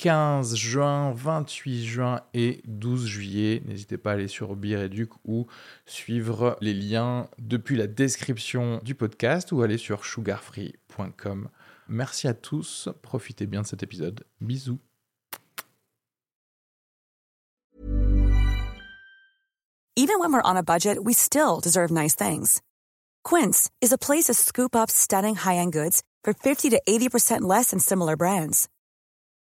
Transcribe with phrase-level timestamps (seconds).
[0.00, 3.62] 15 juin, 28 juin et 12 juillet.
[3.66, 5.46] N'hésitez pas à aller sur Bireduc ou
[5.84, 11.50] suivre les liens depuis la description du podcast ou aller sur sugarfree.com.
[11.88, 14.24] Merci à tous, profitez bien de cet épisode.
[14.40, 14.78] Bisous.
[19.96, 22.62] Even when we're on a budget, we still deserve nice things.
[23.22, 27.72] Quince is a place to scoop up stunning high-end goods for 50 to 80% less
[27.72, 28.66] than similar brands.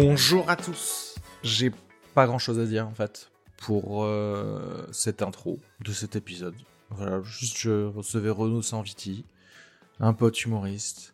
[0.00, 1.16] Bonjour à tous.
[1.42, 1.72] J'ai
[2.14, 6.54] pas grand chose à dire en fait pour euh, cette intro de cet épisode.
[6.90, 9.24] Voilà, juste je recevais Renaud Sanviti,
[9.98, 11.12] un pote humoriste.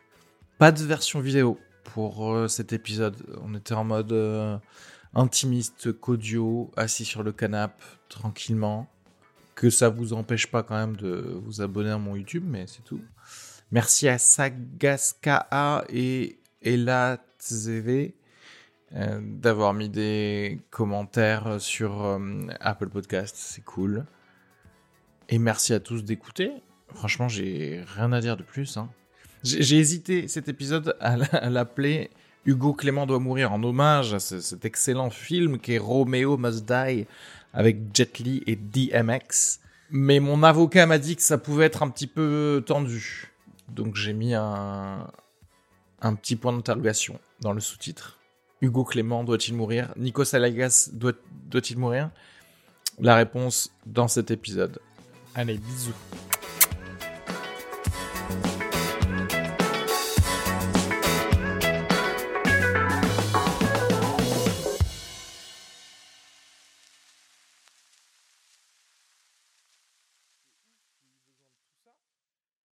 [0.59, 3.15] Pas de version vidéo pour euh, cet épisode.
[3.41, 4.55] On était en mode euh,
[5.15, 8.87] intimiste qu'audio, assis sur le canapé, tranquillement.
[9.55, 12.83] Que ça vous empêche pas quand même de vous abonner à mon YouTube, mais c'est
[12.83, 13.01] tout.
[13.71, 18.11] Merci à Sagaskaa et Ela Tzeve
[18.93, 22.19] euh, d'avoir mis des commentaires sur euh,
[22.59, 24.05] Apple Podcast, c'est cool.
[25.29, 26.51] Et merci à tous d'écouter.
[26.93, 28.77] Franchement, j'ai rien à dire de plus.
[28.77, 28.89] hein.
[29.43, 32.09] J'ai hésité cet épisode à l'appeler
[32.45, 36.65] Hugo Clément doit mourir en hommage à ce- cet excellent film qui est Romeo Must
[36.65, 37.05] Die
[37.53, 39.59] avec Jet Li et DMX.
[39.91, 43.31] Mais mon avocat m'a dit que ça pouvait être un petit peu tendu.
[43.69, 45.07] Donc j'ai mis un
[46.21, 48.14] petit point d'interrogation dans le sous-titre.
[48.61, 49.93] Hugo Clément doit-il mourir?
[49.97, 51.13] Nico Salagas doit-
[51.49, 52.09] doit-il mourir?
[52.99, 54.79] La réponse dans cet épisode.
[55.35, 55.93] Allez, bisous.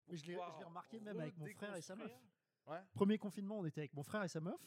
[0.10, 2.12] Je l'ai je l'ai remarqué même avec mon frère et sa meuf.
[2.68, 2.80] Ouais.
[2.94, 4.60] Premier confinement, on était avec mon frère et sa meuf.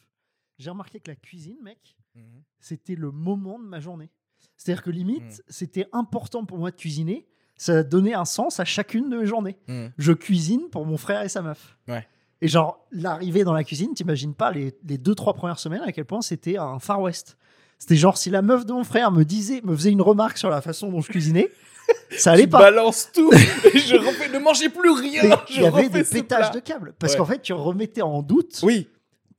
[0.60, 2.42] J'ai remarqué que la cuisine, mec, Mhm.
[2.60, 4.10] c'était le moment de ma journée.
[4.58, 5.42] C'est-à-dire que limite, Mm.
[5.48, 7.26] c'était important pour moi de cuisiner.
[7.56, 9.56] Ça donnait un sens à chacune de mes journées.
[9.68, 9.92] Mhm.
[9.96, 11.78] Je cuisine pour mon frère et sa meuf.
[11.88, 12.06] Ouais.
[12.42, 15.92] Et genre, l'arrivée dans la cuisine, t'imagines pas les, les deux, trois premières semaines à
[15.92, 17.38] quel point c'était un Far West.
[17.78, 20.50] C'était genre, si la meuf de mon frère me disait, me faisait une remarque sur
[20.50, 21.50] la façon dont je cuisinais,
[22.18, 22.58] ça allait Tu pas.
[22.60, 23.36] balances tout et
[23.78, 25.22] je refais, ne mangez plus rien.
[25.48, 26.60] Il y avait des pétages plat.
[26.60, 26.94] de câbles.
[26.98, 27.18] Parce Ouais.
[27.18, 28.88] qu'en fait, tu remettais en doute Oui,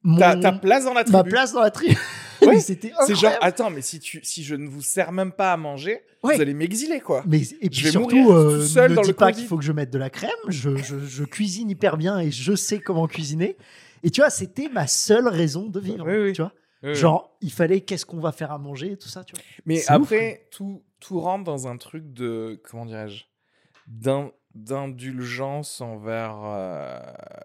[0.03, 1.17] mon- ta, ta place dans la tribu.
[1.17, 1.97] ma place dans la tribu.
[2.41, 2.59] Ouais.
[2.59, 5.57] C'était C'est genre, attends, mais si, tu, si je ne vous sers même pas à
[5.57, 6.35] manger, Ouais.
[6.35, 7.23] vous allez m'exiler, quoi.
[7.27, 9.31] Mais et puis Je vais surtout, mourir euh, tout seul ne dans dis le pas
[9.31, 10.31] qu'il faut que je mette de la crème.
[10.47, 13.57] Je, je- je cuisine hyper bien et je sais comment cuisiner.
[14.03, 16.05] Et tu vois, c'était ma seule raison de vivre.
[16.07, 16.33] Oui, oui.
[16.33, 16.51] Tu vois,
[16.93, 19.23] genre il fallait qu'est-ce qu'on va faire à manger et tout ça.
[19.23, 19.43] Tu vois.
[19.67, 22.59] Mais ouf, après, tout, tout rentre dans un truc de.
[22.67, 23.25] Comment dirais-je
[24.55, 26.99] D'indulgence envers euh,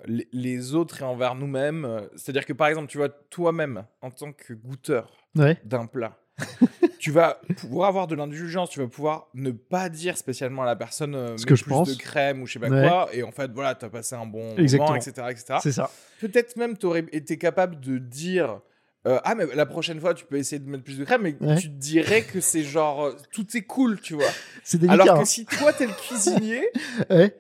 [0.06, 2.03] les- les autres et envers nous-mêmes.
[2.17, 5.59] C'est-à-dire que, par exemple, tu vois, toi-même, en tant que goûteur Ouais.
[5.65, 6.17] d'un plat,
[6.99, 10.77] tu vas pouvoir avoir de l'indulgence, tu vas pouvoir ne pas dire spécialement à la
[10.77, 11.89] personne euh, Ce mets que je plus pense.
[11.97, 12.89] de crème ou je sais pas Ouais.
[12.89, 14.91] quoi, et en fait, voilà, t'as passé un bon Exactement.
[14.91, 15.27] moment, etc.
[15.31, 15.59] etc.
[15.62, 15.91] C'est ça.
[16.21, 18.61] Peut-être même tu aurais été capable de dire
[19.06, 21.37] euh, Ah, mais la prochaine fois, tu peux essayer de mettre plus de crème, mais
[21.41, 21.56] Ouais.
[21.56, 24.25] tu te dirais que c'est genre euh, tout est cool, tu vois.
[24.64, 24.94] C'est délicat.
[25.03, 25.25] Alors que hein.
[25.25, 26.69] si toi, t'es le cuisinier,
[27.11, 27.37] Ouais.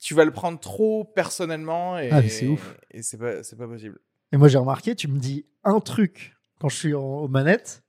[0.00, 2.76] tu vas le prendre trop personnellement et, Ah, mais c'est ouf.
[2.90, 3.98] et c'est pas, c'est pas possible.
[4.32, 7.82] Et moi j'ai remarqué, tu me dis un truc quand je suis en- aux manettes,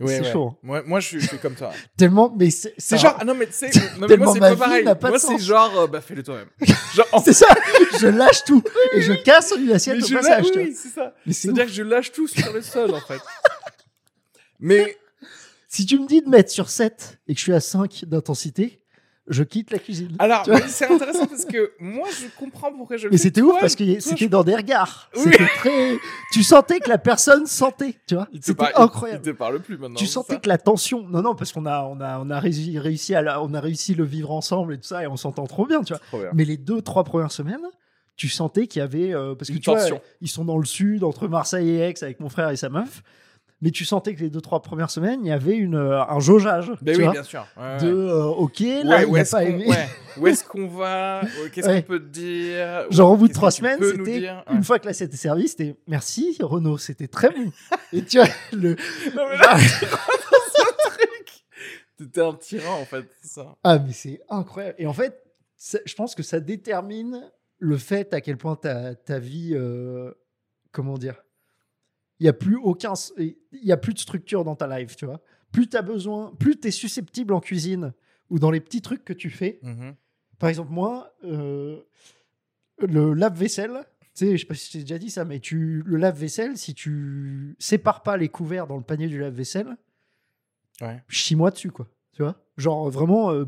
[0.00, 0.32] Ouais, C'est ouais.
[0.32, 0.56] chaud, hein.
[0.62, 1.72] Moi, moi, je suis, je suis comme toi.
[1.96, 2.32] tellement.
[2.38, 4.48] Mais c'est C'est genre, ah non, mais tu sais, non, mais Tellement moi, c'est ma
[4.48, 4.84] pas vie pareil.
[4.84, 5.42] n'a pas de Moi, c'est sens.
[5.42, 6.48] genre, euh, bah, fais-le toi-même.
[6.94, 7.46] Genre, en C'est ça.
[8.00, 8.62] je lâche tout
[8.94, 10.46] et je casse une assiette Mais au je passage.
[10.56, 11.14] oui, c'est ça.
[11.26, 13.20] Mais c'est C'est-à-dire que je lâche tout sur le sol, en fait.
[14.60, 14.96] Mais
[15.68, 18.77] Si tu me dis de mettre sur 7 et que je suis à 5 d'intensité,
[19.28, 20.14] je quitte la cuisine.
[20.18, 23.74] Alors, c'est intéressant parce que moi, je comprends pourquoi je le Mais c'était ouf parce
[23.76, 25.10] que c'était dans des regards.
[25.16, 25.22] Oui.
[25.24, 25.96] C'était très.
[26.32, 28.28] Tu sentais que la personne sentait, tu vois.
[28.40, 29.20] C'était incroyable.
[29.24, 29.96] Il te parle plus maintenant.
[29.96, 31.06] tu sentais ça que la tension.
[31.08, 33.60] Non, non, parce qu'on a, on a, on a réussi, réussi à, la- on a
[33.60, 36.00] réussi le vivre ensemble et tout ça, et on s'entend trop bien, tu vois.
[36.08, 36.30] Trop bien.
[36.34, 37.60] Mais les deux, trois premières semaines,
[38.16, 39.84] tu sentais qu'il y avait, euh, parce que tu vois,
[40.20, 43.02] ils sont dans le sud, entre Marseille et Aix, avec mon frère et sa meuf.
[43.60, 46.20] Mais tu sentais que les deux, trois premières semaines, il y avait une, euh, un
[46.20, 46.70] jaugeage.
[46.80, 47.44] Ben tu oui, vois, bien sûr.
[47.56, 49.66] Ouais, de, euh, ok, là, Ouais, il n'a pas aimé.
[49.66, 49.88] ouais.
[50.16, 53.50] Où est-ce qu'on va Ouais, Qu'est-ce qu'on peut te dire Genre au bout de trois
[53.50, 57.50] semaines, c'était une fois que là c'était servi, c'était merci Renaud, c'était très bon.
[57.92, 58.70] Et tu vois le
[59.16, 59.56] Non, mais là.
[61.98, 63.56] T'étais un tyran en fait, ça.
[63.64, 64.76] ah mais c'est incroyable.
[64.78, 65.20] Et en fait,
[65.56, 67.20] ça- je pense que ça détermine
[67.58, 70.12] le fait à quel point ta, ta vie, euh,
[70.70, 71.16] comment dire,
[72.20, 75.06] il y a plus aucun, il y a plus de structure dans ta life, tu
[75.06, 75.20] vois.
[75.52, 77.92] Plus tu as besoin, plus tu es susceptible en cuisine
[78.30, 79.58] ou dans les petits trucs que tu fais.
[79.62, 79.94] Mhm.
[80.38, 81.80] Par exemple, moi, euh,
[82.78, 83.84] le lave-vaisselle,
[84.14, 86.56] tu sais, je sais pas si je t'ai déjà dit ça, mais tu, le lave-vaisselle,
[86.56, 89.76] si tu sépares pas les couverts dans le panier du lave-vaisselle,
[90.80, 91.02] Ouais.
[91.08, 91.88] chie-moi dessus, quoi.
[92.12, 93.46] Tu vois Genre, vraiment, euh,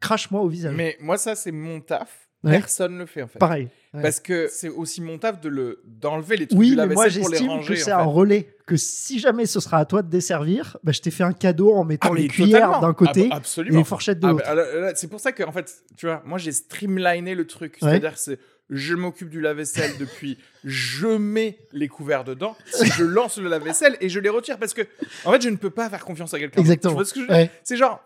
[0.00, 0.74] crache-moi au visage.
[0.74, 2.28] Mais moi, ça, c'est mon taf.
[2.44, 2.52] Ouais.
[2.52, 3.38] Personne le fait en fait.
[3.38, 3.68] Pareil.
[3.94, 4.02] Ouais.
[4.02, 7.06] Parce que c'est aussi mon taf de le d'enlever les trucs Oui, du mais moi,
[7.20, 7.74] pour les ranger.
[7.74, 8.54] que c'est en un relais.
[8.66, 11.72] Que si jamais ce sera à toi de desservir, bah, je t'ai fait un cadeau
[11.74, 14.44] en mettant Ah, les cuillères d'un côté Ah, bah, et les fourchettes de Ah, l'autre.
[14.80, 17.76] bah, c'est pour ça que, en fait, tu vois, moi j'ai streamliné le truc.
[17.80, 18.38] C'est-à-dire que c'est
[18.70, 22.54] je m'occupe du lave-vaisselle depuis, je mets les couverts dedans,
[22.94, 24.82] je lance le lave-vaisselle et je les retire parce que,
[25.24, 26.60] en fait, je ne peux pas faire confiance à quelqu'un.
[26.60, 26.92] Exactement.
[26.92, 27.36] Tu vois ce que je veux dire?
[27.44, 27.50] Ouais.
[27.64, 28.02] C'est genre,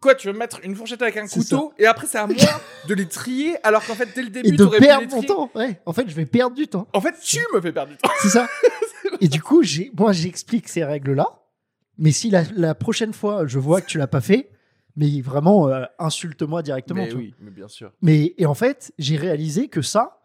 [0.00, 2.36] quoi, tu veux mettre une fourchette avec un couteau et après c'est à moi
[2.88, 5.02] de les trier alors qu'en fait, dès le Et début, de t'aurais pu les perdre
[5.04, 5.26] mon trier.
[5.26, 5.50] temps.
[5.54, 5.80] Ouais.
[5.86, 6.86] En fait, je vais perdre du temps.
[6.92, 8.10] En fait, tu me fais perdre du temps.
[8.20, 8.48] C'est ça.
[9.20, 11.26] Et du coup, j'ai, moi, j'explique ces règles-là.
[11.98, 14.50] Mais si la, la prochaine fois, je vois que tu l'as pas fait,
[14.96, 17.04] mais vraiment, euh, insulte-moi directement.
[17.04, 17.92] Mais oui, mais bien sûr.
[18.02, 20.20] Mais et en fait, j'ai réalisé que ça,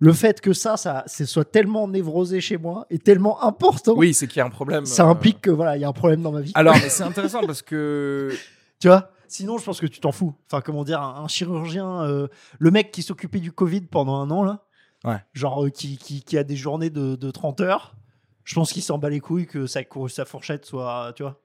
[0.00, 4.12] le fait que ça, ça, c'est soit tellement névrosé chez moi et tellement important, Oui,
[4.14, 4.84] c'est qu'il y a un problème.
[4.84, 6.52] ça euh, implique que voilà, il y a un problème dans ma vie.
[6.54, 8.30] Alors, mais c'est intéressant parce que
[8.80, 9.10] Tu vois?
[9.26, 10.34] Sinon, je pense que tu t'en fous.
[10.46, 12.28] Enfin, comment dire, un, un chirurgien, euh,
[12.58, 14.64] le mec qui s'occupait du Covid pendant un an, là,
[15.04, 15.22] Ouais.
[15.32, 17.94] genre euh, qui, qui, qui a des journées de, de 30 heures,
[18.44, 21.40] je pense qu'il s'en bat les couilles que sa, sa fourchette soit, tu vois,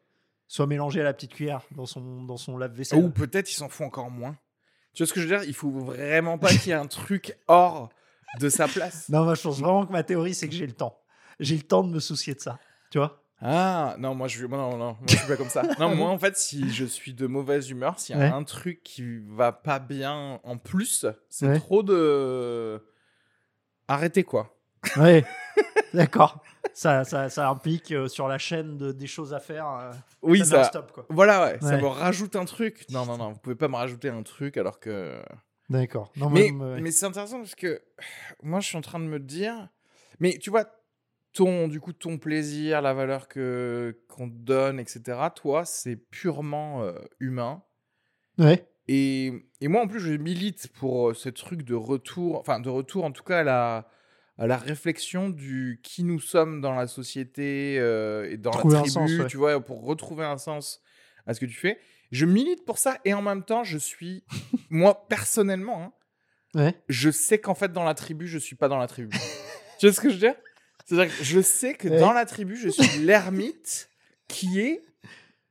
[0.47, 3.03] soit mélangée à la petite cuillère dans son, dans son lave-vaisselle.
[3.03, 4.35] Ou peut-être ils s'en font encore moins.
[4.93, 5.47] Tu vois ce que je veux dire?
[5.47, 7.89] Il faut vraiment pas qu'il y ait un truc hors
[8.39, 9.05] de sa place.
[9.09, 10.97] Non, moi, je pense vraiment que ma théorie, c'est que j'ai le temps.
[11.39, 12.57] J'ai le temps de me soucier de ça.
[12.91, 13.22] Tu vois?
[13.45, 15.63] Ah non, moi je moi, non, non, moi je suis pas comme ça.
[15.79, 18.31] Non, moi en fait, si je suis de mauvaise humeur, s'il y a Ouais.
[18.31, 21.59] un truc qui va pas bien en plus, c'est Ouais.
[21.59, 22.81] trop de
[23.87, 24.55] arrêtez quoi.
[24.97, 25.23] Ouais.
[25.93, 26.41] D'accord.
[26.73, 29.67] Ça, ça, ça implique euh, sur la chaîne de- des choses à faire.
[29.69, 29.91] euh,
[30.23, 31.05] Oui, ça stop, quoi.
[31.09, 32.85] Voilà, ouais, ça me rajoute un truc.
[32.89, 35.21] Non, non, non, vous pouvez pas me rajouter un truc alors que.
[35.69, 36.11] D'accord.
[36.31, 37.81] Mais, mais c'est intéressant parce que
[38.41, 39.69] moi, je suis en train de me dire.
[40.19, 40.65] Mais tu vois,
[41.33, 45.01] ton, du coup, ton plaisir, la valeur que qu'on te donne, etc.,
[45.35, 47.63] toi, c'est purement euh, humain.
[48.37, 48.67] Ouais.
[48.87, 49.31] Et,
[49.61, 53.05] et moi, en plus, je milite pour euh, ce truc de retour, enfin, de retour
[53.05, 53.87] en tout cas à la,
[54.37, 58.81] à la réflexion du qui nous sommes dans la société euh, et dans Trouver la
[58.81, 59.27] tribu, sens, ouais.
[59.27, 60.81] tu vois, pour retrouver un sens
[61.25, 61.79] à ce que tu fais.
[62.11, 64.23] Je milite pour ça et en même temps, je suis,
[64.69, 65.93] moi, personnellement, hein,
[66.55, 66.75] Ouais.
[66.87, 69.17] je sais qu'en fait, dans la tribu, je suis pas dans la tribu.
[69.79, 70.35] tu vois ce que je veux dire?
[70.85, 71.99] C'est-à-dire que je sais que Ouais.
[71.99, 73.89] dans la tribu, je suis l'ermite
[74.27, 74.83] qui est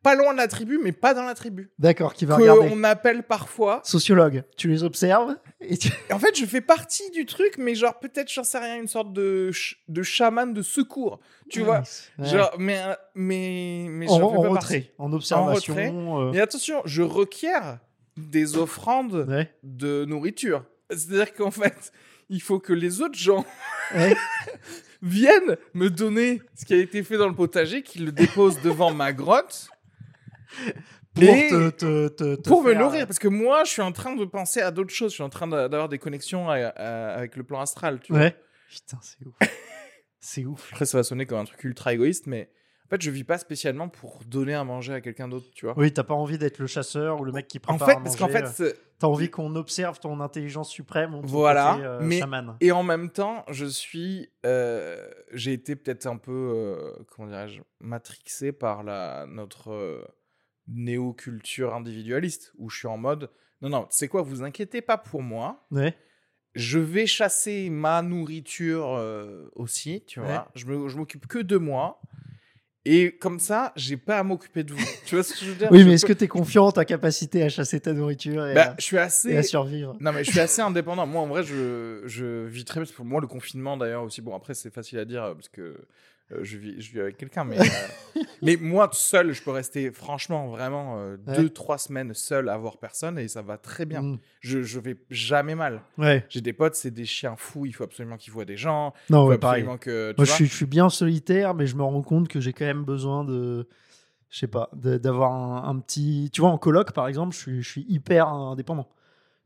[0.03, 1.71] pas loin de la tribu, mais pas dans la tribu.
[1.79, 2.69] D'accord, qui va regarder.
[2.69, 3.81] Qu'on appelle parfois.
[3.85, 5.93] Sociologue, tu les observes et tu...
[6.11, 8.89] Et en fait, je fais partie du truc, mais genre, peut-être, j'en sais rien, une
[8.89, 11.21] sorte de, ch- de chaman de secours.
[11.49, 11.85] Tu vois
[12.19, 12.27] Ouais.
[12.29, 15.73] Genre, mais, euh, mais, mais en, en pas retrait, en observation.
[15.75, 15.93] retrait.
[15.95, 17.53] euh, Mais attention, je requiers
[18.17, 19.55] des offrandes ouais.
[19.63, 20.65] de nourriture.
[20.91, 21.93] C'est-à-dire qu'en fait,
[22.29, 23.45] il faut que les autres gens
[23.95, 24.17] Ouais.
[25.03, 28.93] viennent me donner ce qui a été fait dans le potager, qu'ils le déposent devant
[28.95, 29.69] ma grotte
[31.15, 33.07] Pour Et te, te- te- te pour me nourrir.
[33.07, 35.11] Parce que moi, je suis en train de penser à d'autres choses.
[35.11, 38.01] Je suis en train d'a- d'avoir des connexions à- à- avec le plan astral.
[38.03, 38.23] Tu vois.
[38.23, 38.37] Ouais.
[38.71, 39.35] Putain, c'est ouf.
[40.21, 40.69] c'est ouf.
[40.73, 42.49] Après, ça va sonner comme un truc ultra égoïste, mais
[42.97, 45.75] fait, je vis pas spécialement pour donner à manger à quelqu'un d'autre, tu vois.
[45.79, 48.01] Oui, t'as pas envie d'être le chasseur ou le mec qui En prépare fait, à
[48.01, 51.13] parce qu'en manger, fait, euh, t'as envie qu'on observe ton intelligence suprême.
[51.13, 52.57] ton Voilà, côté, euh, mais- chaman.
[52.61, 54.97] et en même temps, je suis, euh,
[55.33, 60.05] j'ai été peut-être un peu, euh, comment dirais-je, matrixé par la notre
[60.69, 63.31] néo-culture individualiste, où je suis en mode,
[63.61, 65.67] non, non, c'est quoi, vous inquiétez pas pour moi.
[65.71, 65.95] Ouais.
[66.55, 70.49] Je vais chasser ma nourriture euh, aussi, tu vois.
[70.55, 72.01] Je m'occupe que de moi.
[72.85, 74.85] Et comme ça, j'ai pas à m'occuper de vous.
[75.07, 75.69] tu vois ce que je veux dire?
[75.71, 78.45] Oui, mais est-ce peux- que tu es confiant en ta capacité à chasser ta nourriture
[78.47, 79.37] et, Bah, à, je suis et assez.
[79.37, 79.97] à survivre?
[80.01, 81.07] Non, mais je suis assez indépendant.
[81.07, 82.93] Moi, en vrai, je, je vis très bien.
[82.97, 84.21] Pour moi, le confinement, d'ailleurs, aussi.
[84.21, 85.77] Bon, après, c'est facile à dire euh, parce que
[86.43, 87.45] je, vis, je vis avec quelqu'un.
[87.45, 87.59] Mais,
[88.17, 91.37] euh, mais moi, tout seul, je peux rester, franchement, vraiment, euh, Ouais.
[91.37, 94.03] deux, trois semaines seul à voir personne et ça va très bien.
[94.03, 94.19] Mm.
[94.41, 95.83] Je, je vais jamais mal.
[95.99, 97.67] Ouais, J'ai des potes, c'est des chiens fous.
[97.67, 98.93] Il faut absolument qu'ils voient des gens.
[99.11, 99.61] non, Il faut ouais, pareil.
[99.63, 100.11] absolument que.
[100.13, 102.53] tu Moi, je suis, je suis bien solitaire, mais je me rends compte que j'ai
[102.53, 103.69] quand même besoin de.
[104.31, 106.31] Je sais pas, d'avoir un, un petit.
[106.33, 108.89] Tu vois, en coloc, par exemple, je suis, je suis hyper indépendant.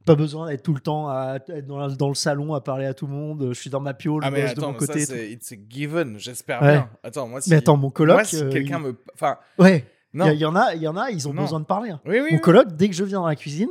[0.07, 2.95] Pas besoin d'être tout le temps à être dans, dans le salon à parler à
[2.95, 3.49] tout le monde.
[3.53, 5.01] Je suis dans ma piole, Ah, mais de mon ça, côté.
[5.05, 5.13] tout.
[5.13, 6.17] c'est it's a given.
[6.19, 6.73] J'espère Ouais.
[6.73, 6.89] bien.
[7.03, 7.51] Attends, moi, si.
[7.51, 8.15] Mais attends, mon coloc.
[8.17, 8.97] moi, si euh, quelqu'un il- me.
[9.15, 9.85] Enfin, Ouais,
[10.15, 11.43] il y, en a, il y en a, ils ont Non.
[11.43, 11.91] besoin de parler.
[11.91, 12.01] hein.
[12.07, 12.29] Oui, oui.
[12.31, 12.41] Mon oui.
[12.41, 13.69] coloc, dès que je viens dans la cuisine,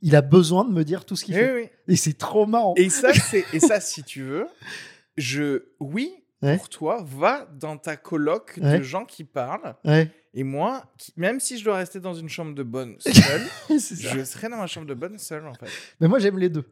[0.00, 1.70] il a besoin de me dire tout ce qu'il fait.
[1.88, 2.74] Et c'est trop marrant.
[2.76, 4.46] Et ça, c'est et ça, si tu veux,
[5.16, 6.56] je oui Ouais.
[6.56, 8.78] pour toi, va dans ta coloc Ouais.
[8.78, 9.74] de gens qui parlent.
[9.84, 13.42] Ouais, Et moi, qui- même si je dois rester dans une chambre de bonne seule,
[13.70, 15.68] je serai dans ma chambre de bonne seule en fait.
[16.00, 16.64] Mais moi, j'aime les deux.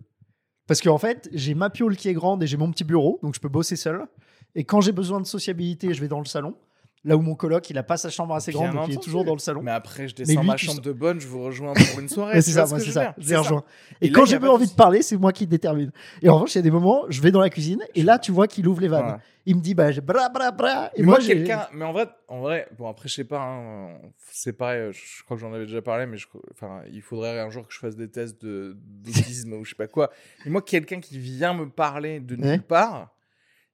[0.66, 3.34] Parce qu'en fait, j'ai ma piole qui est grande et j'ai mon petit bureau, donc
[3.34, 4.06] je peux bosser seul.
[4.54, 6.54] Et quand j'ai besoin de sociabilité, je vais dans le salon.
[7.02, 9.24] Là où mon coloc, il a pas sa chambre assez grande, donc il est toujours
[9.24, 9.62] dans le salon.
[9.62, 12.42] Mais après, je descends lui, ma chambre de bonne, je vous rejoins pour une soirée.
[12.42, 13.14] C'est ça, moi, c'est ça.
[13.16, 13.64] Je rejoins.
[14.00, 15.92] Et Et, là, quand j'ai envie de parler, c'est moi qui détermine.
[16.20, 18.18] Et en revanche, il y a des moments, je vais dans la cuisine et là,
[18.18, 19.18] tu vois qu'il ouvre les vannes.
[19.46, 20.90] Il me dit, bah, j'ai bra bra bra.
[20.94, 23.98] Et Mais moi, quelqu'un, mais en vrai, en vrai, bon après je sais pas, hein,
[24.30, 24.92] c'est pareil.
[24.92, 27.72] Je crois que j'en avais déjà parlé, mais je, enfin, il faudrait un jour que
[27.72, 30.10] je fasse des tests de d'autisme ou je sais pas quoi.
[30.44, 33.08] Et moi, quelqu'un qui vient me parler de nulle part,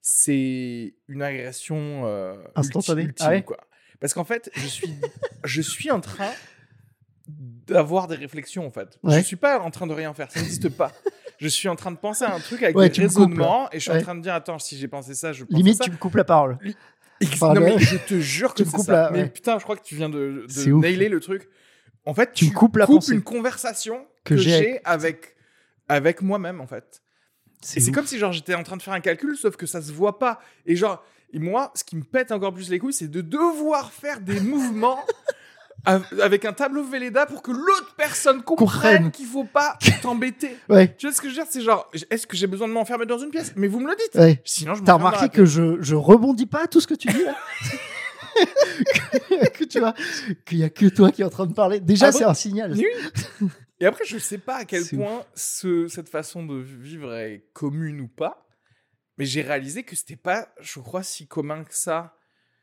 [0.09, 3.03] c'est une agression euh, Instantanée.
[3.03, 3.57] ultime, Ah ouais quoi.
[3.99, 4.95] Parce qu'en fait, je suis,
[5.43, 6.31] je suis en train
[7.27, 9.01] d'avoir des réflexions en fait.
[9.03, 9.19] Ouais.
[9.19, 10.93] Je suis pas en train de rien faire, ça n'existe pas.
[11.39, 13.81] Je suis en train de penser à un truc avec Ouais, des coupes, raisonnements et
[13.81, 15.79] je suis en train de dire attends si j'ai pensé ça je pense Limite, à
[15.79, 15.85] ça.
[15.87, 16.57] tu me coupes la parole.
[17.21, 17.61] Ex- Pardon.
[17.63, 18.93] non mais je te jure que c'est coupes ça.
[18.93, 20.83] la- Mais putain, je crois que tu viens de, de C'est ouf.
[20.83, 21.49] nailer le truc.
[22.05, 23.13] En fait, Tu tu, me coupes la pensée.
[23.13, 25.35] une conversation Que j'ai avec
[25.89, 27.03] avec moi-même en fait.
[27.61, 29.93] C'est comme si genre j'étais en train de faire un calcul, sauf que ça se
[29.93, 30.41] voit pas.
[30.67, 33.91] Et genre, et moi, ce qui me pète encore plus les couilles, c'est de devoir
[33.93, 35.01] faire des mouvements
[35.85, 40.57] av- avec un tableau Velleda pour que l'autre personne comprenne qu'il faut pas t'embêter.
[40.69, 41.51] Ouais, Tu vois ce que je veux dire?
[41.51, 43.53] C'est genre, est-ce que j'ai besoin de m'enfermer dans une pièce?
[43.57, 44.15] Mais vous me le dites.
[44.21, 44.41] ouais.
[44.45, 47.25] Sinon, je T'as remarqué que je, je rebondis pas à tout ce que tu dis
[47.25, 47.35] là?
[49.31, 49.95] Que, que tu vois
[50.45, 51.81] qu'il y a que toi qui es en train de parler.
[51.81, 52.19] Déjà, Ah bon?
[52.19, 52.75] c'est un signal.
[52.77, 52.85] Oui.
[53.81, 58.01] Et après, je sais pas à quel point ce, cette façon de vivre est commune
[58.01, 58.47] ou pas,
[59.19, 62.15] mais j'ai réalisé que c'était pas, je crois, si commun que ça.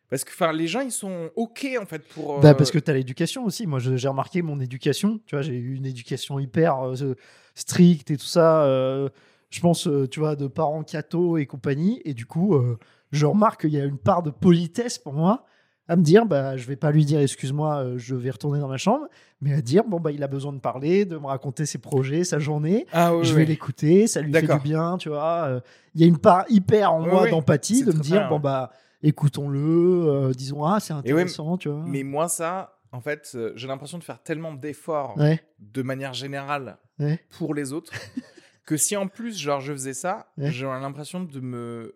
[0.09, 2.39] Parce que enfin, les gens, ils sont OK en fait pour.
[2.39, 3.65] Bah, euh, parce que tu as l'éducation aussi.
[3.65, 5.19] Moi, j'ai remarqué mon éducation.
[5.25, 7.15] Tu vois, j'ai eu une éducation hyper euh,
[7.55, 8.63] stricte et tout ça.
[8.65, 9.09] euh,
[9.49, 12.01] je pense, euh, tu vois, de parents cathos et compagnie.
[12.05, 12.77] Et du coup, euh,
[13.11, 15.45] je remarque qu'il y a une part de politesse pour moi
[15.87, 18.67] à me dire, bah, je vais pas lui dire, excuse-moi, euh, je vais retourner dans
[18.69, 19.05] ma chambre,
[19.41, 22.23] mais à dire, bon, bah, il a besoin de parler, de me raconter ses projets,
[22.23, 22.85] sa journée.
[22.93, 23.39] Ah oui, je oui.
[23.39, 25.43] vais l'écouter, ça lui fait du bien, tu vois.
[25.47, 25.59] euh,
[25.95, 28.35] Il y a une part hyper en Oui, moi d'empathie de me dire, bien, bon,
[28.35, 28.41] ouais.
[28.41, 28.71] bah,
[29.01, 29.59] écoutons-le,
[30.07, 31.83] euh, disons, ah, c'est intéressant, tu vois.
[31.85, 36.77] Mais moi, ça, en fait, j'ai l'impression de faire tellement d'efforts Ouais, de manière générale
[36.99, 37.19] ouais.
[37.37, 37.91] pour les autres
[38.65, 41.95] que si en plus, genre, je faisais ça, j'aurais l'impression de me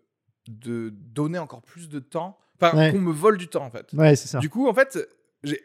[0.49, 2.91] de donner encore plus de temps, enfin, Ouais.
[2.91, 3.91] qu'on me vole du temps en fait.
[3.93, 4.39] Ouais, c'est ça.
[4.39, 4.97] Du coup, en fait,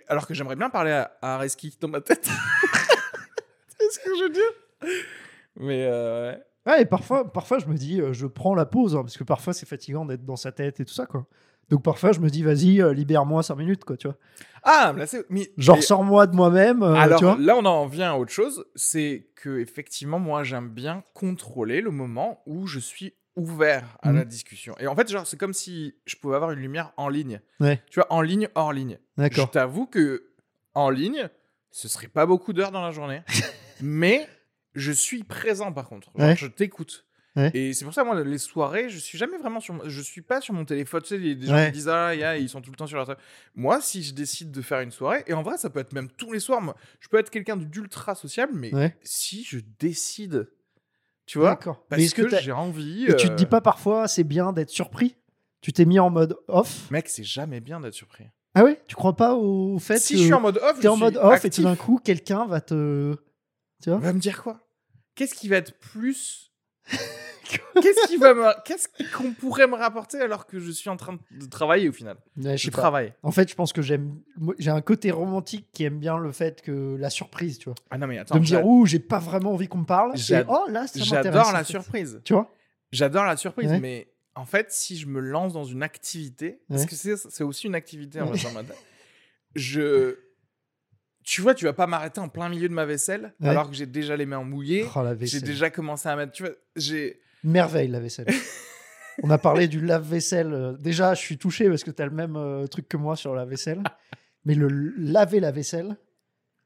[0.08, 2.28] alors que j'aimerais bien parler à, à Areski dans ma tête.
[3.78, 4.92] C'est ce que je veux dire?
[5.56, 6.42] Mais euh, ouais.
[6.64, 9.24] Ouais, et parfois, parfois, je me dis, euh, je prends la pause, hein, parce que
[9.24, 11.26] parfois, c'est fatigant d'être dans sa tête et tout ça, quoi.
[11.70, 14.16] Donc parfois, je me dis, vas-y, euh, libère-moi 5 minutes, quoi, tu vois.
[14.62, 15.24] Ah, mais là, c'est.
[15.28, 17.36] mais- Genre, mais- sors-moi de moi-même, euh, alors tu vois.
[17.40, 18.64] là, on en vient à autre chose.
[18.76, 24.24] C'est que, effectivement, moi, j'aime bien contrôler le moment où je suis ouvert à la
[24.24, 24.74] discussion.
[24.78, 27.40] Et en fait, genre, c'est comme si je pouvais avoir une lumière en ligne.
[27.60, 27.82] Ouais.
[27.90, 28.98] Tu vois, en ligne, hors ligne.
[29.16, 29.50] Je D'accord.
[29.50, 30.30] t'avoue que
[30.74, 31.28] en ligne,
[31.70, 33.22] ce serait pas beaucoup d'heures dans la journée,
[33.80, 34.28] mais
[34.74, 36.10] je suis présent par contre.
[36.16, 36.36] Genre, Ouais.
[36.36, 37.06] Je t'écoute.
[37.34, 37.50] Ouais.
[37.54, 39.88] Et c'est pour ça, moi, les soirées, je suis jamais vraiment sur.
[39.88, 41.00] Je suis pas sur mon téléphone.
[41.00, 41.66] Tu sais, les- des gens Ouais.
[41.66, 43.24] qui disent Ah, ils sont tout le temps sur leur téléphone.
[43.54, 46.10] Moi, si je décide de faire une soirée, et en vrai, ça peut être même
[46.10, 46.60] tous les soirs.
[46.60, 48.94] Moi, je peux être quelqu'un d'ultra sociable, mais Ouais.
[49.02, 50.46] si je décide,
[51.32, 51.82] tu vois, D'accord.
[51.88, 53.06] parce Mais que, j'ai envie.
[53.06, 55.16] et tu te dis euh, pas parfois, c'est bien d'être surpris?
[55.62, 56.90] Tu t'es mis en mode off?
[56.90, 58.26] Mec, c'est jamais bien d'être surpris.
[58.54, 58.78] Ah ouais?
[58.86, 61.16] Tu crois pas au fait Si que je suis en mode off, t'es en mode
[61.16, 63.16] off et tout d'un coup, quelqu'un va te.
[63.82, 63.98] Tu vois?
[63.98, 64.60] Va me dire quoi?
[65.14, 66.52] Qu'est-ce qui va être plus
[67.82, 71.18] Qu'est-ce qui va me qu'est-ce qu'on pourrait me rapporter alors que je suis en train
[71.30, 72.16] de travailler au final?
[72.36, 73.12] Ouais, je travaille.
[73.22, 74.20] En fait, je pense que j'aime.
[74.58, 77.74] J'ai un côté romantique qui aime bien le fait que la surprise, tu vois.
[77.90, 80.14] Ah non mais attends, de me dire, ouh, j'ai pas vraiment envie qu'on me parle.
[80.16, 81.06] Et, oh là, ça m'intéresse.
[81.08, 82.20] j'adore la surprise.
[82.24, 82.52] Tu vois?
[82.92, 83.80] J'adore la surprise Ouais.
[83.80, 86.88] mais en fait, si je me lance dans une activité, parce Ouais.
[86.88, 86.94] que
[87.30, 88.74] c'est aussi une activité en tête,
[89.54, 90.16] je.
[91.24, 93.48] Tu vois, tu vas pas m'arrêter en plein milieu de ma vaisselle, Ouais.
[93.50, 94.84] alors que j'ai déjà les mains mouillées.
[94.96, 96.32] Oh, J'ai déjà commencé à mettre.
[96.32, 97.20] Tu vois, j'ai.
[97.44, 98.26] Merveille, la vaisselle.
[99.22, 100.52] On a parlé du lave-vaisselle.
[100.52, 103.16] euh, Déjà, je suis touché parce que tu as le même euh, truc que moi
[103.16, 103.82] sur la vaisselle.
[104.44, 105.96] Mais le laver la vaisselle,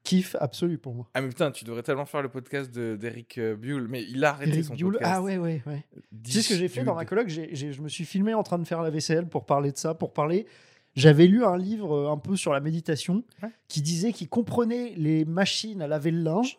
[0.05, 1.11] kiff absolu pour moi.
[1.15, 4.25] Ah, mais putain, tu devrais tellement faire le podcast de- d'Eric euh, Buell, mais il
[4.25, 5.13] a arrêté Eric son podcast.
[5.15, 5.85] Ah ouais, ouais, ouais.
[6.25, 8.59] Tu sais ce que j'ai fait dans ma j'ai- Je me suis filmé en train
[8.59, 10.47] de faire la vaisselle pour parler de ça, pour parler.
[10.95, 13.51] J'avais lu un livre euh, un peu sur la méditation Ouais.
[13.69, 16.57] qui disait qu'il comprenait les machines à laver le linge,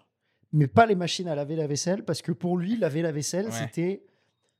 [0.53, 3.45] mais pas les machines à laver la vaisselle, parce que pour lui, laver la vaisselle,
[3.45, 3.51] Ouais.
[3.51, 4.03] c'était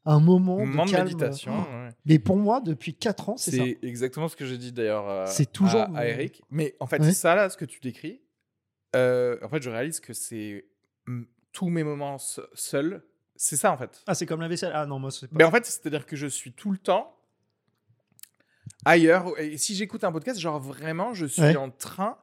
[0.10, 1.06] un moment, Moment de de calme.
[1.08, 1.54] méditation.
[1.56, 1.72] Oh.
[1.74, 1.90] ouais.
[2.06, 3.64] Mais pour moi, depuis 4 ans, c'est ça.
[3.64, 6.42] C'est exactement ce que j'ai dit d'ailleurs euh, C'est toujours à, à Eric.
[6.50, 7.12] Mais en fait, Ouais.
[7.12, 8.22] ça là, ce que tu décris,
[8.96, 10.66] euh, en fait, je réalise que c'est
[11.52, 13.04] tous mes moments se- seuls.
[13.36, 14.02] C'est ça en fait.
[14.08, 15.36] Ah, c'est comme la vaisselle Ah non, moi, c'est pas.
[15.38, 17.14] Mais en fait, c'est-à-dire que je suis tout le temps
[18.86, 19.40] ailleurs.
[19.40, 21.56] Et si j'écoute un podcast, genre vraiment, je suis Ouais.
[21.56, 22.18] en train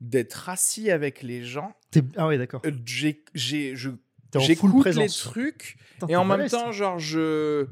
[0.00, 1.74] d'être assis avec les gens.
[1.90, 2.60] T'es- Ah ouais, d'accord.
[2.66, 3.90] Euh, J'ai, j'ai, je,
[4.38, 5.18] T'es en full j'écoute les présence.
[5.18, 7.66] trucs Putain, et t'es en même balèze, temps, genre, je,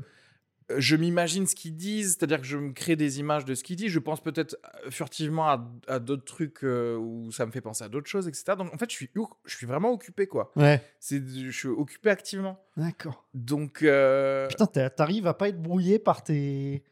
[0.77, 3.77] je m'imagine ce qu'ils disent, c'est-à-dire que je me crée des images de ce qu'ils
[3.77, 3.91] disent.
[3.91, 4.57] Je pense peut-être
[4.87, 8.29] euh, furtivement à, à d'autres trucs euh, où ça me fait penser à d'autres choses,
[8.29, 8.45] etc.
[8.57, 9.11] Donc, en fait, je suis,
[9.45, 10.53] je suis vraiment occupé, quoi.
[10.57, 12.59] Ouais, C'est, je suis occupé activement.
[12.79, 13.27] d'accord.
[13.35, 16.83] Donc, euh, Putain, t'as- t'arrives à pas être brouillé par tes.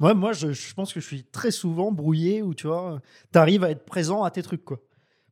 [0.00, 3.00] Ouais, moi, je, je pense que je suis très souvent brouillé ou tu vois,
[3.32, 4.80] t'arrives à être présent à tes trucs, quoi.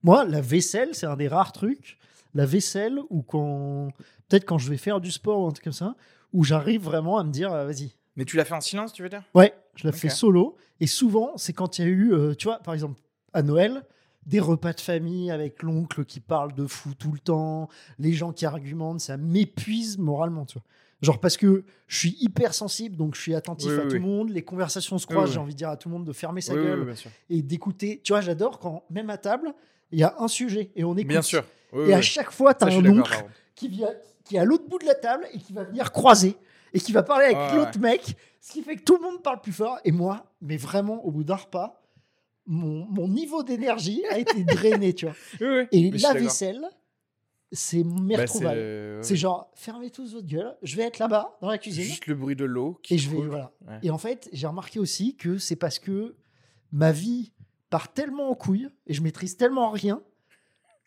[0.05, 1.99] Moi, la vaisselle, c'est un des rares trucs.
[2.39, 3.89] La vaisselle, ou quand.
[4.29, 5.97] Peut-être quand je vais faire du sport ou un truc comme ça,
[6.33, 7.91] où j'arrive vraiment à me dire, euh, vas-y.
[8.15, 9.25] mais tu l'as fait en silence, tu veux dire?
[9.35, 9.97] Ouais, je la Ok.
[9.99, 10.57] fais solo.
[10.79, 13.01] Et souvent, c'est quand il y a eu, euh, tu vois, par exemple,
[13.33, 13.83] à Noël,
[14.25, 17.69] des repas de famille avec l'oncle qui parle de fou tout le temps,
[17.99, 20.65] les gens qui argumentent, ça m'épuise moralement, tu vois.
[21.03, 23.97] Genre parce que je suis hyper sensible, donc je suis attentif Oui, à oui, tout
[23.97, 24.01] oui.
[24.01, 26.13] le monde, les conversations se croisent, j'ai envie de dire à tout le monde de
[26.13, 26.95] fermer sa gueule
[27.31, 28.01] et d'écouter.
[28.05, 29.55] Tu vois, j'adore quand, même à table,
[29.91, 31.09] il y a un sujet et on écoute.
[31.09, 31.45] Bien sûr.
[31.73, 33.91] Oui, Et oui, à chaque fois, tu as un oncle qui, vient,
[34.25, 36.37] qui est à l'autre bout de la table et qui va venir croiser
[36.73, 39.41] et qui va parler avec l'autre mec, ce qui fait que tout le monde parle
[39.41, 39.79] plus fort.
[39.85, 41.81] Et moi, mais vraiment, au bout d'un repas,
[42.47, 45.15] mon, mon niveau d'énergie a été drainé, tu vois.
[45.41, 45.67] Oui.
[45.73, 46.65] Et Mais la vaisselle,
[47.53, 48.57] c'est mes Bah, retrouvailles.
[49.03, 52.07] c'est C'est genre, fermez tous votre gueule, je vais être là-bas, dans la cuisine, juste
[52.07, 52.79] le bruit de l'eau.
[52.91, 53.53] et je vais, voilà.
[53.67, 53.79] Ouais.
[53.83, 56.17] Et en fait, j'ai remarqué aussi que c'est parce que
[56.73, 57.33] ma vie
[57.71, 60.03] part tellement en couille et je maîtrise tellement rien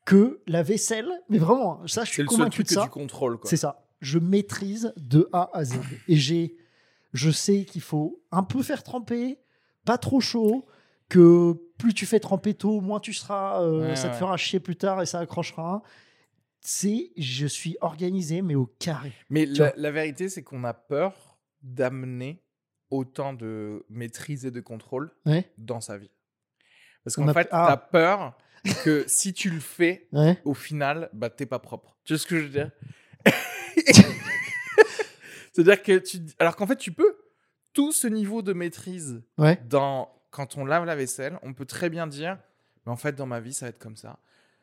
[0.06, 2.88] que la vaisselle, mais vraiment, ça, je C'est suis le convaincu de que ça.
[2.88, 3.50] contrôles, quoi.
[3.50, 3.86] C'est ça.
[4.00, 5.76] Je maîtrise de A à Z.
[6.08, 6.58] Et j'ai,
[7.14, 9.38] je sais qu'il faut un peu faire tremper,
[9.86, 10.66] pas trop chaud,
[11.08, 14.20] que plus tu fais tremper tôt, moins tu seras, euh, Ouais, ça te ouais.
[14.20, 15.84] fera chier plus tard et ça accrochera.
[16.62, 19.12] C'est, je suis organisé, mais au carré.
[19.30, 22.44] Mais la, vérité, c'est qu'on a peur d'amener
[22.92, 25.52] autant de maîtrise et de contrôle Ouais.
[25.58, 26.12] dans sa vie.
[27.04, 27.66] Parce qu'en a- fait, ah.
[27.70, 28.38] t'as peur
[28.84, 30.40] que si tu le fais, Ouais.
[30.46, 31.98] au final, bah, t'es pas propre.
[32.04, 32.72] Tu vois ce que je veux dire?
[35.54, 36.18] C'est-à-dire que tu...
[36.40, 37.18] Alors qu'en fait, tu peux.
[37.74, 39.58] Tout ce niveau de maîtrise Ouais.
[39.70, 40.12] dans...
[40.30, 42.38] quand on lave la vaisselle, on peut très bien dire,
[42.86, 44.20] mais en fait, dans ma vie, ça va être comme ça.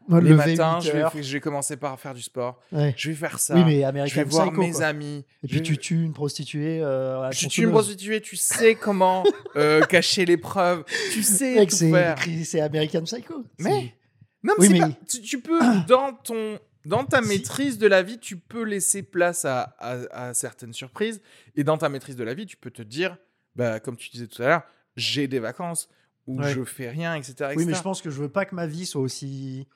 [0.06, 1.12] Moi, Les matins, 8 je vais, heures.
[1.20, 2.60] je vais commencer par faire du sport.
[2.72, 2.94] Ouais.
[2.96, 3.54] Je vais faire ça.
[3.54, 4.84] Oui, mais je vais American voir Psycho, mes quoi.
[4.84, 5.24] amis.
[5.42, 6.80] Et puis tu tues une prostituée.
[6.82, 9.22] Euh, à la Je tue une prostituée, tu sais comment
[9.56, 12.16] euh, cacher les preuves, tu sais Mec, tout c'est faire.
[12.44, 13.44] c'est American Psycho.
[13.58, 13.94] Mais-
[14.42, 15.58] Non, mais, Oui, c'est mais- pas- tu, tu peux,
[15.88, 20.32] dans, ton, dans ta maîtrise de la vie, tu peux laisser place à, à- à
[20.34, 21.20] certaines surprises.
[21.54, 23.16] Et dans ta maîtrise de la vie, tu peux te dire,
[23.56, 24.62] bah, comme tu disais tout à l'heure,
[24.96, 25.90] j'ai des vacances
[26.26, 26.50] où Ouais.
[26.52, 27.34] je fais rien, etc.
[27.40, 27.66] Oui, etc.
[27.66, 29.66] mais je pense que je veux pas que ma vie soit aussi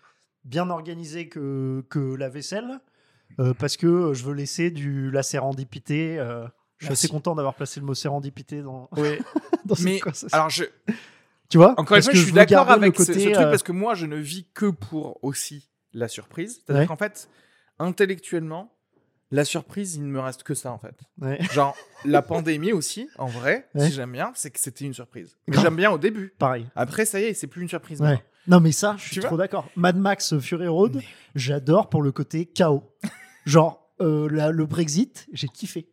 [0.45, 2.81] bien organisée que, que la vaisselle,
[3.41, 6.19] euh, parce que je veux laisser du la sérendipité.
[6.19, 6.47] euh,
[6.79, 9.19] je suis assez content d'avoir placé le mot sérendipité dans, Oui.
[9.65, 10.01] dans Mais
[10.33, 10.65] alors, je,
[11.49, 13.63] tu vois encore une fois, je suis d'accord avec ce, ce côté, truc euh, parce
[13.63, 16.61] que moi, je ne vis que pour aussi la surprise.
[16.65, 16.87] C'est-à-dire Ouais.
[16.89, 17.29] qu'en fait,
[17.79, 18.73] intellectuellement,
[19.31, 20.95] la surprise, il ne me reste que ça, en fait.
[21.21, 21.39] ouais.
[21.53, 21.75] Genre,
[22.05, 23.87] la pandémie aussi, en vrai, Ouais.
[23.87, 25.37] si j'aime bien, c'est que c'était une surprise.
[25.49, 26.35] J'aime bien au début.
[26.39, 26.67] Pareil.
[26.75, 28.01] Après, ça y est, c'est plus une surprise.
[28.01, 28.23] Ouais.
[28.49, 29.67] Non, mais ça, je suis trop d'accord.
[29.77, 32.83] Mad Max Fury Road, Mais- j'adore pour le côté chaos.
[33.47, 35.89] Genre, euh, la- le Brexit, j'ai kiffé.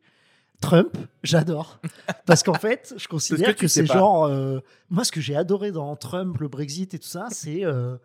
[0.61, 1.79] Trump, j'adore.
[2.25, 4.25] Parce qu'en fait, je considère que c'est genre.
[4.25, 4.59] euh,
[4.89, 7.95] moi, ce que j'ai adoré dans Trump, le Brexit et tout ça, c'est euh,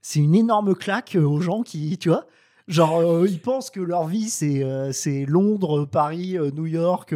[0.00, 2.26] c'est une énorme claque euh, aux gens qui, tu vois.
[2.66, 7.14] Genre, euh, ils pensent que leur vie, c'est euh, c'est Londres, Paris, euh, New York,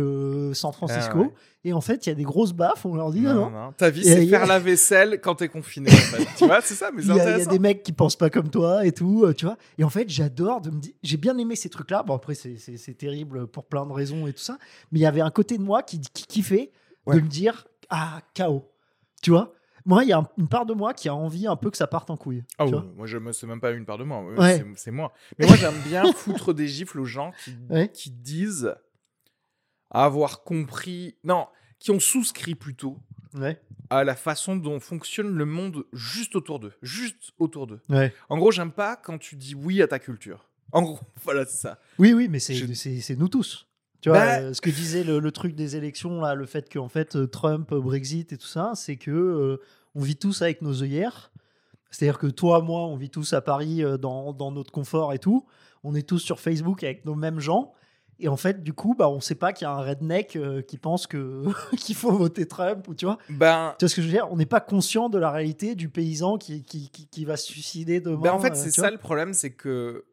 [0.53, 1.13] San Francisco.
[1.15, 1.31] Ah ouais.
[1.65, 2.85] Et en fait, il y a des grosses baffes.
[2.85, 3.51] On leur dit non, non.
[3.51, 3.73] non.
[3.73, 5.91] Ta vie, c'est a- faire la vaisselle quand t'es confiné.
[5.91, 6.27] En fait.
[6.37, 7.51] tu vois, c'est ça, mais Il c'est y, a, il y a intéressant.
[7.51, 9.57] des mecs qui pensent pas comme toi et tout, tu vois.
[9.79, 10.93] Et en fait, j'adore de me dire.
[11.03, 12.03] J'ai bien aimé ces trucs-là.
[12.03, 12.59] Bon, après, c'est-
[12.99, 14.59] terrible pour plein de raisons et tout ça.
[14.93, 16.73] Mais il y avait un côté de moi qui, qui kiffait
[17.07, 17.17] Ouais.
[17.17, 18.71] de me dire Ah, chaos.
[19.23, 19.53] Tu vois?
[19.89, 21.77] Moi, il y a un- une part de moi qui a envie un peu que
[21.77, 22.45] ça parte en couille.
[22.59, 24.23] Ah tu ouais, vois moi, je me c'est même pas une part de moi.
[24.23, 24.65] ouais, Ouais.
[24.77, 25.13] c'est- moi.
[25.39, 27.91] Mais moi, j'aime bien foutre des gifles aux gens qui, Ouais.
[27.91, 28.75] qui disent
[29.91, 31.17] avoir compris.
[31.25, 31.47] Non,
[31.79, 32.99] qui ont souscrit plutôt
[33.35, 33.61] Ouais.
[33.91, 36.73] à la façon dont fonctionne le monde juste autour d'eux.
[36.83, 37.81] Juste autour d'eux.
[38.29, 40.49] En gros, j'aime pas quand tu dis oui à ta culture.
[40.73, 41.79] En gros, voilà, c'est ça.
[41.99, 43.68] Oui, oui, mais c'est Je- c'est- c'est nous tous.
[44.01, 46.73] Tu vois, Bah- euh, ce que disait le, le truc des élections, là, le fait
[46.73, 49.61] qu'en fait, euh, Trump, euh, Brexit et tout ça, c'est que euh,
[49.95, 51.33] on vit tous avec nos œillères.
[51.91, 55.19] C'est-à-dire que toi, moi, on vit tous à Paris euh, dans, dans notre confort et
[55.19, 55.47] tout.
[55.85, 57.73] On est tous sur Facebook avec nos mêmes gens.
[58.21, 60.77] Et en fait, du coup, bah, on sait pas qu'il y a un redneck qui
[60.77, 61.45] pense que
[61.79, 63.17] qu'il faut voter Trump ou tu vois.
[63.31, 64.27] Ben, Tu vois ce que je veux dire?
[64.33, 67.47] On n'est pas conscient de la réalité du paysan qui, qui, qui, qui va se
[67.47, 68.21] suicider demain.
[68.23, 70.05] ben, en fait, c'est ça le problème, c'est que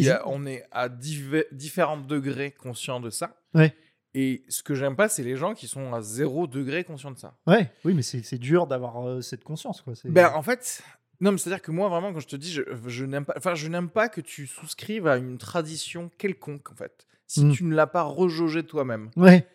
[0.00, 3.36] y a- c'est- on est à différents degrés conscients de ça.
[3.54, 3.74] Ouais.
[4.14, 7.18] Et ce que j'aime pas, c'est les gens qui sont à zéro degré conscients de
[7.18, 7.36] ça.
[7.46, 9.80] Ouais, oui, mais c'est dur d'avoir euh, cette conscience.
[9.80, 9.94] Quoi.
[10.04, 10.82] Ben, en fait,
[11.20, 13.54] non, mais c'est-à-dire que moi, vraiment, quand je te dis, je, je n'aime pas, enfin,
[13.54, 17.52] je n'aime pas que tu souscrives à une tradition quelconque, en fait, si Mm.
[17.52, 19.10] tu ne l'as pas rejaugée toi-même.
[19.16, 19.46] Ouais,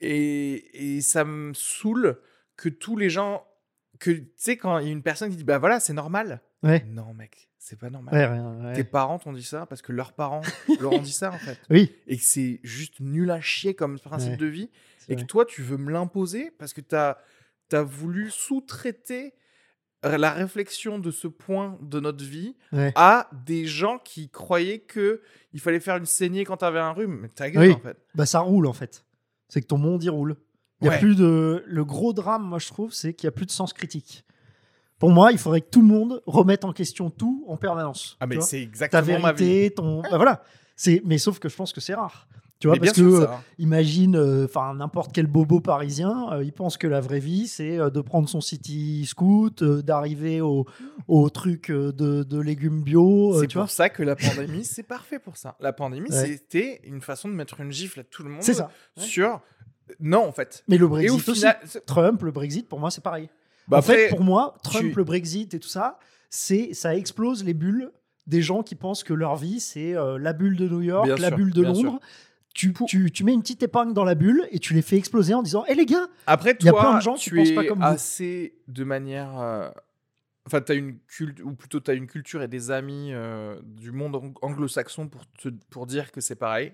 [0.00, 2.18] Et, et ça me saoule
[2.56, 3.44] que tous les gens,
[3.98, 6.40] que tu sais, quand il y a une personne qui dit, bah voilà, c'est normal.
[6.62, 8.14] ouais, Non, mec, c'est pas normal.
[8.14, 8.72] ouais, rien, ouais.
[8.74, 10.40] Tes parents t'ont dit ça parce que leurs parents
[10.80, 11.58] leur ont dit ça, en fait.
[11.68, 14.70] Oui, Et que c'est juste nul à chier comme principe de vie.
[15.08, 17.18] Et que toi, tu veux me l'imposer parce que tu as,
[17.82, 19.34] voulu sous-traiter
[20.04, 22.92] la réflexion de ce point de notre vie Ouais.
[22.94, 25.20] à des gens qui croyaient que
[25.52, 27.18] il fallait faire une saignée quand t'avais un rhume.
[27.22, 27.72] Mais ta gueule, Oui.
[27.74, 27.98] en fait.
[28.14, 29.04] Bah, ça roule en fait.
[29.48, 30.36] C'est que ton monde y roule.
[30.82, 31.64] Il y a plus de.
[31.66, 34.24] Le gros drame, moi je trouve, c'est qu'il y a plus de sens critique.
[34.98, 38.16] Pour moi, il faudrait que tout le monde remette en question tout en permanence.
[38.20, 39.44] Ah, mais c'est ta exactement ma vie.
[39.44, 40.00] vérité, ton.
[40.02, 40.42] Bah, voilà.
[40.74, 41.02] C'est.
[41.04, 42.26] Mais sauf que je pense que c'est rare.
[42.58, 43.26] Tu vois, parce que euh,
[43.58, 47.76] imagine, euh, enfin n'importe quel bobo parisien, euh, il pense que la vraie vie, c'est
[47.76, 50.64] de prendre son city scoot, d'arriver au,
[51.06, 51.90] au truc de,
[52.22, 53.68] de légumes bio, C'est pour vois.
[53.68, 55.56] ça que la pandémie, c'est parfait pour ça.
[55.60, 56.26] La pandémie, Ouais.
[56.28, 58.70] c'était une façon de mettre une gifle à tout le monde C'est ça.
[58.96, 59.02] Ouais.
[59.02, 59.42] sur.
[60.00, 60.64] Non, en fait.
[60.66, 61.40] Mais le Et Brexit au aussi.
[61.40, 63.28] final, Trump, le Brexit, pour moi, c'est pareil.
[63.68, 65.98] Bah en après, fait, pour moi, Trump, tu- le Brexit et tout ça,
[66.30, 67.90] c'est ça explose les bulles
[68.26, 71.16] des gens qui pensent que leur vie, c'est euh, la bulle de New York, Bien
[71.16, 71.62] la sûr, bulle de.
[71.62, 72.00] Londres.
[72.54, 75.34] Tu, tu, tu mets une petite épingle dans la bulle et tu les fais exploser
[75.34, 77.48] en disant Hé les gars, Après, Il y a plein de gens qui tu pensent
[77.50, 77.84] es pas comme vous.
[77.84, 79.38] assez de manière.
[79.38, 79.68] euh,
[80.46, 83.60] Enfin, tu as une culture, ou plutôt tu as une culture et des amis euh,
[83.64, 86.72] du monde ang- anglo-saxon pour, te- pour dire que c'est pareil.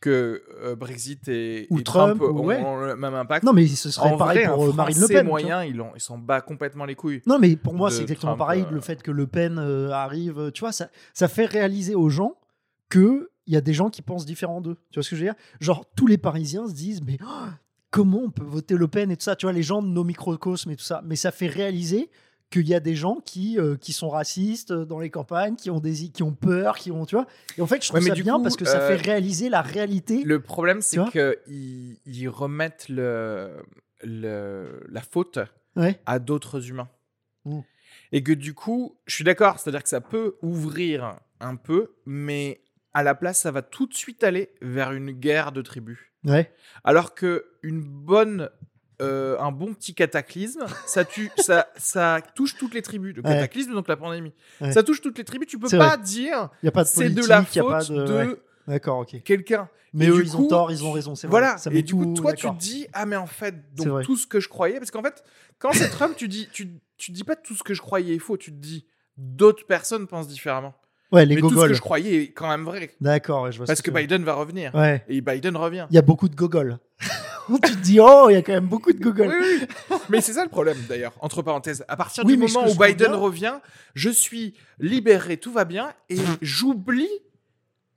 [0.00, 2.58] Que euh, Brexit et, Ou et Trump, Trump, ou- ont, ouais.
[2.62, 3.44] ont le même impact.
[3.44, 5.08] non mais ce serait en pareil vrai, pour un euh, Marine Le Pen.
[5.08, 5.22] tu vois.
[5.24, 7.20] moyen, il, en- il s'en bat complètement les couilles.
[7.26, 8.62] Non mais pour moi, c'est exactement Trump, pareil.
[8.62, 8.74] euh.
[8.74, 12.36] Le fait que Le Pen euh, arrive, tu vois, ça, ça fait réaliser aux gens
[12.88, 14.76] que il y a des gens qui pensent différent d'eux.
[14.90, 15.34] Tu vois ce que je veux dire?
[15.60, 17.48] Genre tous les Parisiens se disent mais oh,
[17.90, 19.36] comment on peut voter Le Pen et tout ça?
[19.36, 21.02] Tu vois les gens de nos microcosmes et tout ça.
[21.04, 22.08] Mais ça fait réaliser
[22.50, 25.70] qu'il y a des gens qui, euh, qui sont racistes euh, dans les campagnes, qui
[25.70, 27.26] ont des qui ont peur, qui ont tu vois.
[27.56, 29.48] Et en fait, je trouve Ouais, ça bien coup, parce que ça euh, fait réaliser
[29.48, 30.22] la réalité.
[30.24, 33.52] Le problème, c'est qu'ils ils remettent le,
[34.02, 35.38] le, la faute
[35.76, 36.00] Ouais.
[36.04, 36.88] à d'autres humains.
[37.44, 37.60] Mm.
[38.12, 42.60] Et que du coup, je suis d'accord, c'est-à-dire que ça peut ouvrir un peu, mais
[42.92, 45.98] à la place, ça va tout de suite aller vers une guerre de tribus.
[46.24, 46.52] Ouais.
[46.82, 48.50] Alors que une bonne,
[49.00, 53.14] euh, un bon petit cataclysme, ça, tue, ça, ça touche toutes les tribus.
[53.16, 53.34] Le Ouais.
[53.34, 54.32] cataclysme, donc la pandémie.
[54.60, 54.72] Ouais.
[54.72, 55.48] Ça touche toutes les tribus.
[55.48, 55.98] Tu peux pas vrai.
[55.98, 58.04] dire Il y a pas de c'est de la il y a pas faute de.
[58.06, 58.42] de.
[58.68, 59.22] D'accord, ok.
[59.24, 59.68] quelqu'un.
[59.92, 61.16] Mais Et eux, ils ont tort, ils ont raison.
[61.16, 61.32] c'est vrai.
[61.40, 61.58] Voilà.
[61.58, 64.26] Ça Et du coup, toi, tu te dis, ah, mais en fait, donc tout ce
[64.26, 65.24] que je croyais, parce qu'en fait,
[65.58, 68.18] quand c'est Trump, tu dis, tu, tu dis pas tout ce que je croyais est
[68.20, 68.86] faux, tu te dis,
[69.16, 70.74] d'autres personnes pensent différemment.
[71.10, 71.74] Ouais, les mais tout ce que gogoles.
[71.74, 72.92] je croyais est quand même vrai.
[73.00, 73.98] D'accord, ouais, je vois ce Parce que dire.
[74.02, 74.72] Biden va revenir.
[74.76, 75.04] Ouais.
[75.08, 75.88] Et Biden revient.
[75.90, 76.78] Il y a beaucoup de gogoles.
[77.58, 79.96] tu te dis, oh, il y a quand même beaucoup de Oui, oui.
[80.08, 81.84] mais c'est ça le problème d'ailleurs, entre parenthèses.
[81.88, 83.54] À partir Oui, du moment où Biden revient,
[83.94, 87.08] je suis libéré, tout va bien, et j'oublie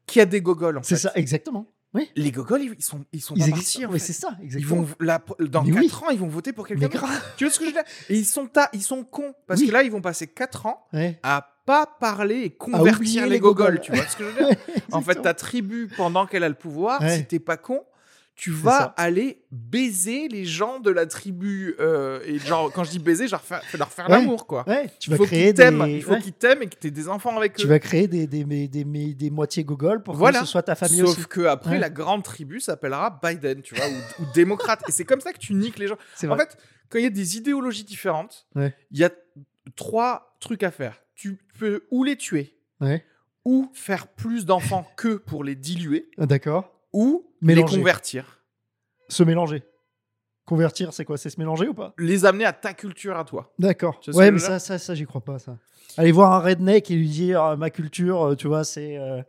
[0.08, 0.80] qu'il y a des gogoles.
[0.84, 1.68] C'est ça, exactement.
[1.94, 2.10] Oui.
[2.16, 3.82] Les gogoles, ils sont, ils sont Ils pas existent.
[3.82, 3.86] partis.
[3.86, 4.00] en fait.
[4.00, 4.82] c'est ça, Ils exactement.
[4.82, 5.92] vont la- dans Mais 4 oui.
[6.08, 7.06] ans, ils vont voter pour quelqu'un d'autre.
[7.38, 7.84] Tu vois ce que je veux dire?
[8.10, 9.34] Et ils sont, ta- ils sont cons.
[9.46, 11.20] Parce que là, ils vont passer 4 ans Ouais.
[11.22, 13.76] à pas parler et convertir les les gogoles.
[13.76, 13.82] gogoles.
[13.82, 14.58] Tu vois ce que je veux dire?
[14.92, 17.18] En fait, ta tribu, pendant qu'elle a le pouvoir, Ouais.
[17.18, 17.84] si t'es pas con,
[18.36, 21.76] tu vas aller baiser les gens de la tribu.
[21.80, 24.18] euh, et genre, quand je dis baiser, genre faire, leur faire Ouais.
[24.20, 24.68] l'amour, quoi.
[24.68, 25.92] Ouais, tu Il vas faut créer qu'ils t'aiment, des.
[25.98, 26.22] il faut ouais.
[26.22, 27.70] qu'ils t'aiment et que tu aies des enfants avec Tu eux.
[27.70, 30.40] vas créer des, des, des, des, moitiés gogol pour Voilà.
[30.40, 31.26] que ce soit ta famille Sauf aussi.
[31.28, 31.80] que après Ouais.
[31.80, 34.82] la grande tribu s'appellera Biden, tu vois, ou, ou démocrate.
[34.90, 35.98] Et c'est comme ça que tu niques les gens.
[36.28, 36.58] En fait,
[36.90, 39.12] quand il y a des idéologies différentes, il y a
[39.76, 41.02] trois trucs à faire.
[41.16, 42.58] Tu peux ou les tuer,
[43.46, 46.70] ou faire plus d'enfants que pour les diluer, Ah, D'accord.
[46.94, 47.74] Ou Mélanger.
[47.74, 48.40] les convertir.
[49.10, 49.64] Se mélanger.
[50.46, 51.18] Convertir, c'est quoi?
[51.18, 51.94] C'est se mélanger ou pas?
[51.98, 53.54] Les amener à ta culture à toi.
[53.60, 54.00] D'accord.
[54.14, 55.58] Ouais, mais ça, ça, ça, j'y crois pas, ça.
[55.98, 58.98] Aller voir un redneck et lui dire euh, ma culture, euh, tu vois, c'est.
[58.98, 59.22] euh,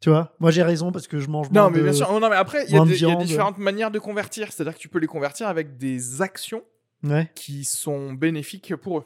[0.00, 2.10] tu vois, moi j'ai raison parce que je mange Non, moins mais de- bien sûr.
[2.20, 4.50] Non, mais après, il y, a y différentes manières de convertir.
[4.52, 6.62] C'est-à-dire que tu peux les convertir avec des actions
[7.04, 7.30] Ouais.
[7.34, 9.04] qui sont bénéfiques pour eux.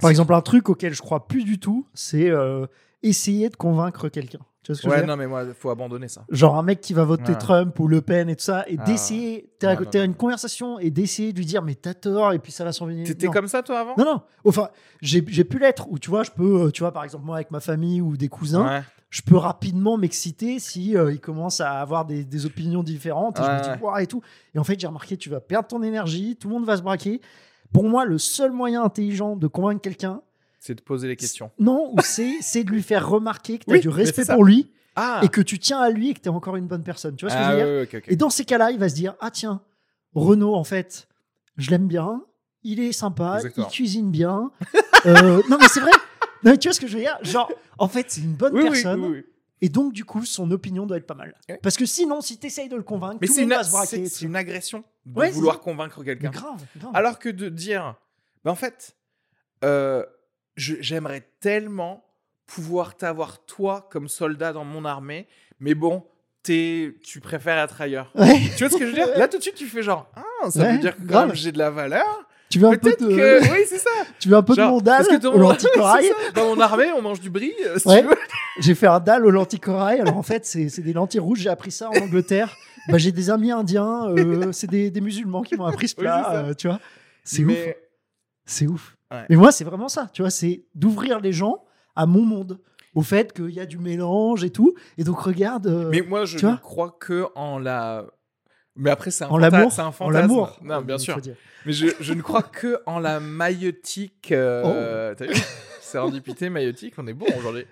[0.00, 2.66] Par exemple, un truc auquel je crois plus du tout, c'est euh,
[3.02, 4.40] essayer de convaincre quelqu'un.
[4.66, 6.24] Tu vois ce que je Ouais, dire non, mais moi, faut abandonner ça.
[6.28, 7.38] Genre un mec qui va voter Ouais.
[7.38, 10.04] Trump ou Le Pen et tout ça, et Ah, d'essayer, t'as non, t'as non.
[10.06, 12.86] une conversation et d'essayer de lui dire mais t'as tort et puis ça va s'en
[12.86, 13.06] venir.
[13.06, 13.32] T'étais Non.
[13.32, 13.94] comme ça, toi, avant?
[13.96, 14.20] Non, non.
[14.44, 14.70] Enfin,
[15.02, 15.86] j'ai j'ai pu l'être.
[15.90, 18.16] Ou tu vois, je peux, euh, tu vois, par exemple, moi avec ma famille ou
[18.16, 18.82] des cousins, Ouais.
[19.10, 23.38] je peux rapidement m'exciter si euh, ils commencent à avoir des, des opinions différentes.
[23.38, 23.82] Et je me Ouais, dis.
[23.84, 24.20] Ouah, et tout.
[24.54, 26.82] Et en fait, j'ai remarqué, tu vas perdre ton énergie, tout le monde va se
[26.82, 27.20] braquer.
[27.72, 30.22] Pour moi, le seul moyen intelligent de convaincre quelqu'un,
[30.66, 31.50] C'est de poser les questions.
[31.58, 34.72] non, ou c'est de lui faire remarquer que tu as Oui, du respect pour lui
[34.96, 37.14] Ah et que tu tiens à lui et que tu es encore une bonne personne.
[37.16, 38.00] Tu vois ce que Ah, je veux dire.
[38.08, 39.62] Et dans ces cas-là, il va se dire Ah, tiens,
[40.14, 41.08] Renaud, en fait,
[41.56, 42.22] je l'aime bien,
[42.64, 43.68] il est sympa, Exactement.
[43.68, 44.50] il cuisine bien.
[45.06, 45.90] Euh, non, mais c'est vrai.
[46.42, 48.54] Non, mais tu vois ce que je veux dire Genre, en fait, c'est une bonne
[48.54, 49.22] Oui, personne.
[49.62, 51.34] Et donc, du coup, son opinion doit être pas mal.
[51.48, 51.58] Ouais.
[51.62, 53.58] Parce que sinon, si tu essayes de le convaincre, Mais tout c'est le monde une,
[53.58, 53.88] va se braquer.
[53.88, 54.24] c'est- et c'est tout.
[54.26, 56.30] une agression de Ouais, vouloir convaincre quelqu'un.
[56.30, 56.90] grave, grave.
[56.94, 57.94] Alors que de dire,
[58.44, 58.96] bah en fait,
[59.64, 60.04] euh,
[60.56, 62.04] j'aimerais tellement
[62.46, 65.26] pouvoir t'avoir toi comme soldat dans mon armée,
[65.60, 66.04] mais bon,
[66.42, 68.10] t'es- tu préfères être ailleurs.
[68.14, 68.40] Ouais.
[68.56, 69.08] Tu vois ce que je veux dire?
[69.18, 71.32] Là tout de suite tu fais genre, ah, ça Ouais, veut dire que grave.
[71.34, 72.06] j'ai de la valeur.
[72.48, 73.90] Tu veux un peu de, que, oui c'est ça.
[74.20, 75.98] tu veux un peu de Genre, mon dalle parce que au ça,
[76.36, 78.02] Dans mon armée on mange du brie, euh, si Ouais.
[78.02, 78.14] tu veux.
[78.60, 80.00] J'ai fait un dalle au lenticorail.
[80.00, 81.40] Alors en fait, c'est c'est des lentilles rouges.
[81.40, 82.56] J'ai appris ça en Angleterre.
[82.88, 84.06] Bah, j'ai des amis indiens.
[84.16, 86.32] euh, c'est des, des musulmans qui m'ont appris ce plat.
[86.36, 86.78] euh, tu vois,
[87.24, 87.52] c'est ouf.
[88.46, 88.96] C'est ouf.
[89.12, 89.24] Ouais.
[89.28, 90.08] Mais moi, c'est vraiment ça.
[90.12, 92.58] Tu vois, c'est d'ouvrir les gens à mon monde,
[92.94, 94.74] au fait qu'il y a du mélange et tout.
[94.98, 95.66] Et donc regarde.
[95.66, 98.06] euh, Mais moi, je ne crois que en la.
[98.78, 100.12] Mais après, c'est un, en fanta- un En fantasme.
[100.20, 100.58] l'amour.
[100.62, 101.18] Non, bien sûr.
[101.64, 104.32] Mais je, je ne crois que en la maïotique.
[104.32, 105.14] euh, Oh.
[105.16, 105.40] T'as vu?
[105.80, 107.64] C'est rendipité, maïotique, on est bon aujourd'hui.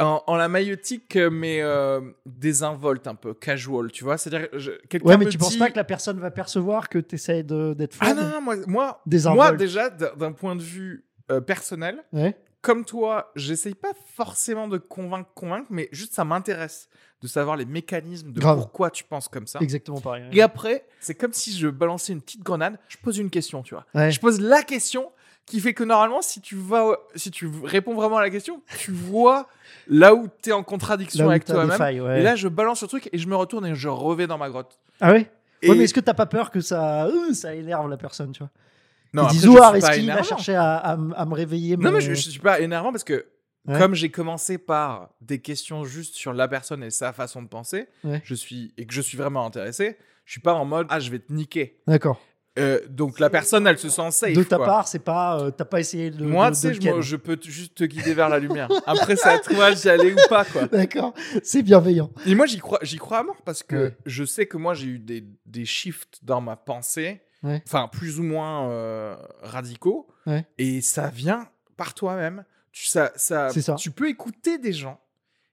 [0.00, 4.16] En, en la maïotique, euh, mais euh, désinvolte un peu, casual, tu vois?
[4.18, 4.48] C'est-à-dire,
[5.04, 7.96] Ouais, mais tu penses dit- pas que la personne va percevoir que tu essaies d'être
[8.00, 9.02] Ah fun non, non, moi, moi,
[9.34, 12.36] moi déjà, d'un point de vue euh, personnel, Ouais.
[12.62, 16.88] comme toi, j'essaye pas forcément de convaincre, convaincre, mais juste ça m'intéresse
[17.22, 18.56] de savoir les mécanismes de Grave.
[18.56, 19.58] pourquoi tu penses comme ça.
[19.60, 20.22] Exactement pareil.
[20.24, 20.36] ouais.
[20.36, 23.74] Et après, c'est comme si je balançais une petite grenade, je pose une question, tu
[23.74, 23.84] vois?
[23.94, 24.10] Ouais.
[24.10, 25.12] Je pose la question
[25.50, 28.90] qui fait que normalement, si tu vas, si tu réponds vraiment à la question, tu
[28.92, 29.48] vois
[29.86, 32.04] là où tu es en contradiction avec toi-même.
[32.04, 32.20] ouais.
[32.20, 34.48] Et là, je balance le truc et je me retourne et je revais dans ma
[34.48, 34.78] grotte.
[35.00, 35.30] Ah ouais?
[35.62, 38.32] Et Ouais, mais est-ce que t'as pas peur que ça, euh, ça énerve la personne,
[38.32, 38.50] tu vois?
[39.12, 40.22] Non, après, je est-ce pas qu'il va énervant.
[40.22, 43.04] chercher à, à m- à me réveiller Non, mais je, je suis pas énervant parce
[43.04, 43.26] que
[43.66, 43.78] Ouais.
[43.78, 47.88] comme j'ai commencé par des questions juste sur la personne et sa façon de penser,
[48.24, 51.10] je suis et que je suis vraiment intéressé, je suis pas en mode ah je
[51.10, 51.78] vais te niquer.
[51.86, 52.18] D'accord.
[52.60, 54.32] Euh, donc la personne, elle se sent safe.
[54.34, 54.66] De ta quoi.
[54.66, 56.24] part, c'est pas, euh, t'as pas essayé de.
[56.24, 58.68] Moi, tu je, je peux juste te guider vers la lumière.
[58.86, 60.66] Après, c'est à toi d'y aller ou pas, quoi.
[60.66, 62.10] D'accord, c'est bienveillant.
[62.26, 63.96] Et moi, j'y crois, j'y crois à mort parce que Ouais.
[64.06, 67.62] je sais que moi, j'ai eu des, des shifts dans ma pensée, Ouais.
[67.66, 70.06] enfin, plus ou moins euh, radicaux.
[70.26, 70.44] Ouais.
[70.58, 72.44] Et ça vient par toi-même.
[72.72, 75.00] Tu, ça, ça, tu peux écouter des gens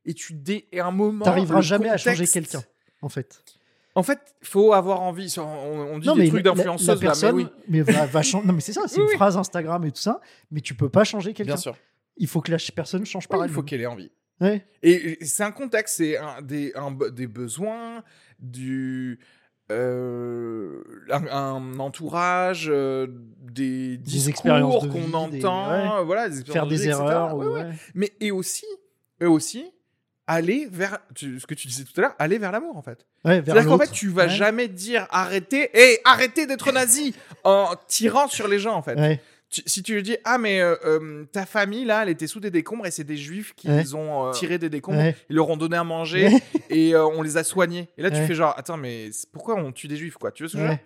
[0.06, 1.26] et tu dé, et un moment.
[1.26, 2.62] T'arriveras jamais à changer quelqu'un,
[3.02, 3.44] en fait.
[3.98, 5.34] En fait, il faut avoir envie.
[5.40, 7.50] On, on dit non, des mais trucs la- la- d'influenceuse là, personne, mais oui.
[7.68, 9.16] mais va, va chan- Non, mais c'est ça, c'est Oui, une oui.
[9.16, 11.54] phrase Instagram et tout ça, mais tu peux pas changer quelqu'un.
[11.54, 11.76] Bien sûr.
[12.18, 13.56] Il faut que la personne change par Ouais, il elle.
[13.56, 14.12] faut qu'elle ait envie.
[14.40, 14.66] Ouais.
[14.84, 18.04] Et c'est un contexte, c'est un, des, un des besoins,
[18.40, 19.20] du,
[19.72, 23.08] euh, un, un entourage, euh,
[23.42, 26.04] des discours expériences de qu'on des- entend, ouais.
[26.06, 27.36] voilà, des Faire expériences de des vie, erreurs.
[27.36, 27.64] Ouais, ou- ouais.
[27.64, 27.72] ouais.
[27.96, 28.66] Mais et aussi,
[29.22, 29.66] eux aussi,
[30.28, 33.06] aller vers tu- ce que tu disais tout à l'heure, aller vers l'amour en fait.
[33.26, 34.30] Ouais, C'est-à-dire qu'en fait, tu vas Ouais.
[34.30, 38.96] jamais dire arrêtez, et arrêtez d'être nazi en tirant sur les gens en fait.
[39.00, 39.22] Ouais.
[39.50, 42.42] Tu- si tu lui dis ah mais euh, euh, ta famille là elle était sous
[42.42, 45.48] des décombres et c'est des juifs qui les ont euh, tiré des décombres ils leur
[45.50, 46.28] ont donné à manger
[46.70, 47.88] et euh, on les a soignés.
[47.98, 50.32] Et là tu fais genre attends mais pourquoi on tue des juifs quoi?
[50.34, 50.80] Tu vois ce que je veux dire?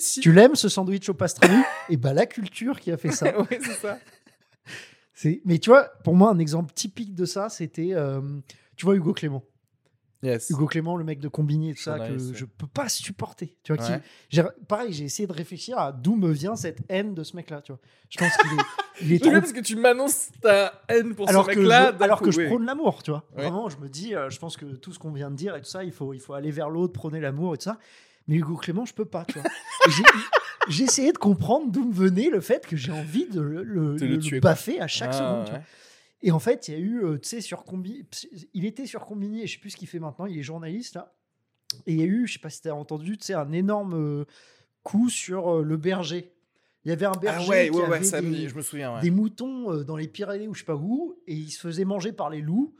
[0.00, 1.62] Si Tu l'aimes ce sandwich au pastrami?
[1.90, 3.32] Et bah la culture qui a fait ça.
[3.50, 3.98] c'est ça
[5.44, 8.20] Mais tu vois, pour moi, un exemple typique de ça, c'était, euh,
[8.76, 9.42] tu vois, Hugo Clément.
[10.22, 10.50] Yes.
[10.50, 13.56] Hugo Clément, le mec de Combini et tout ça, que je peux pas supporter.
[13.62, 13.92] Tu vois, qui-
[14.40, 14.44] Ouais.
[14.66, 17.62] pareil, j'ai essayé de réfléchir à d'où me vient cette haine de ce mec-là.
[17.62, 18.62] Tu vois, je pense qu'il est,
[19.02, 19.30] il est C'est trop.
[19.30, 21.94] bien parce que tu m'annonces ta haine pour Alors ce mec-là.
[22.00, 22.46] alors coup, que je oui.
[22.48, 23.24] prône l'amour, tu vois.
[23.36, 25.60] Vraiment, je me dis, euh, je pense que tout ce qu'on vient de dire et
[25.60, 27.78] tout ça, il faut, il faut aller vers l'autre, prôner l'amour et tout ça.
[28.28, 29.50] Mais Hugo Clément, je peux pas, tu vois.
[30.68, 33.96] J'ai- essayé de comprendre d'où me venait le fait que j'ai envie de le, le-
[33.96, 35.44] De le le tuer, baffer à chaque Ah, seconde.
[35.46, 35.58] tu ouais.
[35.58, 35.66] vois.
[36.22, 38.04] Et en fait, il y a eu, euh, tu sais, sur Combi,
[38.52, 40.94] il était sur Combini et je sais plus ce qu'il fait maintenant, il est journaliste
[40.96, 41.14] là.
[41.86, 43.52] Et il y a eu, je sais pas si tu as entendu, tu sais, un
[43.52, 44.24] énorme euh,
[44.82, 46.34] coup sur euh, le berger.
[46.84, 49.00] Il y avait un berger Ah ouais, qui ouais, avait ça des, je me souviens.
[49.00, 52.12] Des moutons dans les Pyrénées ou je sais pas où, et il se faisait manger
[52.12, 52.74] par les loups.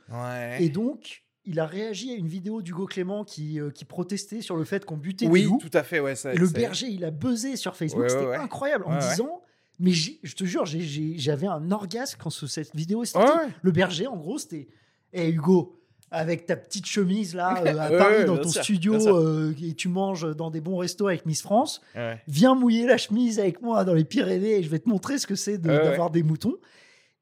[0.59, 4.57] Et donc, il a réagi à une vidéo d'Hugo Clément qui, euh, qui protestait sur
[4.57, 5.59] le fait qu'on butait des oui, loups.
[5.61, 6.15] tout à fait, ouais.
[6.15, 8.03] Ça, Et le ça- berger, il a buzzé sur Facebook.
[8.03, 8.37] Ouais, C'était ouais.
[8.37, 9.41] incroyable en disant.
[9.81, 13.31] Mais je te jure, j'avais un orgasme quand ce- cette vidéo est sortie.
[13.63, 14.69] Le berger, en gros, c'était
[15.13, 15.81] Hé Hugo,
[16.11, 19.55] avec ta petite chemise là, euh, à Ouais, Paris, ouais, dans ton sûr, studio, euh,
[19.63, 22.21] et tu manges dans des bons restos avec Miss France, Ouais.
[22.27, 25.27] viens mouiller la chemise avec moi dans les Pyrénées et je vais te montrer ce
[25.29, 26.57] que c'est de- d'avoir des moutons.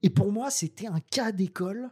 [0.03, 1.91] Et pour moi, c'était un cas d'école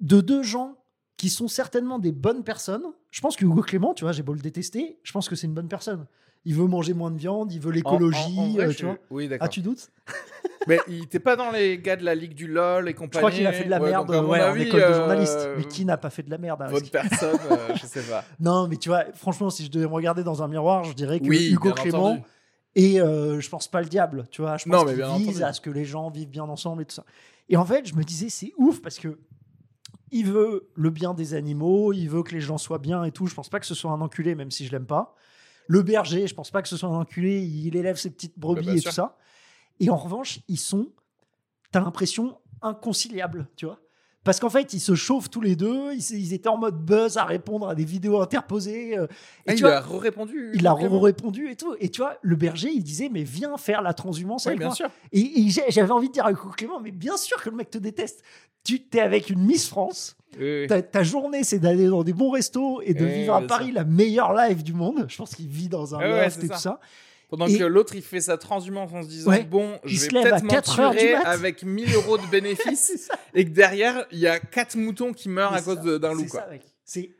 [0.00, 0.76] de deux gens
[1.16, 2.84] qui sont certainement des bonnes personnes.
[3.10, 5.46] Je pense que Hugo Clément, tu vois, j'ai beau le détester, je pense que c'est
[5.46, 6.06] une bonne personne.
[6.46, 8.84] Il veut manger moins de viande, il veut En- l'écologie, en- en euh, je- tu
[8.84, 8.98] vois.
[9.10, 9.46] Oui, d'accord.
[9.46, 9.90] Ah, tu doutes?
[10.66, 13.10] Mais il était pas dans les gars de la Ligue du LOL et compagnie.
[13.12, 14.62] Je crois qu'il a fait de la Ouais, merde donc, à mon ouais, en avis,
[14.62, 15.48] école de euh, journaliste.
[15.56, 18.24] Mais qui n'a pas fait de la merde à Votre personne, euh, je sais pas.
[18.40, 21.20] Non, mais tu vois, franchement, si je devais me regarder dans un miroir, je dirais
[21.20, 22.22] que Oui, Hugo Clément entendu.
[22.74, 24.56] et euh, je pense pas le diable, tu vois.
[24.56, 25.42] Je pense qu'il vise entendu.
[25.44, 27.04] à ce que les gens vivent bien ensemble et tout ça.
[27.50, 29.18] Et en fait, je me disais, c'est ouf parce que
[30.14, 33.26] il veut le bien des animaux, il veut que les gens soient bien et tout.
[33.26, 35.14] Je pense pas que ce soit un enculé, même si je l'aime pas.
[35.66, 38.60] Le berger, je pense pas que ce soit un enculé, il élève ses petites brebis
[38.60, 38.90] Bah, bien et sûr.
[38.90, 39.18] tout ça.
[39.80, 40.92] Et en revanche, ils sont,
[41.72, 43.80] t'as l'impression, inconciliables, tu vois.
[44.24, 47.18] Parce qu'en fait, ils se chauffent tous les deux, ils, ils étaient en mode buzz
[47.18, 48.96] à répondre à des vidéos interposées.
[48.98, 49.08] euh, et
[49.48, 50.50] Ah, tu il vois, a répondu.
[50.54, 51.74] il a répondu et tout.
[51.78, 54.68] Et tu vois, le berger, il disait, mais viens faire la transhumance Oui, avec bien
[54.68, 54.74] moi.
[54.76, 54.88] sûr.
[55.12, 58.22] Et, j'avais envie de dire à Clément, mais bien sûr que le mec te déteste.
[58.64, 60.16] Tu t'es avec une Miss France.
[60.40, 60.66] Oui.
[60.68, 63.72] Ta, ta journée, c'est d'aller dans des bons restos et de Oui, vivre à Paris
[63.72, 65.04] la meilleure life du monde.
[65.08, 66.80] Je pense qu'il vit dans un ouais, loft et tout ça.
[67.28, 69.44] Pendant Et- que l'autre, il fait sa transhumance en se disant Ouais.
[69.44, 71.26] Bon, Il je se vais lève à peut-être 4 m'en heures du tirer mat.
[71.26, 75.54] avec 1000 euros de bénéfices et que derrière, il y a 4 moutons qui meurent
[75.54, 76.26] à cause d'un loup.
[76.26, 76.40] quoi.
[76.40, 76.62] ça, mec.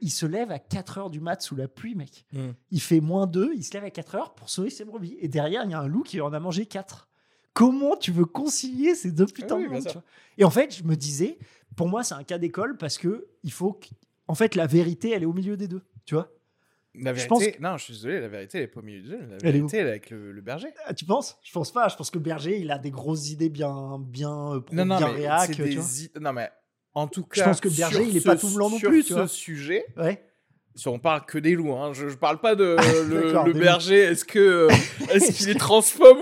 [0.01, 2.27] Il se lève à 4 heures du mat sous la pluie, mec.
[2.33, 2.51] Mm.
[2.71, 5.17] Il fait moins 2, il se lève à 4 heures pour sauver ses brebis.
[5.21, 7.09] Et derrière, il y a un loup qui en a mangé 4.
[7.55, 10.03] Comment tu veux concilier ces deux putains oui, de tu vois?
[10.38, 11.38] Et en fait, je me disais,
[11.77, 13.87] pour moi, c'est un cas d'école parce que il faut que,
[14.29, 16.31] en fait, la vérité, elle est au milieu des deux, tu vois?
[16.96, 19.00] La Je vérité, pense non, je suis désolé, la vérité, elle est pas au milieu
[19.02, 19.18] du jeu.
[19.42, 20.68] La vérité, elle est avec le, le berger.
[20.87, 21.37] Ah, Tu penses?
[21.42, 21.88] Je pense pas.
[21.88, 25.09] Je pense que Berger, il a des grosses idées bien, bien, euh, Non, non, bien
[25.09, 25.85] mais réac, tu des vois.
[25.85, 26.48] i- Non, mais
[26.94, 27.40] en tout cas.
[27.40, 29.02] Je pense que le berger, sur il est ce- pas tout blanc non sur plus,
[29.02, 29.26] tu ce vois.
[29.28, 30.22] sujet, Ouais.
[30.76, 32.76] si on parle que des loups, hein, je, je parle pas de
[33.09, 34.68] le, le berger, est-ce que euh,
[35.12, 36.18] est-ce qu'il est transphobe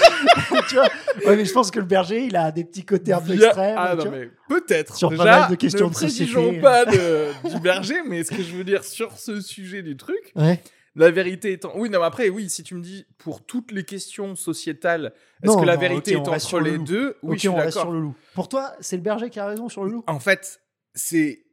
[0.68, 0.88] tu vois
[1.26, 3.76] Ouais, mais je pense que le Berger, il a des petits côtés un peu extrêmes.
[3.78, 4.96] Ah non, mais peut-être.
[4.96, 6.60] Sur pas Déjà, mal de questions ne de société.
[6.60, 10.32] pas de- du berger, mais ce que je veux dire sur ce sujet du truc,
[10.36, 10.62] Ouais.
[10.94, 11.72] la vérité étant.
[11.76, 15.64] Oui, non, après, oui, si tu me dis pour toutes les questions sociétales, est-ce que
[15.64, 16.84] la non, vérité ok, on est entre le les loup.
[16.84, 17.16] deux?
[17.22, 18.14] Oui, ok, je suis on reste sur le loup.
[18.34, 20.04] Pour toi, c'est le Berger qui a raison sur le loup?
[20.06, 20.60] En fait,
[20.94, 21.44] c'est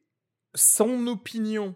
[0.56, 1.76] son opinion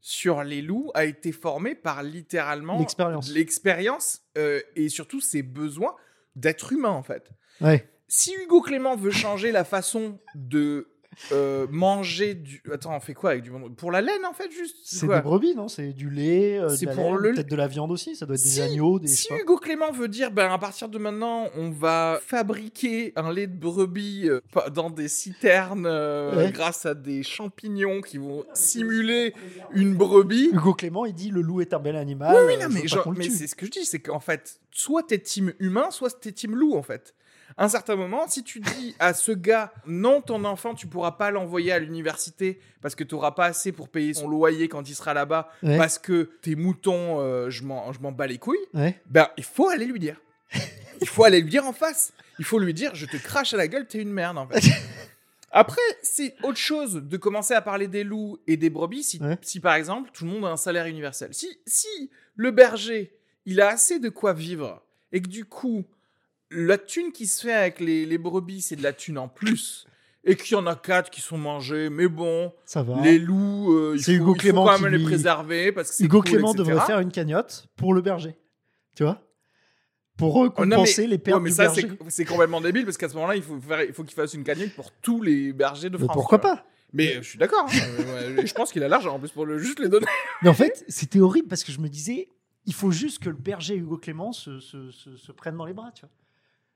[0.00, 3.28] sur les loups a été formée par littéralement L'expérience.
[3.32, 5.94] l'expérience euh, et surtout ses besoins
[6.36, 7.30] d'être humain en fait.
[7.60, 7.88] Ouais.
[8.08, 10.95] Si Hugo Clément veut changer la façon de
[11.32, 14.76] euh, manger du attends on fait quoi avec du pour la laine en fait juste?
[14.84, 15.68] C'est des brebis, non?
[15.68, 18.14] C'est du lait, euh, de C'est la pour laine, le- peut-être de la viande aussi.
[18.16, 19.08] Ça doit être des agneaux, des.
[19.08, 19.28] Si.
[19.32, 23.56] Hugo Clément veut dire, ben à partir de maintenant, on va fabriquer un lait de
[23.58, 24.40] brebis euh,
[24.74, 26.52] dans des citernes euh, Ouais.
[26.52, 29.34] grâce à des champignons qui vont simuler
[29.72, 30.50] une brebis.
[30.52, 32.34] Hugo Clément, il dit le loup est un bel animal.
[32.36, 35.02] Oui, oui, non, mais, genre- mais c'est ce que je dis, c'est qu'en fait, soit
[35.02, 37.14] t'es team humain, soit t'es team loup, en fait.
[37.58, 41.30] Un certain moment, si tu dis à ce gars, non, ton enfant, tu pourras pas
[41.30, 44.94] l'envoyer à l'université parce que tu n'auras pas assez pour payer son loyer quand il
[44.94, 45.78] sera là-bas, Ouais.
[45.78, 49.00] parce que tes moutons, euh, je m'en je m'en bats les couilles, Ouais.
[49.06, 50.20] ben, il faut aller lui dire.
[51.02, 52.12] Il faut aller lui dire en face.
[52.38, 54.60] Il faut lui dire, je te crache à la gueule, t'es une merde, en fait.
[55.50, 59.38] Après, c'est autre chose de commencer à parler des loups et des brebis si, Ouais.
[59.42, 61.30] si par exemple, tout le monde a un salaire universel.
[61.32, 63.14] Si, si le berger,
[63.44, 65.84] il a assez de quoi vivre et que du coup,
[66.50, 69.86] la thune qui se fait avec les, les brebis, c'est de la thune en plus
[70.24, 73.00] et qu'il y en a quatre qui sont mangés, mais bon, Ça va.
[73.00, 75.70] les loups, euh, il, faut, Hugo il faut Clément quand qui même les lui- préserver
[75.72, 76.68] parce que c'est Hugo cool, Clément etc.
[76.68, 78.36] devrait faire une cagnotte pour le berger.
[78.96, 79.22] Tu vois?
[80.16, 81.82] Pour Oh, non, mais- recompenser les pertes ouais, mais du ça, berger.
[82.00, 84.34] c'est c'est complètement débile parce qu'à ce moment-là, il faut, faire- il faut qu'il fasse
[84.34, 86.16] une cagnotte pour tous les bergers de Mais France.
[86.16, 86.56] pourquoi tu vois.
[86.56, 86.64] pas?
[86.92, 87.66] Mais euh, je suis d'accord.
[87.68, 87.78] hein.
[88.00, 90.06] Euh, ouais, je pense qu'il a l'argent en plus pour le, juste les donner.
[90.42, 92.28] Mais en fait, c'était horrible parce que je me disais,
[92.64, 95.74] il faut juste que le berger Hugo Clément se, se, se, se prenne dans les
[95.74, 96.10] bras, tu vois.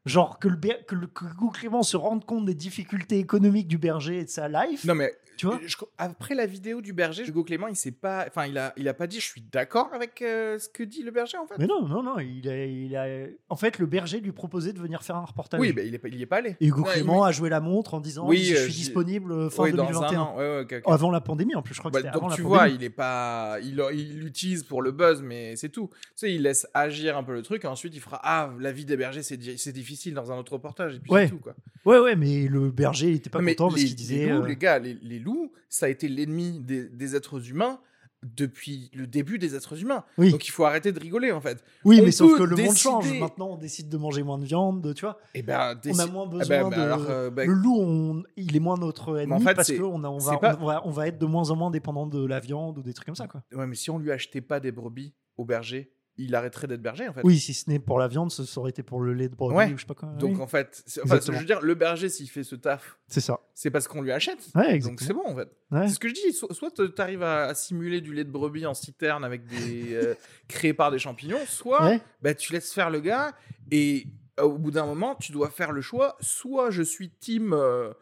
[0.07, 1.09] Genre que, le, que, le,
[1.53, 4.84] Clément se rende compte des difficultés économiques du berger et de sa life.
[4.84, 8.24] Non mais Tu vois je- après la vidéo du berger, Hugo Clément, il s'est pas,
[8.28, 11.03] enfin il a, il a pas dit je suis d'accord avec euh, ce que dit
[11.03, 11.55] le berger en fait.
[11.59, 12.18] Mais non, non, non.
[12.18, 13.26] Il a, il a...
[13.49, 15.61] En fait, le berger lui proposait de venir faire un reportage.
[15.61, 16.57] Oui, mais il est, il y est pas allé.
[16.61, 17.28] Et Hugo Ouais, Clément oui.
[17.28, 19.84] a joué la montre en disant Oui, Je euh, suis disponible euh, fin Oui, dans
[19.84, 20.20] un 2021.
[20.20, 20.36] an.
[20.36, 20.93] Ouais, ouais, ok, ok.
[20.93, 23.82] Avant la pandémie, en plus, je crois Bah, donc tu vois, il est pas, il
[23.95, 25.88] il l'utilise pour le buzz, mais c'est tout.
[25.93, 28.72] Tu sais, il laisse agir un peu le truc, et ensuite il fera ah la
[28.72, 31.24] vie des bergers c'est di- c'est difficile dans un autre reportage et puis Ouais.
[31.26, 31.55] c'est tout quoi.
[31.86, 34.16] Ouais, ouais, mais le berger, il était pas Non, content parce qu'il disait.
[34.26, 35.30] les loups, les gars, les, les loups,
[35.68, 37.81] ça a été l'ennemi des, des êtres humains
[38.22, 40.05] depuis le début des êtres humains.
[40.18, 40.31] Oui.
[40.31, 41.64] Donc il faut arrêter de rigoler en fait.
[41.85, 43.11] Oui, on mais sauf que le monde change.
[43.18, 45.18] Maintenant, on décide de manger moins de viande, tu vois.
[45.35, 46.74] Et ben, On a moins Ah besoin ben, de.
[46.76, 49.72] ben, alors, euh, ben, le loup, on- il est moins notre ennemi en fait, parce
[49.72, 52.22] qu'on on va, pas- on, va, on va être de moins en moins dépendant de
[52.26, 53.43] la viande ou des trucs comme ça, quoi.
[53.55, 55.91] ouais, mais si on lui achetait pas des brebis au berger,
[56.24, 57.20] il arrêterait d'être berger en fait.
[57.24, 59.34] Oui, si ce n'est pour la viande, ce ça aurait été pour le lait de
[59.34, 59.72] brebis Ouais.
[59.72, 60.08] ou je sais pas quoi.
[60.10, 63.20] Donc Oui, en fait, enfin, je veux dire, le berger s'il fait ce taf, c'est
[63.20, 63.40] ça.
[63.54, 64.38] c'est parce qu'on lui achète.
[64.54, 65.48] Ouais, Donc c'est bon en fait.
[65.70, 65.88] Ouais.
[65.88, 66.32] C'est ce que je dis.
[66.32, 69.94] So- soit tu arrives à, à simuler du lait de brebis en citerne avec des
[69.94, 70.14] euh,
[70.48, 73.32] créé par des champignons, soit bah, tu laisses faire le gars
[73.70, 74.06] et
[74.38, 76.16] euh, au bout d'un moment tu dois faire le choix.
[76.20, 77.92] Soit je suis team euh,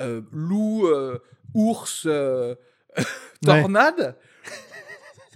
[0.00, 0.86] euh, loup,
[1.54, 2.06] ours,
[3.42, 4.16] tornade.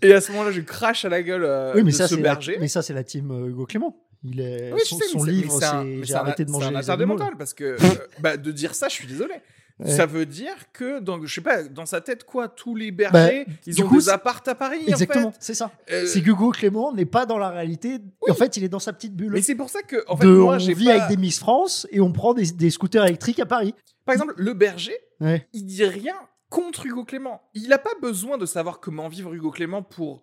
[0.04, 2.14] Et à ce moment-là, je crache à la gueule euh, Oui, mais de ça, ce
[2.16, 2.56] la, berger.
[2.60, 3.96] mais ça, c'est la team euh, Hugo Clément.
[4.22, 6.94] Il est, Oui, je son, sais, son livre, c'est J'ai arrêté de manger C'est un
[6.94, 7.16] animaux.
[7.18, 9.34] mental parce que euh, bah, de dire ça, je suis désolé.
[9.80, 9.90] Ouais.
[9.90, 13.44] Ça veut dire que, dans, je sais pas, dans sa tête, quoi, tous les bergers,
[13.66, 15.38] ils du ont coup, des appartes à Paris, Exactement, en fait.
[15.40, 15.72] c'est ça.
[15.90, 17.98] Euh, C'est qu'Hugo Clément n'est pas dans la réalité.
[18.30, 19.32] En fait, il est dans sa petite bulle.
[19.32, 20.92] mais c'est pour ça que, en fait, de, moi, on vit pas...
[20.92, 23.74] avec des Miss France et on prend des, des scooters électriques à Paris.
[24.06, 25.46] Par exemple, le berger, Ouais.
[25.52, 26.14] il dit rien
[26.54, 27.42] contre Hugo Clément.
[27.54, 30.22] Il n'a pas besoin de savoir comment vivre Hugo Clément pour,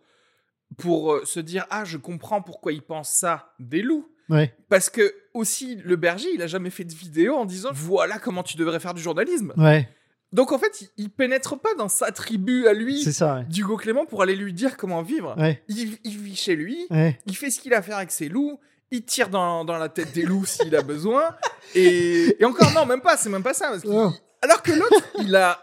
[0.78, 4.08] pour euh, se dire Ah, je comprends pourquoi il pense ça des loups.
[4.30, 4.56] Ouais.
[4.70, 8.44] Parce que, aussi, le berger, il a jamais fait de vidéo en disant Voilà comment
[8.44, 9.54] tu devrais faire du journalisme.
[9.58, 9.90] Ouais,
[10.32, 13.36] Donc, en fait, il, pénètre pas dans sa tribu à lui c'est ça.
[13.40, 13.44] Ouais.
[13.50, 15.36] d'Hugo Clément pour aller lui dire comment vivre.
[15.38, 15.62] Ouais.
[15.68, 17.20] Il, il vit chez lui, Ouais.
[17.26, 18.58] il fait ce qu'il a à faire avec ses loups,
[18.90, 21.36] il tire dans, dans la tête des loups s'il a besoin.
[21.76, 23.70] Et, et encore, non, même pas, c'est même pas ça.
[23.72, 24.14] parce Non.
[24.42, 25.62] alors que l'autre, il a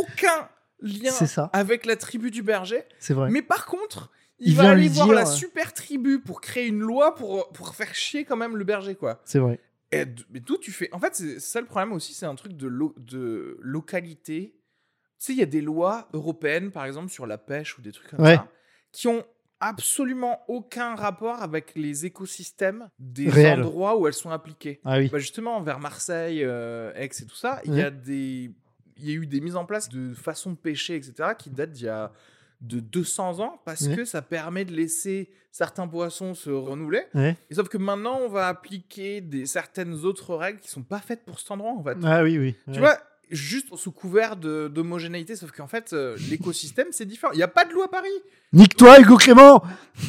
[0.00, 0.48] aucun
[0.80, 1.50] lien ça.
[1.52, 2.82] avec la tribu du berger.
[2.98, 3.30] C'est vrai.
[3.30, 6.66] Mais par contre, il, Il va aller voir dire, la euh, super tribu pour créer
[6.66, 9.20] une loi pour, pour faire chier quand même le berger, quoi.
[9.24, 9.60] C'est vrai.
[9.92, 10.88] Et mais d'où tu fais.
[10.92, 14.54] En fait, c'est ça le problème aussi, c'est un truc de, lo- de localité.
[15.18, 17.92] Tu sais, il y a des lois européennes, par exemple, sur la pêche ou des
[17.92, 18.36] trucs comme Ouais.
[18.36, 18.48] ça,
[18.92, 19.24] qui ont
[19.58, 23.60] absolument aucun rapport avec les écosystèmes des Réel.
[23.60, 24.80] endroits où elles sont appliquées.
[24.86, 25.10] Ah oui.
[25.10, 28.52] Bah, justement, vers Marseille, euh, Aix et tout ça, il y a des,
[29.02, 31.72] il y a eu des mises en place de façons de pêcher, etc., qui datent
[31.72, 32.12] d'il y a
[32.60, 33.96] de 200 ans parce Ouais.
[33.96, 37.02] que ça permet de laisser certains poissons se renouveler.
[37.14, 37.36] Ouais.
[37.48, 41.24] Et sauf que maintenant, on va appliquer des certaines autres règles qui sont pas faites
[41.24, 41.96] pour cet endroit, en fait.
[42.04, 42.54] Ah oui, oui.
[42.66, 42.78] Tu Ouais.
[42.80, 42.98] vois,
[43.30, 47.32] juste sous couvert d'homogénéité, sauf qu'en fait, euh, l'écosystème, c'est différent.
[47.32, 48.08] Il n'y a pas de loi à Paris.
[48.52, 49.62] Nique-toi, Hugo Clément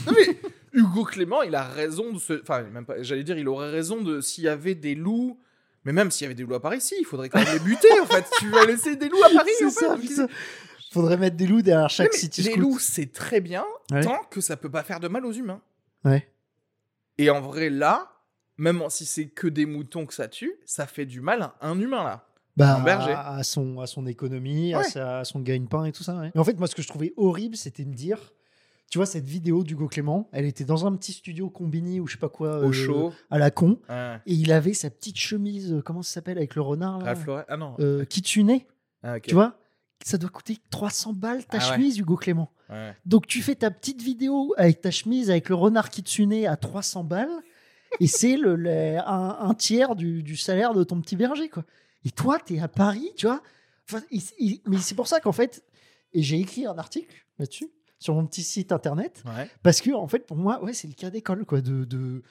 [0.07, 0.37] Non mais
[0.73, 2.41] Hugo Clément, il a raison de se.
[2.41, 3.01] Enfin, même pas.
[3.01, 4.19] J'allais dire, il aurait raison de.
[4.21, 5.39] S'il y avait des loups.
[5.85, 7.59] Mais même s'il y avait des loups à Paris, si, il faudrait quand même les
[7.59, 8.25] buter, en fait.
[8.39, 9.85] Tu vas laisser des loups à Paris, en fait.
[9.87, 10.27] ça, putain.
[10.91, 12.61] Faudrait mettre des loups derrière chaque mais city les scout.
[12.61, 14.01] loups, c'est très bien, Ouais.
[14.03, 15.61] tant que ça peut pas faire de mal aux humains.
[16.03, 16.27] Ouais.
[17.17, 18.11] Et en vrai, là,
[18.57, 21.79] même si c'est que des moutons que ça tue, ça fait du mal à un
[21.79, 22.27] humain, là.
[22.57, 23.13] Bah, Un berger.
[23.15, 26.15] à son, à son économie, à, sa- à son gagne-pain et tout ça.
[26.19, 26.31] ouais.
[26.35, 28.33] Mais en fait, moi, ce que je trouvais horrible, c'était me dire,
[28.91, 32.13] tu vois, cette vidéo d'Hugo Clément, elle était dans un petit studio combini ou je
[32.13, 33.13] sais pas quoi, Au euh, chaud.
[33.31, 36.61] à la con, et il avait sa petite chemise, euh, comment ça s'appelle, avec le
[36.61, 37.75] renard là, Ralph Ah non.
[37.79, 38.59] euh, Kitsune,
[39.01, 39.23] Ah, ok.
[39.23, 39.57] tu vois
[40.03, 41.75] ça doit coûter 300 balles ta Ah ouais.
[41.75, 42.51] chemise, Hugo Clément.
[42.71, 42.95] Ouais.
[43.05, 47.03] Donc tu fais ta petite vidéo avec ta chemise, avec le renard Kitsune à 300
[47.03, 47.29] balles,
[47.99, 51.65] et c'est le, le- un, un tiers du, du salaire de ton petit berger, quoi.
[52.03, 53.43] Et toi, tu es à Paris, tu vois.
[53.87, 55.63] Enfin, il- il- mais c'est pour ça qu'en fait,
[56.13, 57.69] et j'ai écrit un article là-dessus,
[58.01, 59.47] sur mon petit site internet, Ouais.
[59.63, 61.61] parce que, en fait, pour moi, ouais, c'est le cas d'école, quoi.
[61.61, 62.23] De, de...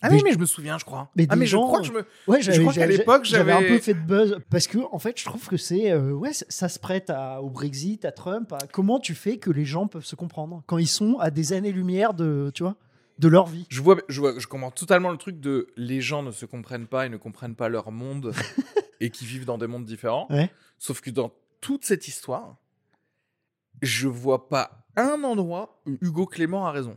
[0.00, 1.10] Ah Des- oui, mais je me souviens, je crois.
[1.16, 2.06] Mais ah, mais gens- je crois que je me.
[2.28, 5.18] Ouais, Je crois qu'à l'époque, un j'avais- peu fait de buzz parce que en fait,
[5.18, 8.52] je trouve que c'est euh, ouais, ça- ça se prête à, au Brexit, à Trump.
[8.52, 11.52] à comment tu fais que les gens peuvent se comprendre quand ils sont à des
[11.52, 12.76] années-lumière de, tu vois,
[13.18, 13.66] de leur vie.
[13.70, 16.86] Je vois, je vois, je comprends totalement le truc de les gens ne se comprennent
[16.86, 18.32] pas et ne comprennent pas leur monde
[19.00, 20.28] et qui vivent dans des mondes différents.
[20.30, 20.48] Ouais.
[20.78, 22.54] Sauf que dans toute cette histoire,
[23.82, 26.96] je vois pas un endroit où Hugo Clément a raison.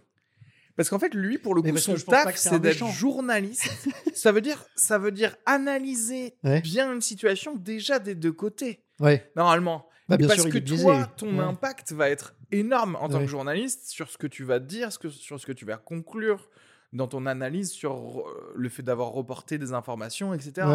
[0.75, 3.69] Parce qu'en fait, lui, pour le coup, son taf, c'est d'être journaliste.
[4.15, 6.61] ça veut dire, ça veut dire analyser Ouais.
[6.61, 8.83] bien une situation déjà des deux côtés.
[8.99, 9.29] Ouais.
[9.35, 11.43] Normalement, Bah, bien parce sûr, que toi, ton Ouais.
[11.43, 14.97] impact va être énorme en tant que journaliste sur ce que tu vas dire, ce
[14.99, 16.49] que- sur ce que tu vas conclure
[16.93, 20.67] dans ton analyse sur euh, le fait d'avoir reporté des informations, etc.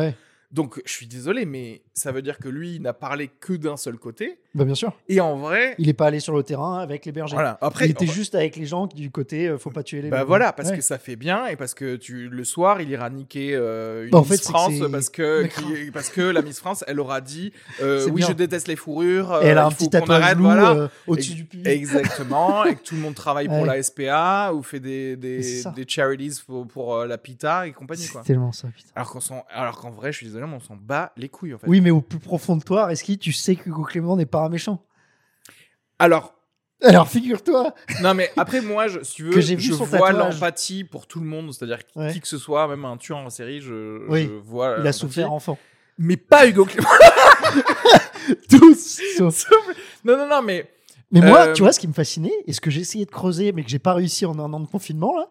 [0.52, 3.76] Donc, je suis désolé, mais ça veut dire que lui, il n'a parlé que d'un
[3.76, 4.38] seul côté.
[4.54, 4.92] Bah, bien sûr.
[5.08, 7.34] Et en vrai, Il est pas allé sur le terrain avec les bergers.
[7.34, 7.58] voilà.
[7.60, 10.24] Après, il était juste avec les gens du côté euh, faut pas tuer les Bah
[10.24, 10.76] voilà, parce Ouais.
[10.76, 14.10] que ça fait bien et parce que tu le soir il ira niquer euh, une
[14.10, 17.20] Bah, en Miss fait, France parce que qui- parce que la Miss France elle aura
[17.20, 18.28] dit euh, oui bien.
[18.28, 19.32] je déteste les fourrures.
[19.32, 20.70] euh, Et elle a il un petit tatouage voilà.
[20.72, 21.62] euh, au-dessus du puits.
[21.66, 23.66] Exactement, et que tout le monde travaille pour Ouais.
[23.66, 28.02] la SPA ou fait des, des, charities pour, pour, euh, la PITA et compagnie.
[28.02, 28.88] C'est tellement ça, putain.
[28.94, 31.58] Alors qu'en s'en- alors qu'en vrai, je suis mais on s'en bat les couilles en
[31.58, 31.66] fait.
[31.66, 34.40] Oui, mais au plus profond de toi, Reski, tu sais que Hugo Clément n'est pas
[34.44, 34.84] un méchant.
[35.98, 36.34] Alors,
[36.82, 37.72] Alors figure-toi.
[38.02, 41.20] non mais après moi, je, si tu veux, Que vu je vois l'empathie pour tout
[41.20, 42.12] le monde, c'est-à-dire Ouais.
[42.12, 44.24] qui que ce soit, même un tueur en série, je, Oui.
[44.26, 44.76] je vois.
[44.80, 45.56] Il a souffert enfant.
[45.98, 46.88] Mais pas Hugo Clément.
[48.50, 49.00] Tous.
[49.16, 49.46] sauf-
[50.04, 50.70] Non, non, non, mais
[51.12, 53.10] Mais moi, Euh, tu vois, ce qui me fascinait et ce que j'ai essayé de
[53.10, 55.28] creuser, mais que j'ai pas réussi en un an de confinement, là,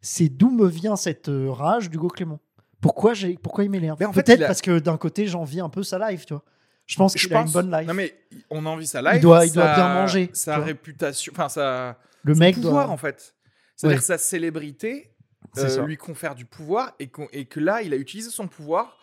[0.00, 2.40] c'est d'où me vient cette euh, rage d'Hugo Clément.
[2.80, 4.02] Pourquoi, j'ai, pourquoi il m'énerve?
[4.04, 6.44] En fait, Peut-être a- parce que d'un côté, j'envie un peu sa life, tu vois.
[6.86, 7.48] Je pense qu'il a pense.
[7.48, 7.86] une bonne life.
[7.88, 8.14] Non, mais
[8.50, 9.16] on a envie sa life.
[9.16, 11.98] Il doit- il doit bien manger, Sa réputation, enfin, sa.
[12.22, 12.94] le son mec pouvoir, doit.
[12.94, 13.34] en fait.
[13.76, 14.02] C'est-à-dire Ouais.
[14.04, 15.10] sa célébrité
[15.54, 18.48] C'est euh, lui confère du pouvoir et, qu'on- et que là, il a utilisé son
[18.48, 18.96] pouvoir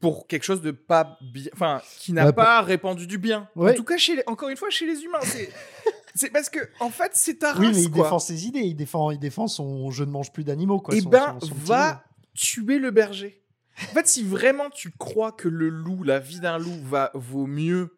[0.00, 1.50] pour quelque chose de pas bien.
[1.54, 3.48] Enfin, qui n'a Ouais, pas répandu du bien.
[3.56, 3.72] Ouais.
[3.72, 5.18] En tout cas, chez les- encore une fois, chez les humains.
[5.22, 5.48] C'est.
[6.18, 8.04] C'est parce que, en fait, c'est ta race, Oui, mais il quoi.
[8.04, 10.80] défend ses idées, il défend, il défend son je ne mange plus d'animaux.
[10.80, 12.04] Quoi, Eh son- ben, son- son petit va.
[12.36, 13.42] Tuer le berger.
[13.90, 17.46] En fait, si vraiment tu crois que le loup, la vie d'un loup, va vaut
[17.46, 17.96] mieux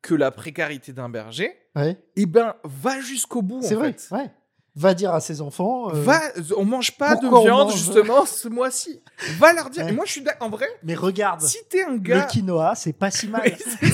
[0.00, 3.60] que la précarité d'un berger, Ouais, eh ben, va jusqu'au bout.
[3.62, 3.92] c'est vrai.
[3.92, 4.14] fait.
[4.14, 4.30] Ouais.
[4.74, 5.90] Va dire à ses enfants.
[5.92, 6.20] euh, Va,
[6.56, 9.02] on mange pas de viande mange justement ce mois-ci.
[9.38, 9.84] Va leur dire.
[9.84, 9.90] Ouais.
[9.90, 10.46] Et moi, je suis d'accord.
[10.46, 13.42] En vrai, Mais regarde, si t'es un le gars, quinoa, c'est pas si mal.
[13.82, 13.90] Oui,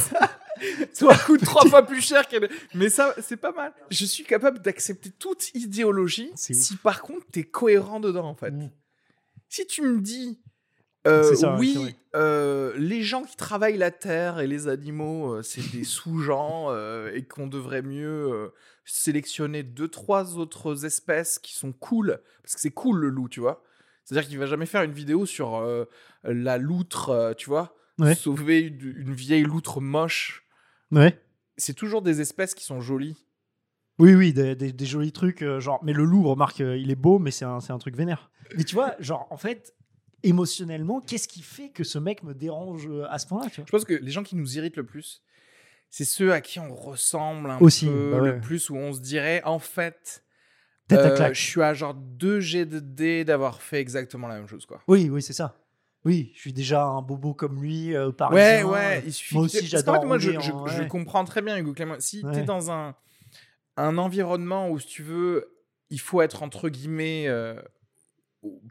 [0.93, 1.17] ça.
[1.27, 2.49] Coûte trois fois plus cher qu'elle.
[2.75, 3.73] Mais ça, c'est pas mal.
[3.91, 8.51] Je suis capable d'accepter toute idéologie si par contre t'es cohérent dedans en fait.
[8.53, 8.71] Mm.
[9.55, 10.41] Si tu me dis
[11.07, 15.71] euh, ça, oui, euh, les gens qui travaillent la terre et les animaux, euh, c'est
[15.71, 16.75] des sous-gens
[17.15, 18.53] et qu'on devrait mieux
[18.85, 23.39] sélectionner deux trois autres espèces qui sont cool parce que c'est cool le loup, tu
[23.39, 23.63] vois.
[24.03, 25.65] C'est-à-dire qu'il va jamais faire une vidéo sur
[26.25, 28.17] la loutre, tu vois, Ouais.
[28.17, 30.49] sauver une, une vieille loutre moche.
[30.91, 31.17] Ouais.
[31.57, 33.24] C'est toujours des espèces qui sont jolies.
[33.99, 35.43] Oui, oui, des, des- des jolis trucs.
[35.43, 37.79] euh, genre, mais le loup, remarque, euh, il est beau, mais c'est un, c'est un
[37.79, 38.31] truc vénère.
[38.57, 39.75] Mais tu vois, genre, en fait,
[40.23, 43.67] émotionnellement, qu'est-ce qui fait que ce mec me dérange euh, à ce point-là tu vois?
[43.67, 45.23] Je pense que les gens qui nous irritent le plus,
[45.91, 48.33] c'est ceux à qui on ressemble un Aussi, peu bah ouais.
[48.33, 50.25] le plus, où on se dirait, en fait,
[50.89, 51.35] Tête à euh, claque.
[51.35, 54.67] je suis à genre 2 G de D d'avoir fait exactement la même chose.
[54.67, 54.83] Quoi.
[54.89, 55.57] Oui, oui, c'est ça.
[56.05, 58.67] Oui, je suis déjà un bobo comme lui, euh, Ouais, parisien.
[58.67, 59.35] ouais, il suffit.
[59.37, 60.89] moi aussi, parce qu'en j'adore fait, moi, je, rouler je- en- je ouais.
[60.89, 61.95] comprends très bien, Hugo Clément.
[62.01, 62.41] Si Ouais.
[62.41, 62.95] es dans un,
[63.77, 65.57] un environnement où, si tu veux,
[65.91, 67.61] il faut être entre guillemets euh,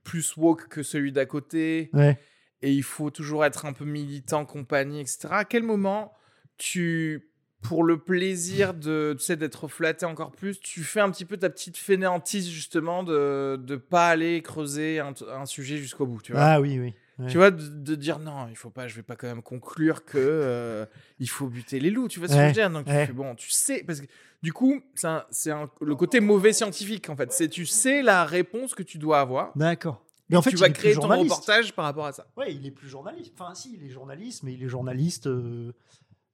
[0.04, 2.18] plus woke que celui d'à côté, Ouais.
[2.62, 5.28] et il faut toujours être un peu militant, compagnie, etc.
[5.32, 6.14] À quel moment
[6.58, 7.30] tu,
[7.62, 11.38] pour le plaisir de, tu sais, d'être flatté encore plus, tu fais un petit peu
[11.38, 16.34] ta petite fainéantise justement de ne pas aller creuser un, un sujet jusqu'au bout, tu
[16.34, 16.41] vois?
[16.41, 16.93] Ah oui, oui.
[17.20, 17.32] ouais.
[17.32, 20.06] tu vois, de, de dire non, il faut pas, je vais pas quand même conclure
[20.06, 20.86] que euh,
[21.20, 22.08] il faut buter les loups.
[22.10, 22.70] Tu vois ce que je veux dire?
[22.70, 23.06] Donc tu ouais.
[23.08, 24.06] fais, bon, tu sais, parce que
[24.43, 27.31] du coup, c'est le côté mauvais scientifique en fait.
[27.31, 29.57] C'est tu sais la réponse que tu dois avoir.
[29.57, 30.03] D'accord.
[30.29, 32.27] Mais en fait, tu vas créer ton reportage par rapport à ça.
[32.35, 33.31] Ouais, il est plus journaliste.
[33.39, 35.73] Enfin, si, il est journaliste, mais il est journaliste euh,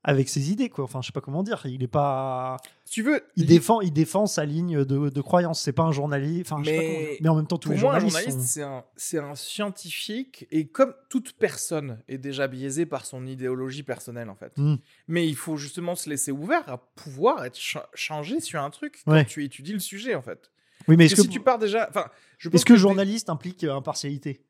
[0.04, 0.86] avec ses idées, quoi.
[0.86, 1.62] Enfin, je sais pas comment dire.
[1.66, 2.56] Il est pas.
[2.86, 5.62] Si tu veux, Il défend, il défend sa ligne de, de croyance.
[5.62, 6.52] C'est pas un journaliste.
[6.52, 7.18] Enfin, je sais pas Mais comment dire.
[7.22, 10.68] Mais en même temps, tous pour les moi, un journaliste, sont- c'est un, scientifique et
[10.68, 14.54] comme toute personne est déjà biaisée par son idéologie personnelle en fait.
[14.58, 14.76] Hmm.
[15.08, 19.02] Mais il faut justement se laisser ouvert à pouvoir être cha- changé sur un truc
[19.06, 19.26] quand Ouais.
[19.26, 20.50] tu étudies le sujet en fait.
[20.88, 22.06] Oui, mais est-ce que si tu pars déjà, enfin,
[22.54, 24.46] est-ce que journaliste implique euh, impartialité?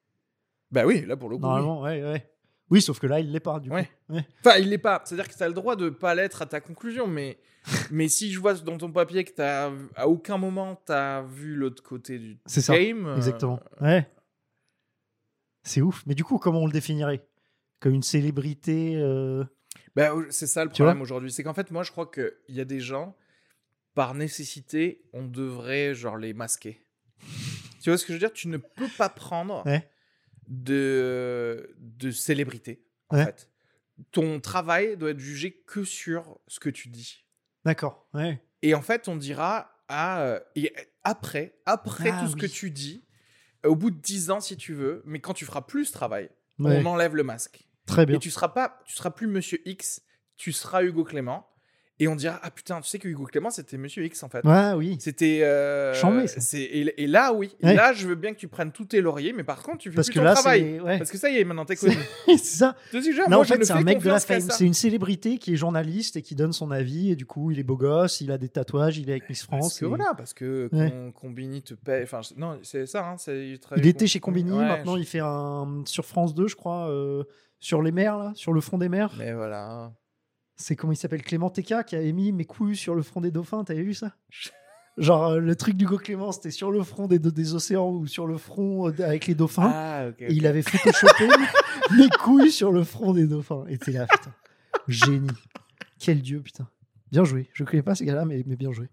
[0.72, 1.41] Bah oui, là pour le coup.
[1.43, 1.47] oui.
[1.50, 2.30] Normalement, ouais, ouais.
[2.72, 3.86] Oui, sauf que là, il l'est pas, du Ouais.
[4.08, 4.14] coup.
[4.14, 4.26] Ouais.
[4.46, 5.02] Enfin, il l'est pas.
[5.06, 7.40] C'est-à-dire que tu as le droit de pas l'être à ta conclusion, mais,
[7.92, 11.56] mais si je vois dans ton papier que t'as, à aucun moment tu as vu
[11.56, 13.06] l'autre côté du C'est ça, game.
[13.08, 13.60] euh, Exactement.
[13.82, 14.08] Ouais.
[15.64, 16.04] C'est ouf.
[16.06, 17.26] Mais du coup, comment on le définirait?
[17.80, 19.44] Comme une célébrité euh,
[19.96, 21.32] bah, c'est ça le problème aujourd'hui.
[21.32, 23.16] C'est qu'en fait, moi, je crois qu'il y a des gens,
[23.96, 26.82] par nécessité, on devrait genre les masquer.
[27.82, 28.34] tu vois ce que je veux dire?
[28.34, 29.90] Tu ne peux pas prendre Ouais.
[30.50, 33.26] De, de célébrité, en Ouais.
[33.26, 33.50] fait.
[34.12, 37.26] Ton travail doit être jugé que sur ce que tu dis.
[37.66, 38.08] D'accord.
[38.14, 38.41] Ouais.
[38.62, 40.74] Et en fait, on dira ah, euh, et
[41.04, 43.06] après, après Ah, tout ce que tu dis,
[43.66, 46.30] au bout de 10 ans si tu veux, mais quand tu feras plus ce travail,
[46.60, 46.82] Ouais.
[46.82, 47.68] on enlève le masque.
[47.86, 48.16] Très bien.
[48.16, 50.02] Et tu seras pas, tu seras plus Monsieur X,
[50.38, 51.49] tu seras Hugo Clément.
[52.02, 54.45] Et on dira, ah putain, tu sais que Hugo Clément, c'était Monsieur X en fait.
[54.45, 54.97] Ouais, oui.
[55.02, 55.41] C'était.
[55.43, 57.56] euh, Chambé, c'est- et, et là, oui.
[57.62, 57.74] Ouais.
[57.74, 59.95] Là, je veux bien que tu prennes tous tes lauriers, mais par contre, tu fais
[59.95, 60.76] Parce plus que ton là, travail.
[60.78, 60.82] c'est.
[60.82, 60.97] Ouais.
[60.97, 61.95] Parce que ça y est, maintenant, t'es connu.
[62.28, 62.76] c'est ça.
[62.93, 64.39] Je te jure, Là, moi, en fait, c'est un mec de la fame.
[64.50, 67.12] C'est une célébrité qui est journaliste et qui donne son avis.
[67.12, 69.45] Et du coup, il est beau gosse, il a des tatouages, il est avec Miss
[69.45, 69.80] Parce France.
[69.80, 70.93] que et- voilà, parce que Ouais.
[71.20, 72.04] Combini te paye.
[72.04, 73.06] Enfin, non, c'est ça.
[73.10, 76.89] Hein, il, Il était chez Combini, maintenant il fait un sur France 2, je crois,
[76.89, 77.24] euh,
[77.60, 79.14] sur les mers, là, sur le front des mers.
[79.18, 79.91] Mais voilà.
[80.62, 83.32] C'est comment il s'appelle Clément Teka qui avait mis mes couilles sur le front des
[83.32, 84.12] dauphins, t'avais vu ça?
[84.97, 88.28] Genre euh, le truc d'Hugo Clément, c'était sur le front des, des océans ou sur
[88.28, 89.72] le front euh, avec les dauphins.
[89.74, 90.16] Ah, ok.
[90.22, 91.28] Et il avait photoshopé
[91.97, 93.64] mes couilles sur le front des dauphins.
[93.70, 94.34] Et t'es là, putain.
[94.89, 95.30] Génie.
[95.99, 96.68] Quel dieu, putain.
[97.14, 97.49] Bien joué.
[97.53, 98.89] Je connais pas ces gars-là, mais, mais bien joué.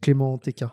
[0.00, 0.66] Clément TK.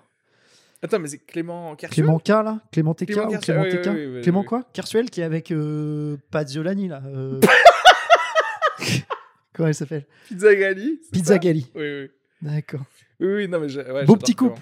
[0.83, 2.05] Attends, mais c'est Clément Kersuel?
[2.05, 2.59] Clément K, là?
[2.71, 4.63] Clément TK Clément ou Clément TK oui, oui, oui, Clément quoi?
[4.71, 7.01] Kersuel qui est avec euh, Paziolani, là.
[7.07, 7.39] euh.
[9.55, 10.05] Comment elle s'appelle?
[10.27, 11.71] Pizzagali c'est Pizza Gali.
[11.75, 12.09] Oui, oui.
[12.41, 12.81] D'accord.
[13.19, 14.61] Oui, oui, non, mais ouais, Beau petit couple.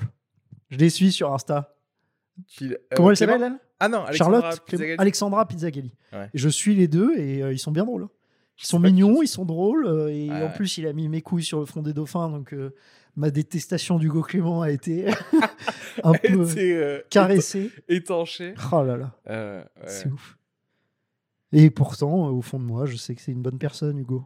[0.69, 1.75] Je les suis sur Insta.
[2.61, 3.59] Euh, Comment elle s'appelle, elle?
[3.79, 4.99] Ah non, Alexandra Charlotte.
[4.99, 5.91] Alexandra Pizzagalli.
[6.13, 6.29] Ouais.
[6.33, 8.03] Et je suis les deux et euh, ils sont bien drôles.
[8.03, 8.09] hein.
[8.59, 9.85] Ils sont mignons, ils sont drôles.
[9.87, 10.53] euh, et en ouais.
[10.53, 12.29] plus, il a mis mes couilles sur le front des dauphins.
[12.29, 12.55] Donc,
[13.15, 15.05] ma détestation d'Hugo Clément a été
[16.03, 17.71] un peu caressée.
[17.89, 18.53] étanché.
[18.71, 19.63] Oh là là, ouais.
[19.87, 20.37] c'est ouf.
[21.51, 24.23] Et pourtant, au fond de moi, je sais que c'est une bonne personne, Hugo.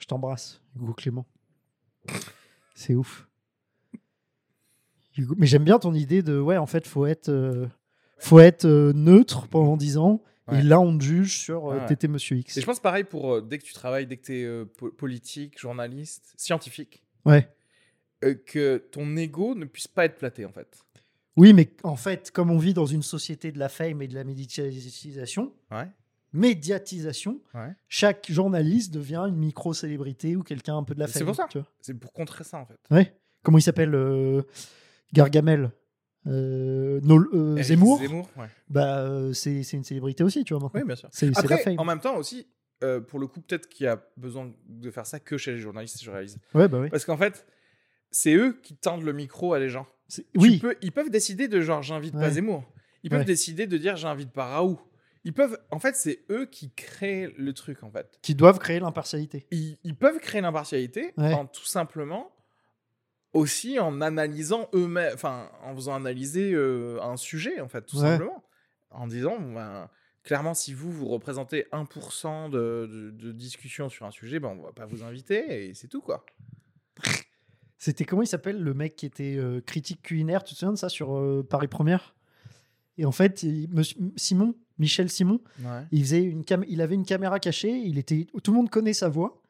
[0.00, 1.26] Je t'embrasse, Hugo Clément.
[2.74, 3.28] C'est ouf.
[5.16, 7.66] Hugo- Mais j'aime bien ton idée de ouais, en fait, faut être, euh,
[8.18, 10.22] faut être euh, neutre pendant 10 ans.
[10.48, 10.60] Ouais.
[10.60, 11.86] Et là, on te juge sur euh, Ouais.
[11.86, 12.56] t'étais Monsieur X.
[12.56, 14.64] Et je pense pareil pour euh, dès que tu travailles, dès que tu es
[14.96, 17.48] politique, journaliste, scientifique, Ouais.
[18.46, 20.82] que ton ego ne puisse pas être flatté en fait.
[21.36, 24.14] Oui, mais en fait, comme on vit dans une société de la fame et de
[24.14, 25.88] la médiatisation, Ouais.
[26.32, 27.72] Médiatisation, Ouais.
[27.88, 31.26] chaque journaliste devient une micro-célébrité ou quelqu'un un peu de la C'est fame.
[31.26, 31.46] pour ça.
[31.50, 31.66] tu vois.
[31.80, 32.78] C'est pour contrer ça en fait.
[32.90, 33.14] Ouais.
[33.42, 34.42] Comment il s'appelle euh,
[35.12, 35.70] Gargamel
[36.26, 37.00] Euh,
[37.32, 38.46] euh, Zemmour, Zemmour, ouais.
[38.68, 40.80] bah, euh, c'est c'est une célébrité aussi, tu vois, maintenant.
[40.80, 41.08] Oui, bien sûr.
[41.12, 41.78] C'est c'est la Après, fame.
[41.78, 42.46] en même temps aussi,
[43.08, 46.02] pour le coup, peut-être qu'il y a besoin de faire ça que chez les journalistes,
[46.02, 46.38] je réalise.
[46.54, 46.90] Ouais, bah oui.
[46.90, 47.46] Parce qu'en fait,
[48.10, 49.86] c'est eux qui tendent le micro à les gens.
[50.08, 52.30] C'est- Oui, peux- ils peuvent décider de genre j'invite pas.
[52.30, 52.64] Zemmour.
[53.02, 53.24] Ils peuvent Ouais.
[53.24, 54.78] décider de dire j'invite pas Raoult.
[55.24, 58.18] Ils peuvent, en fait, c'est eux qui créent le truc en fait.
[58.22, 59.46] qui doivent créer l'impartialité.
[59.50, 61.34] Ils, ils peuvent créer l'impartialité Ouais.
[61.34, 62.32] en tout simplement
[63.32, 68.08] aussi en analysant eux-mêmes, enfin en faisant analyser euh, un sujet en fait, tout Ouais.
[68.08, 68.42] simplement,
[68.90, 69.88] en disant ben,
[70.24, 74.62] clairement si vous vous représentez 1% de, de, de discussion sur un sujet, ben on
[74.62, 76.24] va pas vous inviter et c'est tout quoi.
[77.78, 80.78] C'était comment il s'appelle le mec qui était euh, critique culinaire, tu te souviens de
[80.78, 82.14] ça sur euh, Paris Première?
[82.98, 83.70] Et en fait, il-
[84.16, 85.82] Simon, Michel Simon, Ouais.
[85.92, 88.92] il faisait une cam- il avait une caméra cachée, il était tout le monde connaît
[88.94, 89.40] sa voix,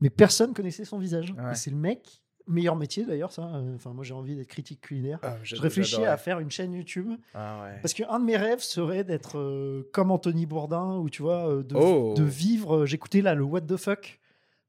[0.00, 1.32] mais personne connaissait son visage.
[1.36, 1.52] Ouais.
[1.52, 3.54] Et c'est le mec meilleur métier d'ailleurs ça.
[3.56, 5.18] euh, Enfin moi j'ai envie d'être critique culinaire.
[5.22, 7.78] Ah, Je réfléchis à faire une chaîne YouTube Ah ouais.
[7.80, 11.62] parce qu'un de mes rêves serait d'être euh, comme Anthony Bourdin ou tu vois euh,
[11.62, 12.12] de, Oh.
[12.14, 12.84] de vivre.
[12.84, 14.20] J'écoutais là le What the fuck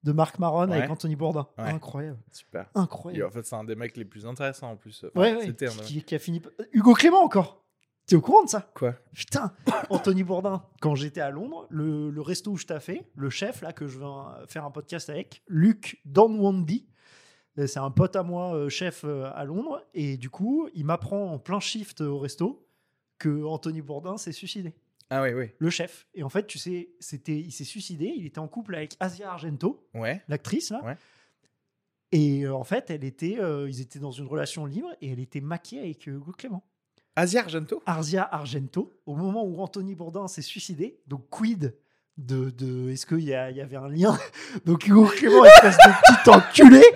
[0.03, 0.89] de Marc Maron avec.
[0.89, 1.47] Anthony Bourdin.
[1.57, 1.65] Ouais.
[1.65, 2.61] Incroyable, Super.
[2.61, 3.25] Et incroyable.
[3.25, 5.03] en fait, c'est un des mecs les plus intéressants en plus.
[5.13, 5.53] Enfin, Ouais,
[5.83, 6.41] qui, qui a fini.
[6.71, 7.64] Hugo Clément encore.
[8.07, 8.69] T'es au courant de ça?
[8.75, 8.93] Quoi?
[9.13, 9.53] Putain,
[9.89, 10.63] Anthony Bourdin.
[10.79, 13.87] Quand j'étais à Londres, le, le resto où je t'ai fait, le chef là que
[13.87, 16.87] je vais euh, faire un podcast avec, Luc Donwandy.
[17.57, 21.31] euh, C'est un pote à moi, euh, chef à Londres, et du coup, il m'apprend
[21.33, 22.67] en plein shift au resto
[23.17, 24.75] que Anthony Bourdin s'est suicidé,
[25.09, 25.45] Ah oui, oui.
[25.57, 26.05] le chef.
[26.13, 28.13] Et en fait, tu sais, c'était, il s'est suicidé.
[28.15, 30.21] Il était en couple avec Asia Argento, Ouais.
[30.27, 30.83] l'actrice là.
[30.83, 30.97] Ouais.
[32.11, 35.19] Et euh, en fait, elle était, euh, ils étaient dans une relation libre et elle
[35.19, 36.63] était maquée avec Hugo Clément.
[37.15, 41.73] Asia Argento Asia Argento, au moment où Anthony Bourdin s'est suicidé, donc quid
[42.17, 44.17] de, de est-ce qu'il y, y avait un lien?
[44.65, 46.81] Donc Hugo Clément, espèce de petit enculé.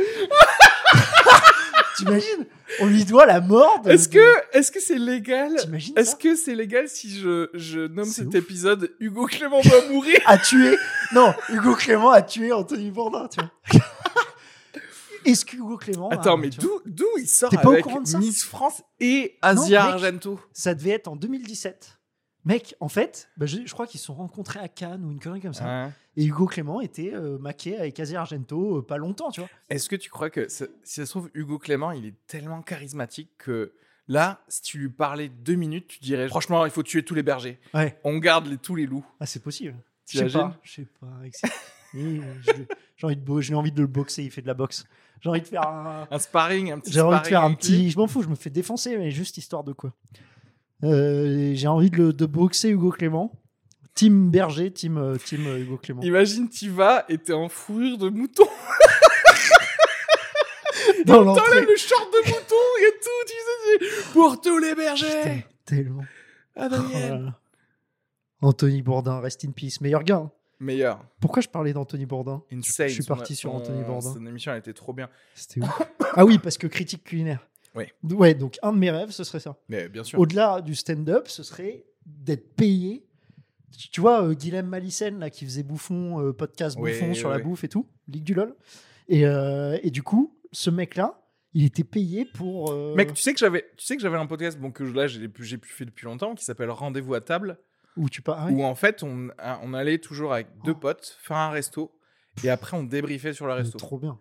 [1.98, 2.46] T'imagines?
[2.80, 3.92] On lui doit la mort de...
[3.92, 5.56] Est-ce que est-ce que c'est légal?
[5.58, 8.36] T'imagines Est-ce que c'est légal si je, je nomme cet ouf.
[8.36, 10.78] épisode Hugo Clément doit mourir A tué...
[11.14, 13.82] Non, Hugo Clément a tué Anthony Bourdin, tu vois.
[15.32, 16.10] Est-ce que Hugo Clément...
[16.10, 18.82] Attends, mais d'où d'où il sort T'es pas au avec courant de ça Miss France
[19.00, 19.94] et Asia mec.
[19.94, 22.00] Argento Ça devait être en 2017.
[22.46, 25.20] Mec, en fait, bah, je, je crois qu'ils se sont rencontrés à Cannes ou une
[25.20, 25.86] connerie comme ça.
[25.86, 25.92] Ouais.
[26.16, 29.50] Et Hugo Clément était euh, maqué avec Asia Argento euh, pas longtemps, tu vois.
[29.70, 33.30] Est-ce que tu crois que si ça se trouve Hugo Clément, il est tellement charismatique
[33.38, 33.74] que
[34.08, 37.24] là, si tu lui parlais deux minutes, tu dirais franchement, il faut tuer tous les
[37.24, 37.60] bergers.
[37.74, 38.00] Ouais.
[38.04, 39.06] On garde les, tous les loups.
[39.20, 39.76] Ah, c'est possible.
[40.10, 40.58] Je sais pas.
[40.64, 41.08] Je sais pas.
[41.94, 42.22] J'ai
[43.04, 44.86] envie, de envie le boxer, il fait de la boxe.
[45.22, 47.90] J'ai envie de faire un, Un sparring, un petit j'ai envie de faire un petit.
[47.90, 49.94] Je m'en fous, je me fais défoncer, mais juste histoire de quoi.
[50.84, 53.32] Euh, j'ai envie de, le, de boxer Hugo Clément.
[53.96, 56.02] Team Berger, team, euh, team euh, Hugo Clément.
[56.02, 58.48] Imagine, tu vas et t'es en fourrure de mouton.
[61.06, 61.66] Dans l'entrée.
[61.66, 62.56] le short de mouton
[62.88, 63.34] et tout, tu
[63.90, 65.22] sais, pour tous les bergers.
[65.24, 66.04] Putain, Tellement.
[66.56, 66.70] Oh là
[67.20, 67.40] là.
[68.42, 69.82] Anthony Bourdin, rest in peace.
[69.82, 70.16] Meilleur gars.
[70.18, 70.32] hein.
[70.60, 71.04] Meilleur.
[71.22, 72.88] Pourquoi je parlais d'Anthony Bourdin Insane.
[72.90, 74.14] Je suis parti sur Anthony Bourdin.
[74.14, 75.10] Son émission, elle était trop bien.
[75.34, 75.82] C'était ouf.
[76.16, 77.48] Ah oui, parce que critique culinaire.
[77.76, 77.86] Oui.
[78.04, 79.56] Ouais, donc un de mes rêves, ce serait ça.
[79.70, 80.20] Mais bien sûr.
[80.20, 83.06] Au-delà du stand-up, ce serait d'être payé.
[83.92, 87.64] Tu vois, euh, Guilhem Malissen, là, qui faisait Bouffon, euh, podcast Bouffon sur la bouffe
[87.64, 88.56] et tout, Ligue du LOL.
[89.08, 91.22] Et, euh, et du coup, ce mec-là,
[91.54, 92.72] il était payé pour.
[92.72, 95.08] euh, Mec, tu sais que j'avais, tu sais que j'avais un podcast, bon que là
[95.08, 97.58] j'ai plus fait depuis longtemps, qui s'appelle Rendez-vous à table,
[97.98, 98.38] Où tu pars.
[98.40, 99.30] ah où en fait on,
[99.64, 101.92] on allait toujours avec deux potes faire un resto
[102.44, 103.78] et après on débriefait sur le resto.
[103.78, 104.20] Trop bien.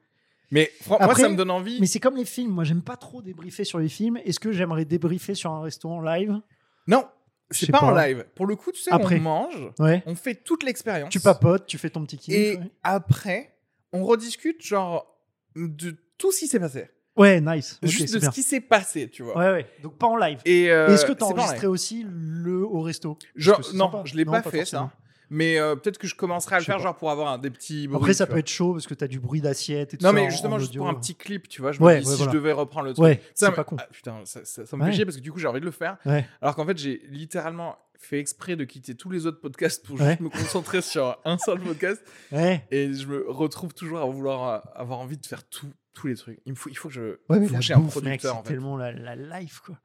[0.50, 1.78] Mais moi ça me donne envie.
[1.80, 2.52] Mais c'est comme les films.
[2.52, 4.16] Moi, j'aime pas trop débriefer sur les films.
[4.24, 6.40] Est-ce que j'aimerais débriefer sur un restaurant live?
[6.86, 7.06] Non,
[7.50, 8.06] c'est sais pas, en pas.
[8.08, 8.24] live.
[8.34, 9.18] Pour le coup, tu sais, Après.
[9.18, 10.02] on mange, Ouais.
[10.06, 11.10] on fait toute l'expérience.
[11.10, 12.34] Tu papotes, tu fais ton petit kiff.
[12.34, 12.70] Et ouais.
[12.82, 13.58] après,
[13.92, 15.06] on rediscute genre
[15.54, 16.88] de tout ce qui s'est passé,
[17.18, 17.78] Ouais, nice.
[17.82, 18.30] Juste de bien.
[18.30, 19.36] ce qui s'est passé, tu vois.
[19.36, 19.66] Ouais, ouais.
[19.82, 20.38] Donc pas en live.
[20.44, 23.18] Et euh, Est-ce que tu c'est as pas en enregistré aussi le au resto?
[23.36, 24.02] Genre, non, sympa.
[24.04, 24.88] je l'ai Non, pas, pas fait forcément.
[24.88, 24.92] ça.
[25.30, 26.82] Mais euh, peut-être que je commencerai à le faire pas.
[26.84, 27.96] genre pour avoir des petits bruits.
[27.98, 28.38] Après, ça peut vois.
[28.38, 30.12] être chaud parce que tu as du bruit d'assiette et tout Non, ça.
[30.14, 30.80] mais en- justement, en juste audio.
[30.82, 32.32] pour un petit clip, tu vois, je Ouais, me dis ouais, si voilà.
[32.32, 33.02] je devais reprendre le truc.
[33.04, 33.76] Ouais, ça pas con.
[33.78, 35.66] ah, putain, ça, ça- ça me fait chier parce que du coup, j'ai envie de
[35.66, 35.98] le faire.
[36.40, 40.10] Alors qu'en fait, j'ai littéralement fait exprès de quitter tous les autres podcasts pour Ouais.
[40.10, 42.00] juste me concentrer sur un seul podcast.
[42.32, 42.64] Ouais.
[42.70, 45.66] Et je me retrouve toujours à vouloir euh, avoir envie de faire tout,
[45.98, 46.40] tous les trucs.
[46.46, 47.18] Il me faut, il faut que je.
[47.28, 48.48] Ouais, mais faut que j'ai un bouffe, producteur en fait.
[48.50, 49.78] tellement la, la life, quoi.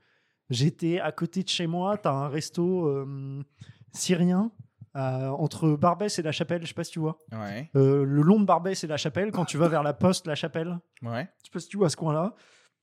[0.49, 3.41] J'étais à côté de chez moi, t'as un resto euh,
[3.93, 4.51] syrien
[4.95, 7.17] euh, entre Barbès et La Chapelle, je sais pas si tu vois.
[7.31, 10.27] Ouais, Euh, le long de Barbès et La Chapelle, quand tu vas vers la poste
[10.27, 11.27] La Chapelle, ouais.
[11.39, 12.35] je sais pas si tu vois ce coin-là.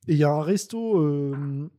[0.08, 1.70] Et il y a un resto euh,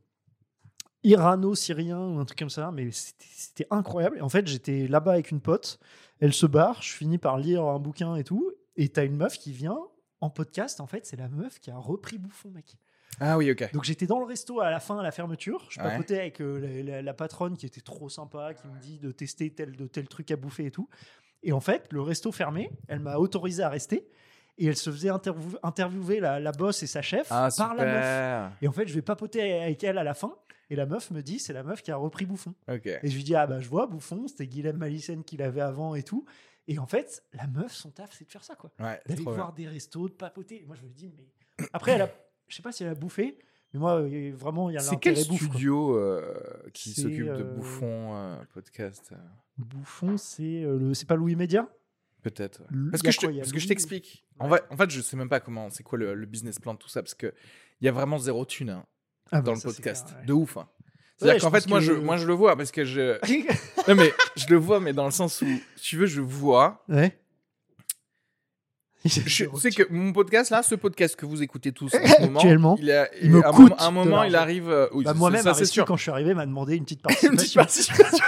[1.02, 4.18] irano-syrien ou un truc comme ça, mais c'était c'était incroyable.
[4.18, 5.78] Et en fait, j'étais là-bas avec une pote,
[6.20, 9.36] elle se barre, je finis par lire un bouquin et tout, et t'as une meuf
[9.38, 9.78] qui vient
[10.22, 10.80] en podcast.
[10.80, 12.76] En fait, c'est la meuf qui a repris Bouffon, mec.
[13.20, 13.70] Ah oui, ok.
[13.74, 15.66] Donc j'étais dans le resto à la fin, à la fermeture.
[15.68, 15.90] Je Ouais.
[15.90, 19.12] papotais avec euh, la, la- la patronne qui était trop sympa, qui me dit de
[19.12, 20.88] tester tel, de tel truc à bouffer et tout.
[21.42, 24.08] Et en fait, le resto fermé, elle m'a autorisé à rester.
[24.58, 27.84] Et elle se faisait interview- interviewer la, la boss et sa chef Ah, par la
[27.84, 28.52] meuf.
[28.62, 30.34] Et en fait, je vais papoter avec elle à la fin.
[30.70, 32.54] Et la meuf me dit, c'est la meuf qui a repris Bouffon.
[32.68, 35.94] Et je lui dis, ah bah je vois, Bouffon, c'était Guilhem Malissen qui l'avait avant
[35.94, 36.24] et tout.
[36.68, 38.70] Et en fait, la meuf, son taf, c'est de faire ça, quoi.
[38.78, 39.32] Ouais, D'aller bien.
[39.32, 40.64] voir des restos, de papoter.
[40.66, 41.66] Moi, je me dis, mais.
[41.72, 42.10] Après, elle a...
[42.48, 43.38] je sais pas si elle a bouffé,
[43.72, 44.00] mais moi,
[44.32, 45.42] vraiment, il y a C'est quel bouffe.
[45.42, 46.34] studio euh,
[46.72, 49.16] qui s'occupe de euh, Bouffon euh, podcast euh,
[49.58, 50.94] Bouffon, c'est le...
[50.94, 51.68] c'est pas Louis Média?
[52.22, 52.60] Peut-être.
[52.60, 52.66] ouais.
[52.70, 54.24] Le- Parce que je, quoi, parce que je t'explique.
[54.38, 56.74] En, fait, en fait, je sais même pas comment, c'est quoi le, le business plan
[56.74, 57.34] de tout ça, parce que
[57.80, 58.86] il y a vraiment zéro thune hein,
[59.32, 60.06] Ah dans bah, le ça, c'est podcast.
[60.06, 60.26] clair, ouais.
[60.26, 60.56] De ouf.
[60.56, 60.68] hein.
[61.22, 63.18] C'est-à-dire Ouais, qu'en fait, moi, que- je, moi, je le vois parce que je.
[63.88, 65.46] non, mais je le vois, mais dans le sens où,
[65.76, 66.82] si tu veux, je vois.
[66.88, 67.16] ouais.
[69.04, 72.20] Je, tu sais que mon podcast, là, ce podcast que vous écoutez tous en ce
[72.22, 74.70] moment, Actuellement, il, a, il me à un coûte moment- un de moment, il arrive.
[74.70, 75.84] euh, oui, Bah, Moi-même, ça, à c'est Reski, sûr.
[75.86, 78.24] quand je suis arrivé, m'a demandé une petite Une petite participation.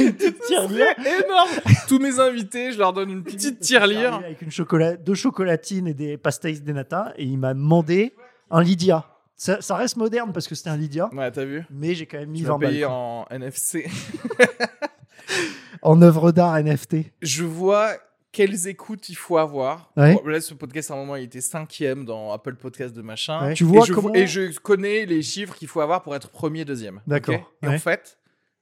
[0.00, 0.86] une petite tirelire.
[0.98, 1.48] Énorme.
[1.86, 4.14] Tous mes invités, je leur donne une petite tirelire.
[4.14, 4.96] Avec une chocolat...
[4.96, 7.12] deux chocolatines et des pastéis de nata.
[7.16, 8.14] Et il m'a demandé
[8.50, 9.11] un Lydia.
[9.42, 11.10] Ça, ça reste moderne parce que c'était un Lydia.
[11.12, 12.70] Ouais, t'as vu Mais j'ai quand même mis Tu 20 vas balles.
[12.70, 12.92] payer quoi.
[12.94, 13.88] en NFC.
[15.82, 16.96] En œuvre d'art NFT.
[17.22, 17.94] Je vois
[18.30, 19.90] quelles écoutes il faut avoir.
[19.96, 20.14] Ouais.
[20.14, 23.48] Bon, là, ce podcast, à un moment, il était cinquième dans Apple Podcast de machin.
[23.48, 23.54] Ouais.
[23.54, 26.28] Tu vois et je, comment- et je connais les chiffres qu'il faut avoir pour être
[26.30, 27.00] premier, deuxième.
[27.08, 27.34] D'accord.
[27.62, 27.74] Et Ouais.
[27.74, 28.18] en fait,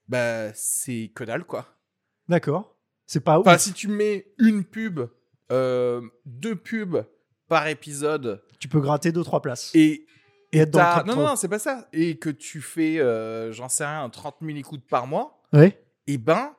[0.08, 1.66] bah, c'est que dalle, quoi.
[2.28, 2.74] D'accord.
[3.06, 3.46] C'est pas ouf.
[3.46, 5.00] Enfin, si tu mets une pub,
[5.52, 7.04] euh, deux pubs
[7.48, 9.72] par épisode Tu peux gratter 2-3 places.
[9.74, 10.06] et.
[10.52, 11.22] Et être dans le top non, 3.
[11.24, 11.88] non, non, c'est pas ça.
[11.92, 15.80] Et que tu fais, euh, j'en sais rien, 30 000 écoutes par mois, Ouais.
[16.06, 16.52] et ben,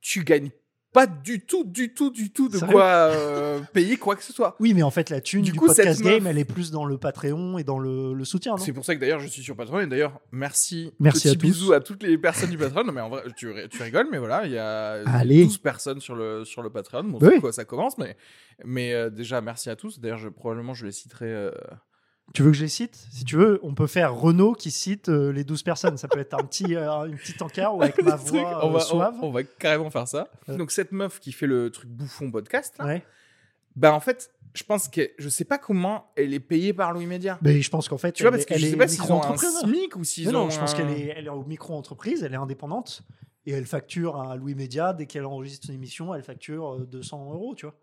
[0.00, 0.50] tu gagnes
[0.90, 4.32] pas du tout, du tout, du tout de Sérieux quoi euh, payer quoi que ce
[4.32, 4.56] soit.
[4.58, 6.70] Oui, mais en fait, la thune Du du, coup, podcast meuf- game, elle est plus
[6.70, 8.58] dans le Patreon et dans le, le soutien, non?
[8.58, 10.92] C'est pour ça que d'ailleurs je suis sur Patreon et d'ailleurs merci.
[10.98, 11.38] Merci Petit à tous.
[11.40, 12.84] bisous à toutes les personnes du Patreon.
[12.84, 15.44] Non, mais en vrai, tu, ri- tu rigoles, mais voilà, il y a Allez.
[15.44, 17.04] 12 personnes sur le, sur le Patreon.
[17.04, 17.40] Bon, Bah c'est oui.
[17.40, 18.16] quoi, ça commence, mais,
[18.64, 20.00] mais euh, déjà merci à tous.
[20.00, 21.26] D'ailleurs, je, probablement je les citerai.
[21.26, 21.50] euh,
[22.34, 22.94] Tu veux que je les cite?
[23.10, 25.96] Si tu veux, on peut faire Renault qui cite euh, les 12 personnes.
[25.96, 28.72] Ça peut être un petit, euh, une petite encart ou avec ma voix on, euh,
[28.74, 29.14] va, suave.
[29.22, 30.28] on, on va carrément faire ça.
[30.48, 30.56] Euh.
[30.56, 33.02] Donc cette meuf qui fait le truc bouffon podcast, là, Ouais.
[33.76, 37.06] bah en fait, je pense que je sais pas comment elle est payée par Louis
[37.06, 37.38] Média.
[37.42, 39.22] Mais je pense qu'en fait, Tu vois, parce que je sais est pas s'ils ont
[39.22, 39.36] un.
[39.36, 40.44] SMIC ou s'ils Mais ont.
[40.44, 43.02] non, je pense un- qu'elle est, elle est au micro-entreprise, elle est indépendante
[43.46, 44.92] et elle facture à Louis Média.
[44.92, 47.74] Dès qu'elle enregistre une émission, elle facture euh, 200 euros, tu vois.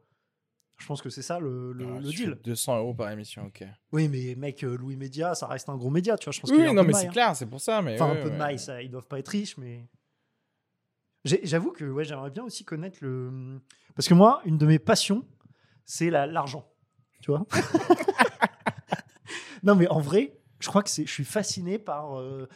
[0.78, 2.38] Je pense que c'est ça le, le- Ah, le deal.
[2.44, 3.64] 200 euros par émission, ok.
[3.94, 6.34] Oui, mais mec, euh, Louis Média, ça reste un gros média, tu vois.
[6.34, 7.12] Je pense qu'il y a Oui, non, de mais c'est hein.
[7.12, 7.82] clair, c'est pour ça.
[7.82, 8.38] Mais Enfin, ouais, un peu de ouais.
[8.40, 9.88] maille, ça, ils doivent pas être riches, mais.
[11.24, 13.60] J'avoue que ouais, j'aimerais bien aussi connaître le.
[13.96, 15.26] Parce que moi, une de mes passions,
[15.86, 16.68] c'est la- l'argent.
[17.22, 17.46] tu vois.
[19.64, 22.48] non, mais en vrai, je crois que je suis fasciné par euh,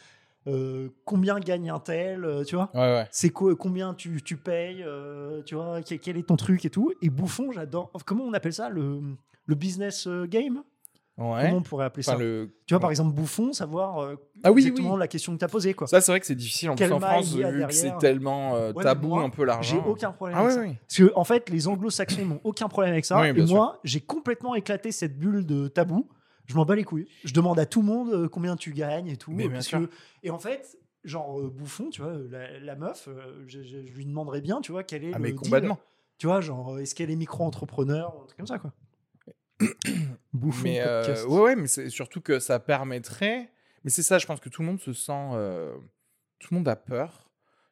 [0.46, 2.70] euh, combien gagne un tel, euh, tu vois.
[2.74, 3.08] Ouais, ouais.
[3.10, 6.70] C'est quoi, combien tu, tu payes, euh, tu vois, quel, quel est ton truc et
[6.70, 6.92] tout.
[7.02, 7.90] Et Bouffon, j'adore.
[8.06, 9.00] Comment on appelle ça le,
[9.46, 10.62] le business game
[11.18, 11.42] Ouais.
[11.44, 12.50] Comment on pourrait appeler Enfin, ça le...
[12.66, 15.00] Tu vois, par exemple, Bouffon, savoir euh, Ah oui, exactement oui.
[15.00, 15.74] la question que tu as posée.
[15.74, 15.86] Quoi.
[15.86, 18.82] Ça, c'est vrai que c'est difficile en plus France, vu que c'est tellement euh, Ouais,
[18.82, 19.82] tabou moi, un peu l'argent.
[19.84, 20.78] J'ai aucun problème Ah avec oui, ça.
[20.88, 23.28] Parce que, en fait, les anglo-saxons n'ont aucun problème avec ça.
[23.28, 26.08] Et moi, j'ai complètement éclaté cette bulle de tabou.
[26.50, 27.06] Je m'en bats les couilles.
[27.24, 29.30] Je demande à tout le monde euh, combien tu gagnes et tout.
[29.32, 29.80] Mais euh, bien parce sûr.
[29.88, 29.94] que-
[30.24, 33.08] Et en fait, genre euh, Bouffon, tu vois, la, la meuf,
[33.46, 35.38] je, je- je lui demanderais bien, tu vois, quel est Ah, le mais deal.
[35.38, 35.78] complètement.
[36.18, 38.72] Tu vois, genre, est-ce qu'elle est micro-entrepreneur ou un truc comme ça, quoi.
[40.32, 43.50] Bouffon Mais euh, ouais, ouais, mais c'est surtout que ça permettrait.
[43.84, 45.12] Mais c'est ça, je pense que tout le monde se sent.
[45.34, 45.74] euh,
[46.38, 47.30] Tout le monde a peur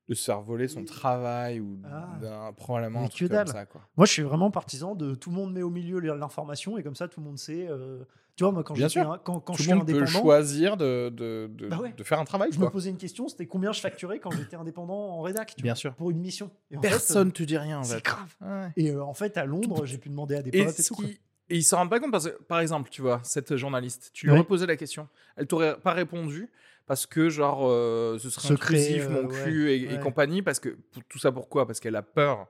[0.08, 2.18] de se faire voler son travail ou Ah.
[2.20, 3.82] d'un probablement un truc comme ça, quoi.
[3.96, 6.96] Moi, je suis vraiment partisan de tout le monde met au milieu l'information et comme
[6.96, 7.66] ça, tout le monde sait.
[7.68, 8.04] euh,
[8.38, 9.10] Tu vois, moi, quand, Bien j'étais sûr.
[9.10, 11.92] un- quand, quand tout je suis monde peut indépendant, choisir de, de, de, Bah ouais.
[11.96, 12.70] de faire un travail, je me quoi.
[12.70, 15.76] posais une question c'était combien je facturais quand j'étais indépendant en rédac tu Bien vois,
[15.76, 15.94] sûr.
[15.96, 16.48] pour une mission.
[16.70, 18.32] Et en Personne fait, te dit rien, euh, en c'est grave.
[18.40, 18.68] Ouais.
[18.76, 20.88] Et euh, en fait, à Londres, j'ai pu demander à des Et, potes et ce
[20.94, 21.02] tout.
[21.02, 21.18] qui-
[21.50, 24.26] et ils s'en rendent pas compte parce que, par exemple, tu vois, cette journaliste, tu
[24.26, 24.38] lui Ouais.
[24.38, 26.48] reposais la question, elle t'aurait pas répondu
[26.86, 30.60] parce que, genre, euh, ce serait Secret, mon euh, cul ouais, et, et compagnie, parce
[30.60, 30.76] que,
[31.08, 31.66] tout ça pourquoi?
[31.66, 32.46] Parce qu'elle a peur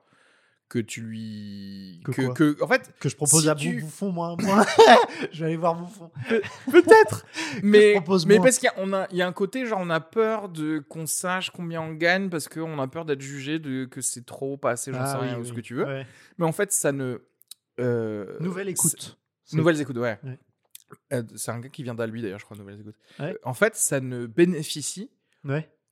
[0.69, 2.01] que tu lui.
[2.05, 4.37] Que que, en fait, Que je propose si à tu- Bouffon, moi.
[4.41, 4.65] moi.
[5.33, 6.11] je vais aller voir Bouffon.
[6.71, 7.25] peut-être
[7.63, 7.95] Mais,
[8.27, 8.45] mais moins.
[8.45, 11.51] parce qu'il y, a- y a un côté, genre, on a peur de qu'on sache
[11.51, 14.93] combien on gagne parce qu'on a peur d'être jugé, de, que c'est trop, pas assez,
[14.93, 15.85] j'en sais rien, ou ce que tu veux.
[15.87, 16.07] Ouais.
[16.39, 17.19] Mais en fait, ça ne.
[17.81, 19.19] euh, Nouvelle écoute.
[19.53, 20.19] Nouvelles écoutes, ouais.
[20.23, 20.39] Ouais.
[21.13, 22.97] Euh, c'est un gars qui vient d'Albi d'ailleurs, je crois, Nouvelles écoutes.
[23.19, 23.33] Ouais.
[23.33, 25.11] Euh, en fait, ça ne bénéficie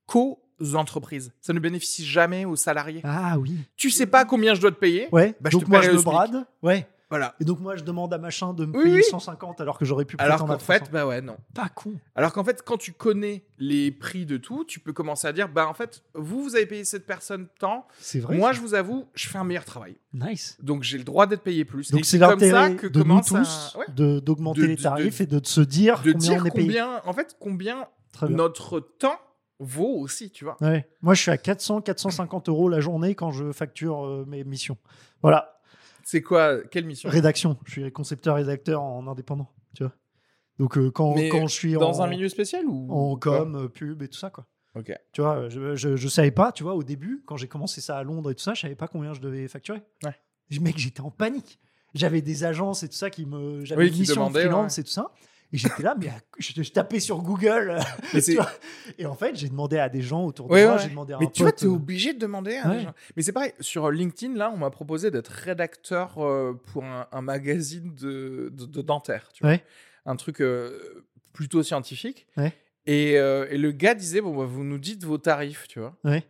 [0.07, 0.43] qu'aux
[0.75, 1.33] entreprises.
[1.41, 3.01] Ça ne bénéficie jamais aux salariés.
[3.05, 3.57] Ah oui.
[3.77, 5.09] Tu sais pas combien je dois te payer?
[5.13, 5.35] Ouais.
[5.41, 6.45] Bah, je donc te moi, je me brade.
[6.63, 6.87] Ouais.
[7.09, 7.37] Voilà.
[7.39, 9.03] Et donc moi, je demande à machin de me Oui, payer oui.
[9.09, 10.91] 150 alors que j'aurais pu Alors qu'en fait, 300.
[10.93, 11.37] bah ouais, non.
[11.55, 11.93] Pas con.
[12.17, 15.49] Alors qu'en fait, quand tu connais les prix de tout, tu peux commencer à dire,
[15.49, 17.87] bah en fait, vous, vous avez payé cette personne tant.
[18.01, 18.37] C'est vrai.
[18.37, 19.97] Moi, je vous avoue, je fais un meilleur travail.
[20.15, 20.57] Nice.
[20.61, 21.93] Donc j'ai le droit d'être payé plus.
[21.93, 23.87] Donc c'est l'intérêt que de nous tous à- ouais,
[24.21, 26.67] d'augmenter les tarifs de- et de se dire de combien dire on est payé.
[26.67, 27.87] combien, en fait, combien
[28.29, 29.21] notre temps
[29.59, 30.57] vaut aussi, tu vois.
[30.61, 30.89] Ouais.
[31.03, 34.77] Moi, je suis à 400, 450 euros la journée quand je facture euh, mes missions.
[35.23, 35.61] Voilà.
[36.05, 37.09] C'est quoi Quelle mission?
[37.11, 37.57] Rédaction.
[37.65, 39.49] Je suis concepteur-rédacteur en indépendant.
[39.75, 39.93] Tu vois.
[40.59, 43.57] Donc euh, quand, Mais quand je suis Dans en, un milieu spécial ou en com,
[43.57, 44.47] euh, pub et tout ça, quoi.
[44.75, 44.93] Ok.
[45.13, 47.97] Tu vois, je, je, je savais pas, tu vois, au début, quand j'ai commencé ça
[47.97, 49.83] à Londres et tout ça, je savais pas combien je devais facturer.
[50.05, 50.15] Ouais.
[50.61, 51.59] Mec, j'étais en panique.
[51.95, 53.65] J'avais des agences et tout ça qui me.
[53.65, 55.11] J'avais Oui, une qui mission demandaient, freelance et tout ça.
[55.57, 57.79] Et j'étais là, mais je, je tapais sur Google.
[58.13, 58.39] Tu.
[58.99, 60.75] Et en fait, j'ai demandé à des gens autour de Ouais, moi.
[60.77, 60.83] ouais.
[60.83, 62.81] J'ai demandé à Mais un tu vois, pote, t'es euh, obligé de demander à des
[62.83, 62.95] gens.
[63.17, 67.23] Mais c'est pareil, sur LinkedIn, là, on m'a proposé d'être rédacteur euh, pour un, un
[67.23, 69.31] magazine de, de, de dentaire.
[69.33, 69.57] Tu vois.
[70.05, 72.27] Un truc euh, plutôt scientifique.
[72.37, 72.53] Ouais.
[72.87, 75.97] Et, euh, et le gars disait Bon, bah, vous nous dites vos tarifs, tu vois.
[76.05, 76.23] Ouais.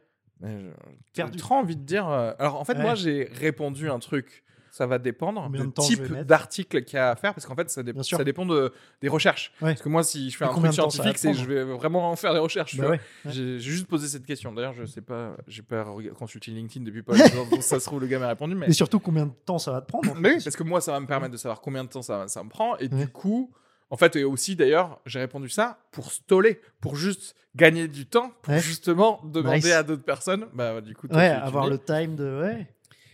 [1.15, 2.09] J'ai envie de dire.
[2.09, 2.83] euh, Alors, en fait, Ouais.
[2.83, 4.45] moi, j'ai répondu un truc.
[4.77, 7.83] Ça va dépendre du type d'article qu'il y a à faire, parce qu'en fait, ça,
[7.83, 9.51] dé- dépend de, des recherches.
[9.63, 9.71] Ouais.
[9.71, 12.35] Parce que moi, si je fais Et un truc scientifique, c'est je vais vraiment faire
[12.35, 12.77] des recherches.
[12.77, 12.91] Bah vois.
[12.97, 13.01] ouais.
[13.25, 13.33] ouais.
[13.33, 14.53] J'ai juste posé cette question.
[14.53, 15.87] D'ailleurs, je sais pas, j'ai pas
[16.19, 18.67] consulté LinkedIn depuis pas longtemps, donc ça se trouve le gars m'a répondu, mais.
[18.69, 20.93] Et surtout, combien de temps ça va te prendre Mais oui, parce que moi, ça
[20.93, 23.51] va me permettre de savoir combien de temps ça, ça me prend, et du coup,
[23.89, 28.33] en fait, et aussi d'ailleurs, j'ai répondu ça pour stoller, pour juste gagner du temps,
[28.43, 28.61] pour Ouais.
[28.61, 29.73] justement demander Nice.
[29.73, 30.47] à d'autres personnes.
[30.53, 32.41] Bah, du coup, Ouais, avoir le time de.
[32.43, 32.67] Ouais.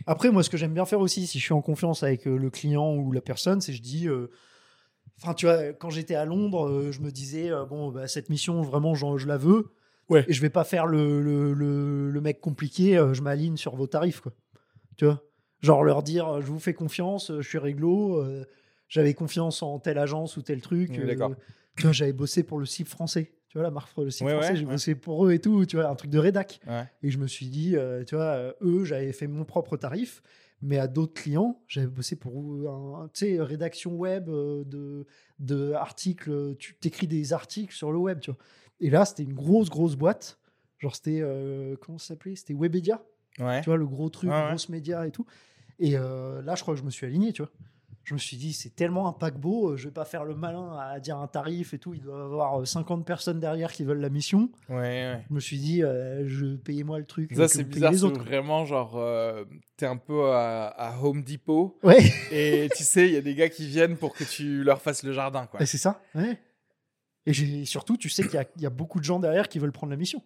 [0.06, 2.36] Après, moi, ce que j'aime bien faire aussi, si je suis en confiance avec euh,
[2.36, 4.08] le client ou la personne, c'est je dis.
[4.08, 4.28] euh,
[5.20, 8.60] Enfin, tu vois, quand j'étais à Londres, euh, je me disais, bon, bah, cette mission,
[8.62, 9.72] vraiment, je la veux.
[10.08, 10.24] Ouais.
[10.26, 13.86] Et je vais pas faire le, le, le- le mec compliqué, je m'aligne sur vos
[13.86, 14.32] tarifs, quoi.
[14.96, 15.22] Tu vois?
[15.60, 18.44] Genre leur dire, je vous fais confiance, je suis réglo, euh,
[18.88, 20.90] j'avais confiance en telle agence ou tel truc.
[20.90, 20.96] Oui,
[21.76, 23.32] tu vois, j'avais bossé pour le CIP français.
[23.52, 24.72] Tu vois, la marque, le CIP Ouais, français, ouais, j'ai ouais.
[24.72, 26.58] bossé pour eux et tout, tu vois, un truc de rédac.
[27.02, 30.22] Et je me suis dit, euh, tu vois, euh, eux, j'avais fait mon propre tarif,
[30.62, 35.04] mais à d'autres clients, j'avais bossé pour un, tu sais, rédaction web euh, de,
[35.38, 36.56] de articles.
[36.56, 38.38] Tu t'écris des articles sur le web, tu vois.
[38.80, 40.38] Et là, c'était une grosse, grosse boîte.
[40.78, 42.36] Genre, c'était, euh, comment ça s'appelait?
[42.36, 43.04] C'était Webedia,
[43.38, 43.60] Ouais.
[43.60, 45.26] tu vois, le gros truc, grosse média et tout.
[45.78, 47.50] Et euh, là, je crois que je me suis aligné, tu vois.
[48.04, 50.76] Je me suis dit, c'est tellement un paquebot, euh, je vais pas faire le malin
[50.76, 51.94] à dire un tarif et tout.
[51.94, 54.50] Il doit y avoir euh, 50 personnes derrière qui veulent la mission.
[54.68, 55.24] Ouais, ouais.
[55.28, 57.32] Je me suis dit, euh, je payez-moi le truc.
[57.32, 58.20] Ça, euh, c'est payez bizarre, les autres.
[58.20, 59.44] vraiment genre, euh,
[59.76, 62.00] t'es un peu à, à Home Depot, Ouais,
[62.32, 65.04] et tu sais, il y a des gars qui viennent pour que tu leur fasses
[65.04, 65.64] le jardin, quoi.
[65.64, 66.02] c'est ça.
[66.16, 66.40] Ouais.
[67.24, 69.60] Et surtout, tu sais qu'il y, a- il y a beaucoup de gens derrière qui
[69.60, 70.20] veulent prendre la mission.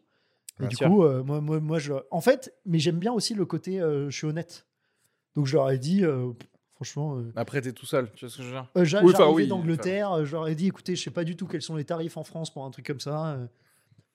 [0.59, 0.89] Et Bien du sûr.
[0.89, 1.93] coup, euh, moi, moi, moi, je.
[2.11, 4.67] En fait, mais j'aime bien aussi le côté, euh, je suis honnête.
[5.35, 6.33] Donc je leur ai dit, euh,
[6.77, 7.17] Franchement.
[7.19, 8.71] euh, Après, t'es tout seul, tu vois ce que je veux dire?
[8.77, 11.11] Euh, j'a- Oui, enfin, J'arrivais oui, d'Angleterre, euh, je leur ai dit écoutez, je sais
[11.11, 13.33] pas du tout quels sont les tarifs en France pour un truc comme ça.
[13.33, 13.47] euh,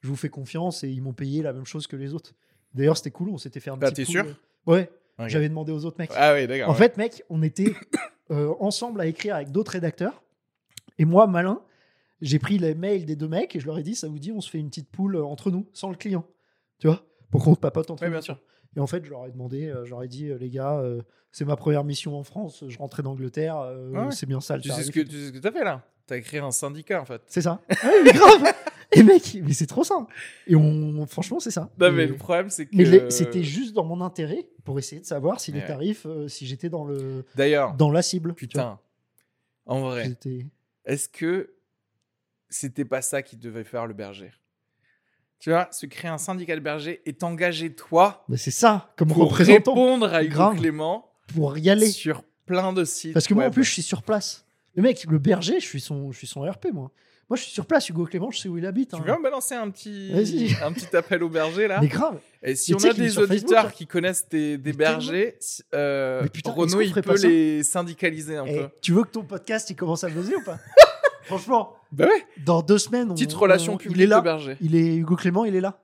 [0.02, 2.34] je vous fais confiance et ils m'ont payé la même chose que les autres.
[2.74, 4.26] D'ailleurs, c'était cool, on s'était fait un Bah, petit t'es sûr?
[4.26, 4.34] euh,
[4.68, 4.90] Ouais,
[5.28, 6.12] j'avais demandé aux autres mecs.
[6.16, 6.70] Ah oui, d'accord.
[6.70, 6.78] en ouais.
[6.78, 7.74] fait, mec, on était
[8.32, 10.24] euh, ensemble à écrire avec d'autres rédacteurs.
[10.98, 11.62] Et moi, malin,
[12.22, 14.32] j'ai pris les mails des deux mecs et je leur ai dit ça vous dit,
[14.32, 16.26] on se fait une petite poule euh, entre nous, sans le client.
[16.80, 18.12] Tu vois Pour qu'on se papote entre nous.
[18.12, 18.40] bien sûr.
[18.76, 20.78] Et en fait, je leur ai demandé, euh, je leur ai dit, euh, les gars,
[20.80, 21.02] euh,
[21.32, 24.12] c'est ma première mission en France, je rentrais d'Angleterre, Ah ouais.
[24.12, 25.84] c'est bien ça le Tu sais ce que tu sais ce que t'as fait là?
[26.08, 27.22] T'as créé un syndicat en fait.
[27.28, 27.62] C'est ça.
[27.84, 28.44] Ouais, mais grave.
[28.94, 29.96] Et mec, mais c'est trop ça.
[30.48, 31.70] Et on, franchement, c'est ça.
[31.80, 32.76] Non, Et- mais le problème, c'est que.
[32.76, 36.46] mais c'était juste dans mon intérêt pour essayer de savoir si les tarifs, euh, si
[36.46, 38.34] j'étais dans le, D'ailleurs, dans la cible.
[38.34, 38.80] putain,
[39.66, 40.12] en vrai,
[40.86, 41.54] est-ce que
[42.50, 44.32] c'était pas ça qui devait faire le berger?
[45.42, 49.08] Tu vois, se créer un syndicat de berger et t'engager toi Bah, c'est ça, comme
[49.08, 50.58] pour représentant, répondre à Hugo Grave.
[50.58, 51.88] Clément pour y aller.
[51.88, 53.12] sur plein de sites.
[53.14, 54.46] Parce que moi, en plus, je suis sur place.
[54.76, 56.92] Le mec, le berger, je suis son, je suis son RP, moi.
[57.28, 57.90] Moi, je suis sur place.
[57.90, 58.90] Hugo Clément, je sais où il habite.
[58.92, 59.04] Tu hein.
[59.04, 60.12] veux me balancer un petit,
[60.62, 62.20] un petit appel au berger là Mais grave.
[62.44, 63.72] Et si Mais on tu a des Facebook, auditeurs là.
[63.72, 65.40] qui connaissent des, des Mais bergers,
[65.74, 68.70] euh, Mais putain, Renaud il peut les syndicaliser un Eh, peu.
[68.82, 70.60] tu veux que ton podcast il commence à buzzer ou pas?
[71.38, 74.18] Franchement, Bah ouais, dans deux semaines, on, petite on- relation il publique est là.
[74.20, 74.58] de berger.
[74.62, 75.80] Il est Hugo Clément, il est là.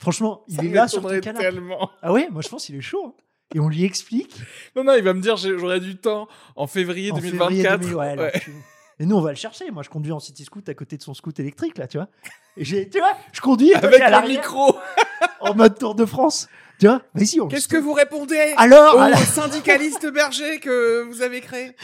[0.00, 1.44] Franchement, il Ça est là sur ton canapé.
[1.44, 1.90] tellement.
[2.02, 3.06] Ah ouais, moi je pense qu'il est chaud.
[3.08, 3.22] hein.
[3.54, 4.34] Et on lui explique
[4.76, 7.48] Non, non, il va me dire j'aurais du temps en février en 2024.
[7.48, 8.40] février 2000, ouais, alors Ouais.
[8.40, 8.52] tu-
[9.00, 9.70] Et nous, on va le chercher.
[9.70, 12.08] Moi, je conduis en city scoot à côté de son scoot électrique, là, tu vois.
[12.56, 14.76] Et j'ai, tu vois, je conduis Avec l'arrière, micro.
[15.40, 16.48] en mode Tour de France.
[16.80, 17.46] Tu vois, vas-y, on.
[17.48, 21.74] Qu'est-ce que vous répondez Alors, au syndicaliste berger que vous avez créé?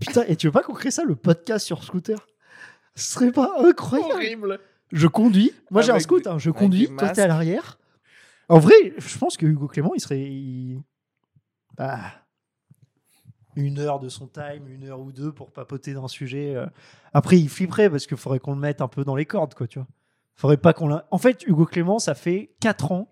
[0.00, 2.26] Putain, et tu veux pas qu'on crée ça, le podcast sur scooter?
[2.94, 4.60] Ce serait pas incroyable Horrible.
[4.92, 5.52] Je conduis.
[5.70, 6.24] Moi, j'ai un Avec scoot.
[6.24, 6.80] des- hein, je avec conduis.
[6.82, 7.18] des Toi, t'es masques.
[7.18, 7.78] à l'arrière.
[8.48, 10.20] En vrai, je pense que Hugo Clément, il serait.
[10.22, 10.82] il-
[11.76, 11.98] Bah,
[13.56, 16.54] une heure de son time, une heure ou deux pour papoter d'un sujet.
[16.54, 16.66] euh.
[17.14, 19.66] Après, il flipperait parce qu'il faudrait qu'on le mette un peu dans les cordes, quoi,
[19.66, 19.88] tu vois.
[20.34, 21.06] Faudrait pas qu'on l'a.
[21.10, 23.10] En fait, Hugo Clément, ça fait 4 ans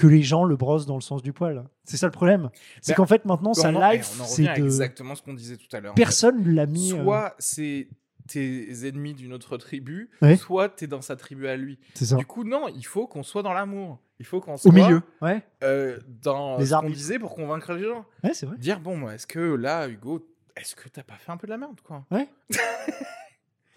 [0.00, 1.64] que les gens le brossent dans le sens du poil.
[1.84, 2.50] C'est ça le problème.
[2.80, 4.48] C'est Ben, qu'en fait, maintenant, on en c'est de.
[4.64, 5.94] exactement ce qu'on disait tout à l'heure.
[5.94, 6.92] Personne l'a mis.
[6.92, 7.88] euh, Soit c'est
[8.28, 10.36] tes ennemis d'une autre tribu, Ouais.
[10.36, 11.78] soit t'es dans sa tribu à lui.
[11.94, 12.16] C'est ça.
[12.16, 13.98] Du coup, non, il faut qu'on soit dans l'amour.
[14.20, 15.02] Il faut qu'on soit Au milieu.
[15.20, 18.04] Ouais, euh, dans Les ce qu'on disait pour convaincre les gens.
[18.24, 18.56] ouais c'est vrai.
[18.58, 20.26] Dire bon, est-ce que là, Hugo,
[20.56, 22.04] est-ce que t'as pas fait un peu de la merde, quoi?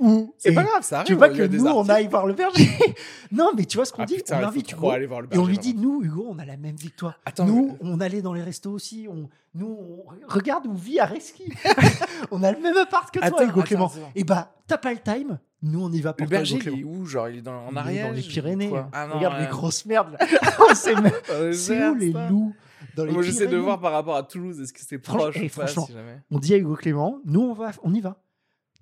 [0.04, 0.34] Ou.
[0.38, 1.08] C'est pas grave, ça arrive.
[1.08, 2.70] Tu veux pas que nous, on aille voir le berger
[3.32, 4.90] Non, mais tu vois ce qu'on Ah, dit putain, On invite Hugo.
[4.90, 7.20] aller voir le Et on berger, lui dit, nous, Hugo, on a la même victoire.
[7.26, 9.08] Attends, nous, mais- on allait dans les restos aussi.
[9.10, 11.46] On, nous, on, regarde, on vit à Reski.
[12.32, 13.92] on a le même appart que toi, Attends, Hugo attends, Clément.
[14.16, 15.40] Et bah, t'as pas le time.
[15.62, 17.42] Nous, on y va pour Le toi, berger, Hugo il est où Genre, il est
[17.42, 18.72] dans, en Il est Ariège Dans les Pyrénées.
[18.92, 20.18] Ah non, Regarde les grosses merdes.
[20.20, 20.28] là.
[20.70, 22.54] On sait même- euh, C'est où les loups
[22.98, 25.48] dans les Moi, j'essaie de voir par rapport à Toulouse, est-ce que c'est proche eh,
[25.48, 25.88] franchement.
[26.30, 28.18] On dit à Hugo Clément, nous, on, va, on y va.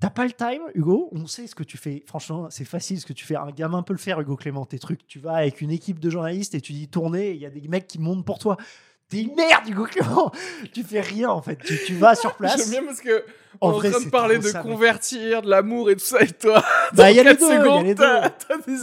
[0.01, 1.09] T'as pas le time, Hugo?
[1.11, 2.03] On sait ce que tu fais.
[2.07, 3.35] Franchement, c'est facile ce que tu fais.
[3.35, 5.05] Un gamin peut le faire, Hugo Clément, tes trucs.
[5.07, 7.67] Tu vas avec une équipe de journalistes et tu dis tourner, il y a des
[7.67, 8.57] mecs qui montent pour toi.
[9.09, 10.31] T'es une merde, Hugo Clément
[10.73, 11.57] Tu fais rien, en fait.
[11.57, 12.57] Tu, tu vas sur place.
[12.57, 13.23] J'aime bien parce que
[13.59, 16.21] En on est en train de parler de ça, convertir, de l'amour et tout ça,
[16.23, 18.03] et toi, Bah, il y a les deux, y a les des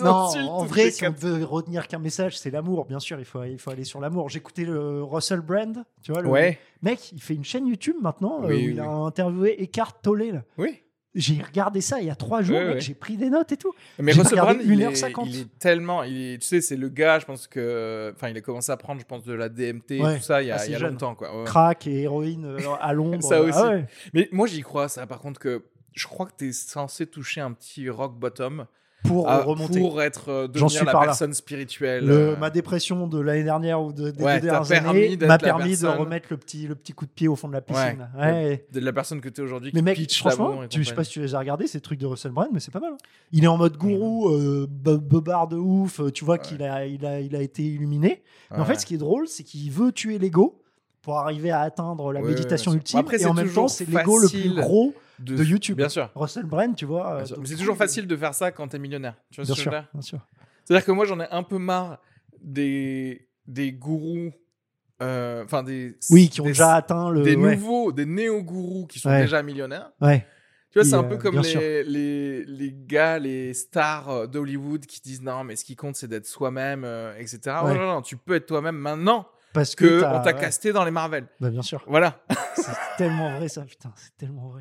[0.04, 0.46] Non, insultes.
[0.48, 3.18] en vrai, si on veut retenir qu'un message, c'est l'amour, bien sûr.
[3.18, 4.28] Il faut, il faut aller sur l'amour.
[4.28, 6.20] J'écoutais le Russell Brand, tu vois.
[6.22, 9.06] Le Ouais, mec, il fait une chaîne YouTube maintenant euh, où oui, il a oui.
[9.06, 10.30] interviewé Eckhart Tolle.
[10.32, 10.42] là.
[10.58, 10.80] oui.
[11.14, 12.74] J'ai regardé ça il y a trois jours, Ouais, mec.
[12.74, 12.80] ouais.
[12.80, 13.72] J'ai pris des notes et tout.
[13.98, 15.26] Mais Russell Brand, il, 1h50.
[15.26, 16.02] est, il est tellement.
[16.04, 18.12] Il est- tu sais, c'est le gars, je pense que.
[18.14, 20.48] Enfin, il a commencé à prendre, je pense, de la DMT Ouais, tout ça il
[20.48, 21.44] y a, il y a longtemps, quoi.
[21.46, 23.22] Crack et héroïne euh, à Londres.
[23.22, 23.58] Ça Ah aussi.
[23.58, 23.86] ouais.
[24.12, 27.40] Mais moi, j'y crois, ça, par contre, que je crois que tu es censé toucher
[27.40, 28.66] un petit rock bottom
[29.04, 29.78] Pour à- remonter.
[29.78, 31.06] pour être, euh, devenir suis la par là.
[31.06, 32.04] personne spirituelle.
[32.04, 35.16] Le- euh, ma dépression de l'année dernière ou de, des Ouais, deux t'as dernières années
[35.16, 37.52] m'a permis de personne- remettre le petit, le petit coup de pied au fond de
[37.52, 37.64] la Ouais.
[37.96, 38.60] piscine.
[38.72, 41.12] De la personne que tu es aujourd'hui Mais mec, franchement, tu, je sais pas si
[41.12, 42.92] tu les as regardés, ces trucs de Russell Brand, mais c'est pas mal.
[42.94, 42.96] hein.
[43.30, 46.00] Il est en mode gourou, euh, bebard de ouf.
[46.00, 48.22] euh, Tu vois qu'il a, il a, il a été illuminé.
[48.50, 50.60] Mais en fait, ce qui est drôle, c'est qu'il veut tuer l'ego
[51.02, 52.98] pour arriver à atteindre la méditation ultime.
[52.98, 55.76] Après, et en même temps, c'est l'ego le plus gros de YouTube.
[55.76, 56.10] Bien sûr.
[56.14, 57.22] Russell Brand, tu vois.
[57.22, 59.14] bien euh, Mais c'est toujours facile de faire ça quand t'es millionnaire.
[59.30, 60.20] Tu vois Bien ce sûr, bien sûr.
[60.64, 61.98] C'est-à-dire que moi, j'en ai un peu marre
[62.40, 64.32] des, des gourous,
[65.02, 65.96] euh, enfin des.
[66.10, 67.22] Oui, qui ont des- déjà atteint le.
[67.22, 67.56] Des ouais.
[67.56, 69.22] nouveaux, des néo-gourous qui sont Ouais.
[69.22, 69.90] déjà millionnaires.
[70.00, 70.26] Ouais.
[70.70, 71.60] Tu vois, c'est un euh, peu comme bien sûr.
[71.60, 75.96] les, les, les gars, les stars euh, d'Hollywood qui disent non, mais ce qui compte,
[75.96, 77.38] c'est d'être soi-même, euh, etc.
[77.64, 77.72] Ouais.
[77.72, 80.34] Oh, non, non, tu peux être toi-même maintenant Parce que on t'a ouais.
[80.40, 81.26] casté dans les Marvel.
[81.40, 81.82] Bah, bien sûr.
[81.86, 82.22] Voilà.
[82.54, 83.62] C'est tellement vrai, ça.
[83.62, 84.60] Putain, c'est tellement vrai.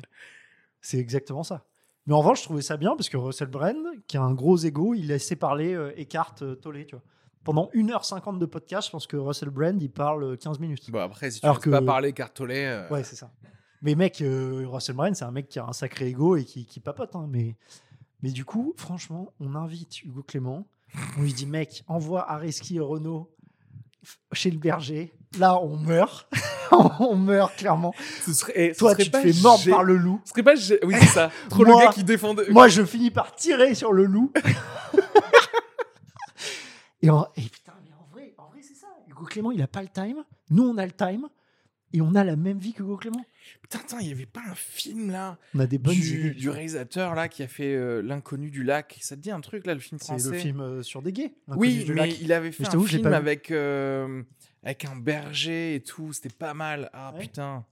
[0.80, 1.64] C'est exactement ça.
[2.06, 3.76] Mais en revanche, je trouvais ça bien parce que Russell Brand,
[4.06, 7.04] qui a un gros ego, il laissait parler euh, Eckhart euh, Tolle, tu vois.
[7.44, 10.90] Pendant 1h50 de podcast, je pense que Russell Brand, il parle euh, 15 minutes.
[10.90, 13.30] Bon, après, si tu ne que- pas parler cartolé, euh, Ouais, c'est ça.
[13.82, 16.66] Mais mec, euh, Russell Brand, c'est un mec qui a un sacré ego et qui,
[16.66, 17.14] qui papote.
[17.14, 17.56] hein, mais,
[18.22, 20.66] mais du coup, franchement, on invite Hugo Clément.
[21.18, 23.30] On lui dit, mec, envoie Areski et Renault
[24.32, 25.12] chez le berger.
[25.38, 26.28] Là, on meurt.
[27.00, 27.94] on meurt, clairement.
[28.24, 30.20] Ce serait, eh, ce Toi, serait tu te pas fais mordre par le loup.
[30.24, 30.54] Ce serait pas.
[30.84, 31.30] Oui, c'est ça.
[31.50, 32.50] Trop Moi- le gars qui défendait.
[32.50, 34.32] Moi, je finis par tirer sur le loup.
[37.02, 38.86] et, en, et putain, mais en vrai, en vrai c'est ça.
[39.08, 40.24] Hugo Clément, il a pas le time.
[40.50, 41.28] Nous, on a le time.
[41.94, 43.24] Et on a la même vie qu'Hugo Clément.
[43.62, 46.50] Putain, attends, il y avait pas un film là On a des bonnes du, du
[46.50, 48.98] réalisateur là qui a fait euh, L'inconnu du lac.
[49.00, 51.12] Ça te dit un truc là, le film C'est français le film euh, sur des
[51.12, 51.32] gays.
[51.48, 52.20] Oui, mais lac.
[52.20, 54.22] il avait fait un film avec, euh,
[54.62, 56.12] avec un berger et tout.
[56.12, 56.90] C'était pas mal.
[56.92, 57.20] Ah Ouais.
[57.20, 57.64] putain.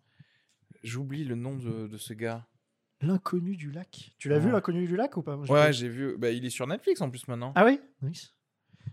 [0.82, 2.46] J'oublie le nom de, de ce gars.
[3.00, 4.12] L'inconnu du lac.
[4.18, 4.52] Tu l'as vu, Ouais.
[4.52, 5.36] l'inconnu du lac ou pas?
[5.36, 5.72] Moi, Ouais, vu.
[5.74, 6.16] j'ai vu.
[6.16, 7.52] Bah, il est sur Netflix en plus maintenant.
[7.54, 8.32] Ah oui Nice.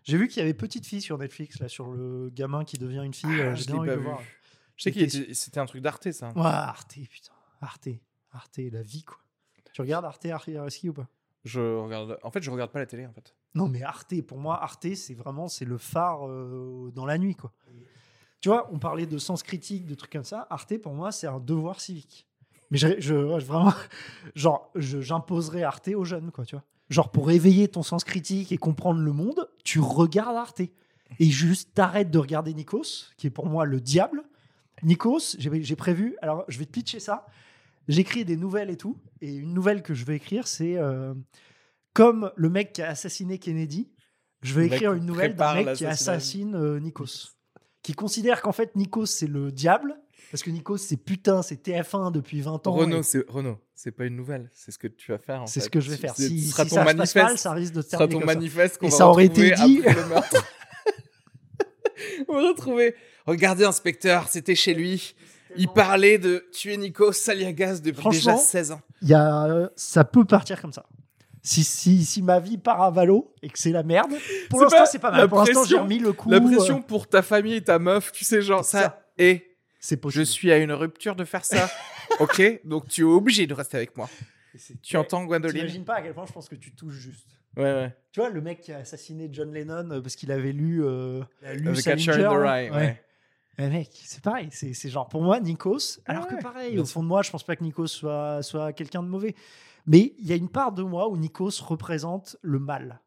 [0.04, 3.04] J'ai vu qu'il y avait Petite Fille sur Netflix, là, sur le gamin qui devient
[3.06, 3.30] une fille.
[3.40, 4.04] Ah, euh, je l'ai pas vu.
[4.04, 4.22] voir.
[4.76, 6.30] Je sais Il qu'il était- était- c'était un truc d'Arte ça.
[6.36, 7.32] Ouais, Arte, putain.
[7.62, 7.90] Arte.
[8.32, 9.20] Arte, la vie, quoi.
[9.72, 11.08] Tu regardes Arte Ariaski ou pas?
[11.46, 12.18] Je regarde.
[12.24, 13.36] En fait, je regarde pas la télé en fait.
[13.56, 17.36] Non, mais Arte, pour moi, Arte, c'est vraiment c'est le phare euh, dans la nuit,
[17.36, 17.54] quoi.
[18.44, 20.48] Tu vois, on parlait de sens critique, de trucs comme ça.
[20.50, 22.28] Arte, pour moi, c'est un devoir civique.
[22.72, 23.74] Mais je, vraiment,
[24.36, 26.66] genre, j'imposerais Arte aux jeunes, quoi, tu vois.
[26.90, 30.60] Genre, pour éveiller ton sens critique et comprendre le monde, tu regardes Arte.
[31.20, 34.24] Et juste t'arrêtes de regarder Nikos, qui est pour moi le diable.
[34.84, 37.26] Nikos, j'ai prévu, alors je vais te pitcher ça.
[37.88, 38.98] J'écris des nouvelles et tout.
[39.22, 41.14] Et une nouvelle que je vais écrire, c'est euh,
[41.94, 43.90] comme le mec qui a assassiné Kennedy,
[44.42, 47.38] je vais écrire une nouvelle d'un mec qui assassine euh, Nikos.
[47.84, 49.96] Qui considère qu'en fait Nikos c'est le diable.
[50.32, 52.72] Parce que Nikos c'est putain, c'est TF1 depuis 20 ans.
[52.74, 55.44] Renaud, et c'est Renaud, c'est pas une nouvelle, c'est ce que tu vas faire.
[55.44, 56.16] en C'est ce que je vais faire.
[56.16, 57.26] Si, ce sera si ton ça se passe manifeste.
[57.28, 59.26] mal, ça risque de se ce sera terminer ton comme manifeste qu'on va ça aurait
[59.26, 59.84] été dit.
[62.28, 62.96] On va retrouver.
[63.26, 65.16] Regardez, inspecteur, c'était chez lui.
[65.56, 68.82] Il parlait de tuer Nico Saliagas depuis déjà Franchement, 16 ans.
[69.02, 70.86] Y a, euh, ça peut partir comme ça.
[71.46, 74.14] Si, si, si ma vie part à valo et que c'est la merde,
[74.50, 75.28] pour l'instant c'est pas mal.
[75.28, 76.30] Pour l'instant j'ai pression- remis le coup.
[76.32, 78.82] La pression euh, pour ta famille et ta meuf, tu sais, genre ça.
[78.82, 79.06] ça.
[79.18, 81.70] Et c'est je suis à une rupture de faire ça.
[82.22, 84.10] ok, donc tu es obligé de rester avec moi.
[84.82, 87.28] Tu entends Gwendoline T'imagines pas à quel point je pense que tu touches juste.
[87.58, 87.96] Ouais, ouais.
[88.12, 91.22] Tu vois, le mec qui a assassiné John Lennon euh, parce qu'il avait lu, euh,
[91.56, 92.28] lu The Catcher in the.
[92.28, 92.70] Rye.
[92.70, 92.76] Ouais.
[92.78, 93.04] Ouais.
[93.60, 94.48] Eh, mec, c'est pareil.
[94.52, 96.00] C'est genre pour moi Nikos.
[96.06, 98.74] Alors Ouais, que pareil, au fond de moi, je pense pas que Nikos soit, soit
[98.74, 99.36] quelqu'un de mauvais.
[99.86, 103.02] Mais il y a une part de moi où Nikos représente le mal.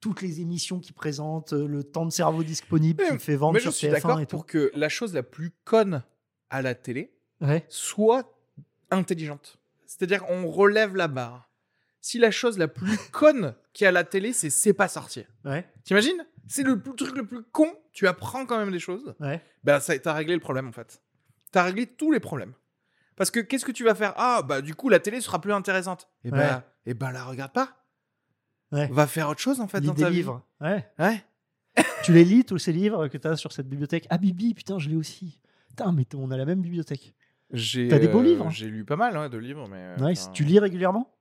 [0.00, 3.58] Toutes les émissions qu'il présente, euh, le temps de cerveau disponible qu'il fait vendre Mais
[3.60, 4.36] je sur suis TF1 d'accord et tout.
[4.36, 6.02] pour que la chose la plus conne
[6.50, 7.66] à la télé Ouais.
[7.68, 8.32] soit
[8.90, 9.58] intelligente.
[9.86, 11.50] C'est-à-dire on relève la barre.
[12.00, 14.88] Si la chose la plus conne qu'il y a à la télé, c'est c'est pas
[14.88, 15.26] sortir.
[15.44, 15.66] Ouais.
[15.84, 16.24] T'imagines?
[16.46, 17.68] C'est le plus- truc le plus con.
[17.92, 19.14] Tu apprends quand même des choses.
[19.20, 19.42] Ouais.
[19.64, 21.02] Ben ça, t'as réglé le problème en fait.
[21.50, 22.52] T'as réglé tous les problèmes.
[23.16, 24.12] Parce que qu'est-ce que tu vas faire?
[24.16, 26.08] Ah bah du coup la télé sera plus intéressante.
[26.24, 26.62] Et ben, Ouais.
[26.86, 27.84] et ben la regarde pas.
[28.72, 28.88] Ouais.
[28.88, 30.16] Va faire autre chose en fait Lis dans des ta vie.
[30.16, 30.42] livres.
[30.60, 30.86] Ouais.
[30.98, 31.24] Ouais.
[32.04, 34.06] tu les lis tous ces livres que tu as sur cette bibliothèque?
[34.10, 35.40] Ah Bibi, putain, je l'ai aussi.
[35.68, 37.14] Putain, mais on a la même bibliothèque.
[37.52, 38.50] J'ai T'as des beaux euh, livres, hein.
[38.50, 39.76] J'ai lu pas mal ouais, de livres mais.
[40.00, 40.30] euh, Nice.
[40.32, 41.14] Tu lis régulièrement?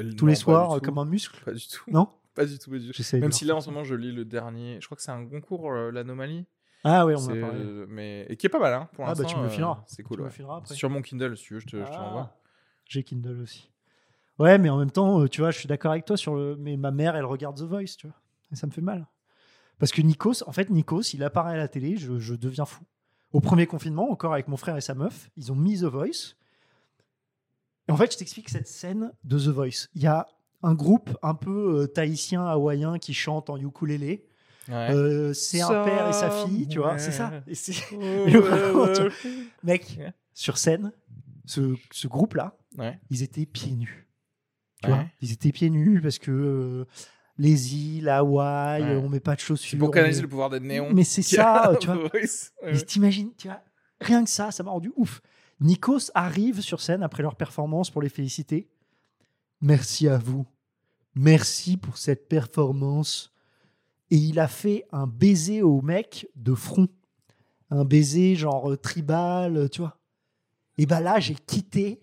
[0.00, 1.38] euh, Tous non, les soirs comme un muscle?
[1.44, 1.82] Pas du tout.
[1.88, 2.08] Non?
[2.34, 3.16] Pas du tout, pas du tout.
[3.18, 5.26] Même si là en ce moment je lis le dernier, je crois que c'est un
[5.26, 6.46] concours euh, l'anomalie.
[6.88, 7.64] Ah ouais, on en a C'est, parlé.
[7.88, 9.82] mais et qui est pas mal hein, pour Ah bah tu me le euh, fileras.
[9.86, 10.18] c'est Tu cool.
[10.18, 10.34] me le ouais.
[10.34, 10.74] fileras après.
[10.74, 12.36] Sur mon Kindle si tu veux, je te, Ah, l'envoie.
[12.84, 13.70] J'ai Kindle aussi.
[14.38, 16.56] Ouais, mais en même temps, euh, tu vois, je suis d'accord avec toi sur le.
[16.56, 18.16] Mais ma mère, elle regarde The Voice, tu vois.
[18.52, 19.06] Et ça me fait mal.
[19.78, 22.84] Parce que Nikos, en fait, Nikos, il apparaît à la télé, je, je deviens fou.
[23.32, 26.34] Au premier confinement, encore avec mon frère et sa meuf, ils ont mis The Voice.
[27.88, 29.88] Et en fait, je t'explique cette scène de The Voice.
[29.94, 30.26] Il y a
[30.62, 34.26] un groupe un peu euh, tahitien, hawaïen qui chante en ukulélé.
[34.68, 34.90] Ouais.
[34.90, 37.32] Euh, c'est un père et sa fille, tu vois, c'est ça.
[37.46, 38.86] Et vraiment,
[39.22, 39.98] tu- Mec,
[40.34, 40.92] sur scène,
[41.44, 42.98] ce, ce groupe-là, ouais.
[43.10, 44.08] ils étaient pieds nus.
[44.82, 46.84] Tu vois ils étaient pieds nus parce que euh,
[47.38, 48.96] les îles, Hawaï, Ouais.
[48.96, 49.70] on met pas de chaussures.
[49.70, 50.90] C'est pour canaliser met- le pouvoir des néons.
[50.92, 52.10] Mais c'est ça, tu vois.
[52.12, 52.78] Mais.
[52.84, 53.60] T'imagines, tu vois,
[54.00, 55.20] rien que ça, ça m'a rendu ouf.
[55.60, 58.68] Nikos arrive sur scène après leur performance pour les féliciter.
[59.62, 60.44] Merci à vous.
[61.14, 63.32] Merci pour cette performance.
[64.10, 66.88] Et il a fait un baiser au mec de front.
[67.70, 69.98] Un baiser genre euh, tribal, euh, tu vois.
[70.78, 72.00] Et bah là, j'ai quitté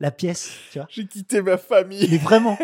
[0.00, 0.86] la pièce, tu vois.
[0.90, 2.08] J'ai quitté ma famille.
[2.10, 2.56] Mais vraiment,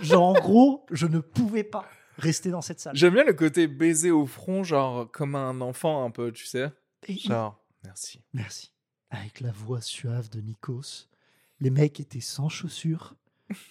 [0.00, 1.84] genre en gros, je ne pouvais pas
[2.18, 2.96] rester dans cette salle.
[2.96, 6.70] J'aime bien le côté baiser au front, genre comme un enfant un peu, tu sais.
[7.08, 8.22] Et- Genre, merci.
[8.32, 8.72] Merci.
[9.10, 11.08] Avec la voix suave de Nikos,
[11.60, 13.14] les mecs étaient sans chaussures.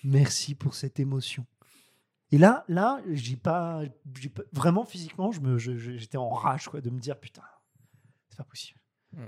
[0.03, 1.45] Merci pour cette émotion.
[2.32, 3.82] Et là, là, j'ai pas,
[4.34, 7.41] pas- vraiment physiquement, je me, j'étais en rage quoi, de me dire putain,
[8.30, 8.80] c'est pas possible.
[9.14, 9.26] Mm.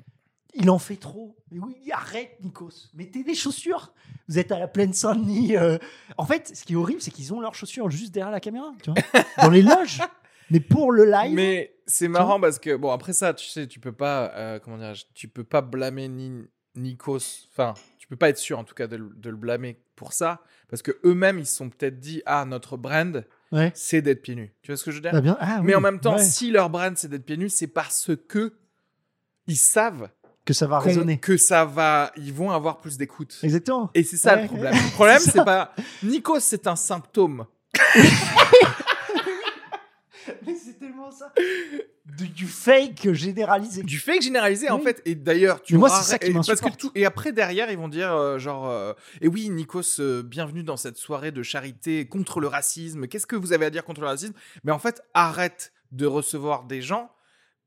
[0.56, 1.36] il en fait trop.
[1.52, 2.90] Mais oui, arrête, Nikos.
[2.94, 3.92] Mettez des chaussures.
[4.30, 5.58] Vous êtes à la plaine Saint-Denis.
[5.58, 5.78] euh.
[6.18, 8.72] En fait, ce qui est horrible, c'est qu'ils ont leurs chaussures juste derrière la caméra,
[8.82, 9.02] tu vois,
[9.42, 10.00] dans les loges.
[10.50, 13.80] Mais pour le live, Mais c'est marrant parce que bon après ça, tu sais, tu
[13.82, 16.32] peux pas euh, comment dire, tu peux pas blâmer ni
[16.76, 17.48] Nikos.
[17.52, 17.74] Enfin,
[18.04, 20.42] tu peux pas être sûr en tout cas de, le- de le blâmer pour ça
[20.70, 23.72] parce que eux-mêmes ils se sont peut-être dit ah notre brand ouais.
[23.76, 24.54] c'est d'être pieds nus.
[24.62, 25.14] Tu vois ce que je veux dire?
[25.14, 25.38] Bah bien.
[25.40, 26.24] Ah, Mais oui, en même temps, ouais.
[26.24, 28.52] si leur brand c'est d'être pieds nus, c'est parce que
[29.48, 30.10] ils savent
[30.44, 31.18] que ça va qu'on- résonner.
[31.18, 33.40] que ça va, ils vont avoir plus d'écoute.
[33.44, 33.90] Exactement.
[33.94, 34.42] Et c'est ça Ouais.
[34.42, 34.74] le problème.
[34.74, 35.74] Le problème, C'est pas
[36.04, 37.46] Nikos, c'est un symptôme.
[40.48, 41.32] Mais c'est tellement ça.
[42.06, 43.82] Du, du fake généralisé.
[43.84, 46.34] du fake généralisé en fait et d'ailleurs tu Mais moi, auras- c'est ça qui et,
[46.34, 50.00] parce que tout et après derrière ils vont dire euh, genre euh, et oui Nikos
[50.02, 53.70] euh, bienvenue dans cette soirée de charité contre le racisme qu'est-ce que vous avez à
[53.70, 54.34] dire contre le racisme?
[54.66, 57.10] Mais en fait arrête de recevoir des gens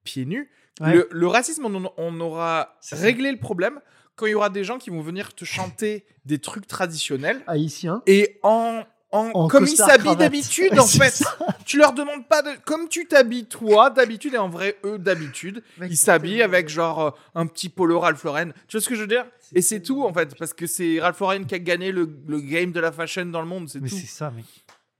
[0.04, 0.92] pieds nus Ouais.
[0.94, 1.64] le, le racisme
[1.96, 2.96] on, aura ça.
[2.96, 3.80] réglé le problème
[4.14, 8.02] quand il y aura des gens qui vont venir te chanter des trucs traditionnels Haïtien.
[8.06, 8.84] et en
[9.16, 11.36] en, En comme ils s'habillent d'habitude Ouais, en fait ça.
[11.64, 15.62] tu leur demandes pas de comme tu t'habilles toi d'habitude et en vrai eux d'habitude
[15.82, 18.50] ils s'habillent avec genre euh, un petit polo Ralph Lauren.
[18.68, 19.24] Tu vois ce que je veux dire?
[19.54, 22.40] Et c'est tout en fait, parce que c'est Ralph Lauren qui a gagné le, le
[22.40, 23.96] game de la fashion dans le monde, c'est Mais tout.
[23.96, 24.44] c'est ça, mec.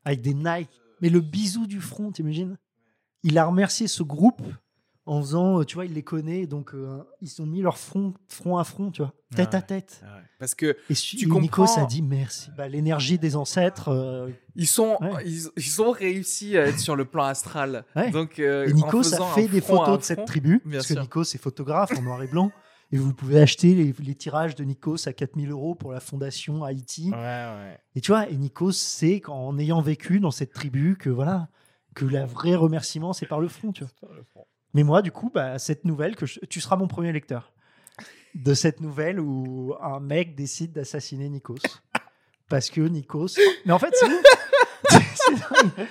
[0.05, 0.71] Avec des Nike.
[1.03, 2.57] Mais le bisou du front, t'imagines?
[3.23, 4.41] Il a remercié ce groupe
[5.07, 8.12] en faisant, euh, tu vois, il les connaît, donc euh, ils ont mis leur front,
[8.28, 9.55] front à front, tu vois, tête Ouais.
[9.57, 10.03] à tête.
[10.05, 10.23] Ah ouais.
[10.39, 12.51] Parce que Et Tu et Nikos comprends- a dit merci.
[12.57, 13.89] Bah, L'énergie des ancêtres.
[13.89, 15.23] euh, ils sont, Ouais.
[15.24, 17.85] ils, ils ont réussi à être sur le plan astral.
[18.12, 20.95] Donc euh, et Nikos a fait des photos de cette tribu, bien parce que.
[21.01, 22.51] Nikos est photographe en noir et blanc.
[22.93, 26.62] Et vous pouvez acheter les, les tirages de Nikos à 4000 euros pour la fondation
[26.62, 27.11] Haïti.
[27.97, 31.49] Et tu vois, et Nikos sait qu'en ayant vécu dans cette tribu que voilà,
[31.97, 34.45] que le vrai remerciement c'est par le front, tu vois.
[34.77, 37.51] Mais moi, du coup, bah, cette nouvelle que je- tu seras mon premier lecteur
[38.35, 41.57] de cette nouvelle où un mec décide d'assassiner Nikos
[42.51, 43.28] parce que Nikos.
[43.65, 44.07] Mais en fait, c'est.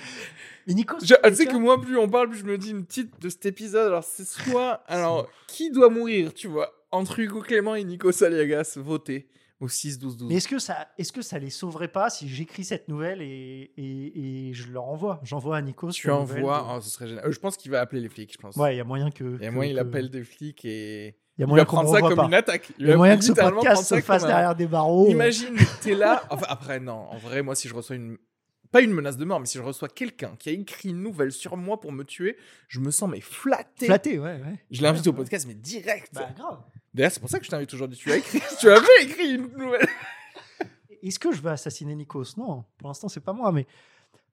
[0.67, 0.99] Mais Nikos.
[1.03, 3.29] Je- tu sais que moi, plus on parle, plus je me dis une petite de
[3.29, 3.87] cet épisode.
[3.87, 4.83] Alors, c'est soit.
[4.87, 6.71] Alors, qui doit mourir, tu vois?
[6.91, 9.27] Entre Hugo Clément et Nico Saliagas, votez
[9.59, 10.27] au 6-12-12.
[10.27, 13.71] Mais est-ce que ça, est-ce que ça les sauverait pas si j'écris cette nouvelle et,
[13.77, 15.19] et, et je leur envoie?
[15.23, 15.91] J'envoie à Nikos.
[15.91, 16.39] Tu envoies.
[16.59, 17.25] de- Oh, ce serait génial.
[17.25, 18.55] Euh, Je pense qu'il va appeler les flics, je pense.
[18.57, 19.35] Ouais, il y a moyen que.
[19.39, 21.17] Il y a moyen, il que- appelle des flics et.
[21.37, 22.25] Il y a Il moyen va prendre ça comme pas.
[22.25, 22.71] une attaque.
[22.79, 25.09] Il y a moyen que ce podcast se fasse un- derrière des barreaux.
[25.09, 26.23] Imagine, t'es là.
[26.29, 26.93] Enfin, après, non.
[27.09, 28.17] En vrai, moi, si je reçois une.
[28.71, 31.31] Pas une menace de mort, mais si je reçois quelqu'un qui a écrit une nouvelle
[31.31, 32.35] sur moi pour me tuer,
[32.67, 33.85] je me sens mais flatté.
[33.85, 34.59] Flatté, ouais, ouais.
[34.69, 36.09] Je l'invite au podcast, mais direct.
[36.13, 36.59] Bah, grave.
[36.95, 37.97] D'ailleurs, c'est pour ça que je t'invite aujourd'hui.
[37.97, 39.87] Tu as écrit, tu avais écrit une nouvelle.
[41.03, 42.35] Est-ce que je veux assassiner Nikos?
[42.37, 43.67] Non, pour l'instant, c'est pas moi, mais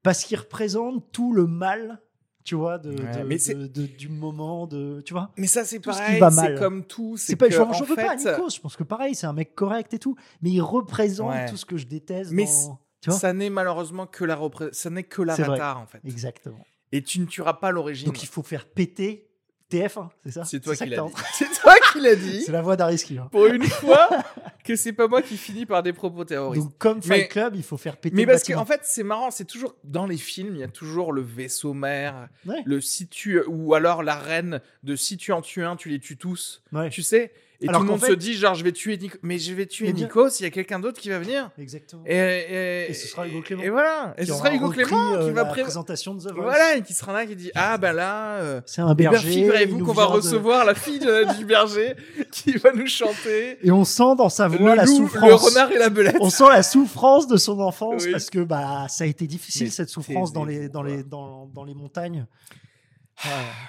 [0.02, 2.00] parce qu'il représente tout le mal,
[2.44, 5.30] tu vois, de, Ouais, de- mais c'est- de- de- du moment, de, tu vois?
[5.36, 6.18] Mais ça, c'est ce pareil.
[6.18, 7.16] va C'est comme tout.
[7.16, 8.50] C'est pas, que, j'en en veux pas à fait, Nikos.
[8.50, 11.46] Je pense que pareil, c'est un mec correct et tout, mais il représente Ouais.
[11.46, 12.30] tout ce que je déteste.
[12.32, 13.18] Mais dans- tu vois?
[13.18, 16.00] ça n'est malheureusement que la repré- ça n'est que en fait.
[16.04, 16.64] Exactement.
[16.92, 18.06] Et tu ne tueras pas l'origine.
[18.06, 19.28] Donc il faut faire péter
[19.70, 20.44] TF1, c'est ça?
[20.44, 21.12] C'est toi qui l'as dit.
[21.92, 22.42] qui l'as dit.
[22.42, 23.18] C'est la voix d'Ariski.
[23.18, 23.28] hein.
[23.32, 24.08] Pour une fois
[24.64, 26.64] que c'est pas moi qui finis par des propos terroristes.
[26.64, 29.02] Donc comme Mais- Fight Club, il faut faire péter Mais le parce qu'en fait, c'est
[29.02, 32.62] marrant, c'est toujours dans les films, il y a toujours le vaisseau mère, Ouais.
[32.64, 35.98] le si tu ou alors la reine de si tu en tues un, tu les
[35.98, 36.62] tues tous.
[36.72, 36.90] Ouais.
[36.90, 37.32] Tu sais
[37.62, 39.52] Et Alors tout le monde fait- se dit genre je vais tuer Nico, mais je
[39.54, 41.50] vais tuer Nico s'il y a quelqu'un d'autre qui va venir.
[41.58, 42.02] Exactement.
[42.06, 43.62] Et, et, Et ce sera Hugo Clément.
[43.62, 44.14] Et voilà.
[44.18, 46.42] Et ce sera Hugo Clément euh, qui va la pré- présentation de The Voice.
[46.42, 48.36] Voilà, et qui sera là qui dit ah ben là.
[48.40, 49.30] euh, C'est un berger.
[49.30, 51.94] figurez-vous qu'on va de- recevoir la fille de- du berger
[52.30, 53.58] qui va nous chanter.
[53.62, 55.28] Et on sent dans sa voix Le, la loup, souffrance.
[55.28, 56.16] le renard et la belette.
[56.20, 58.12] On sent la souffrance de son enfance Oui.
[58.12, 61.64] parce que bah ça a été difficile cette souffrance dans les dans les dans, dans
[61.64, 62.26] les montagnes.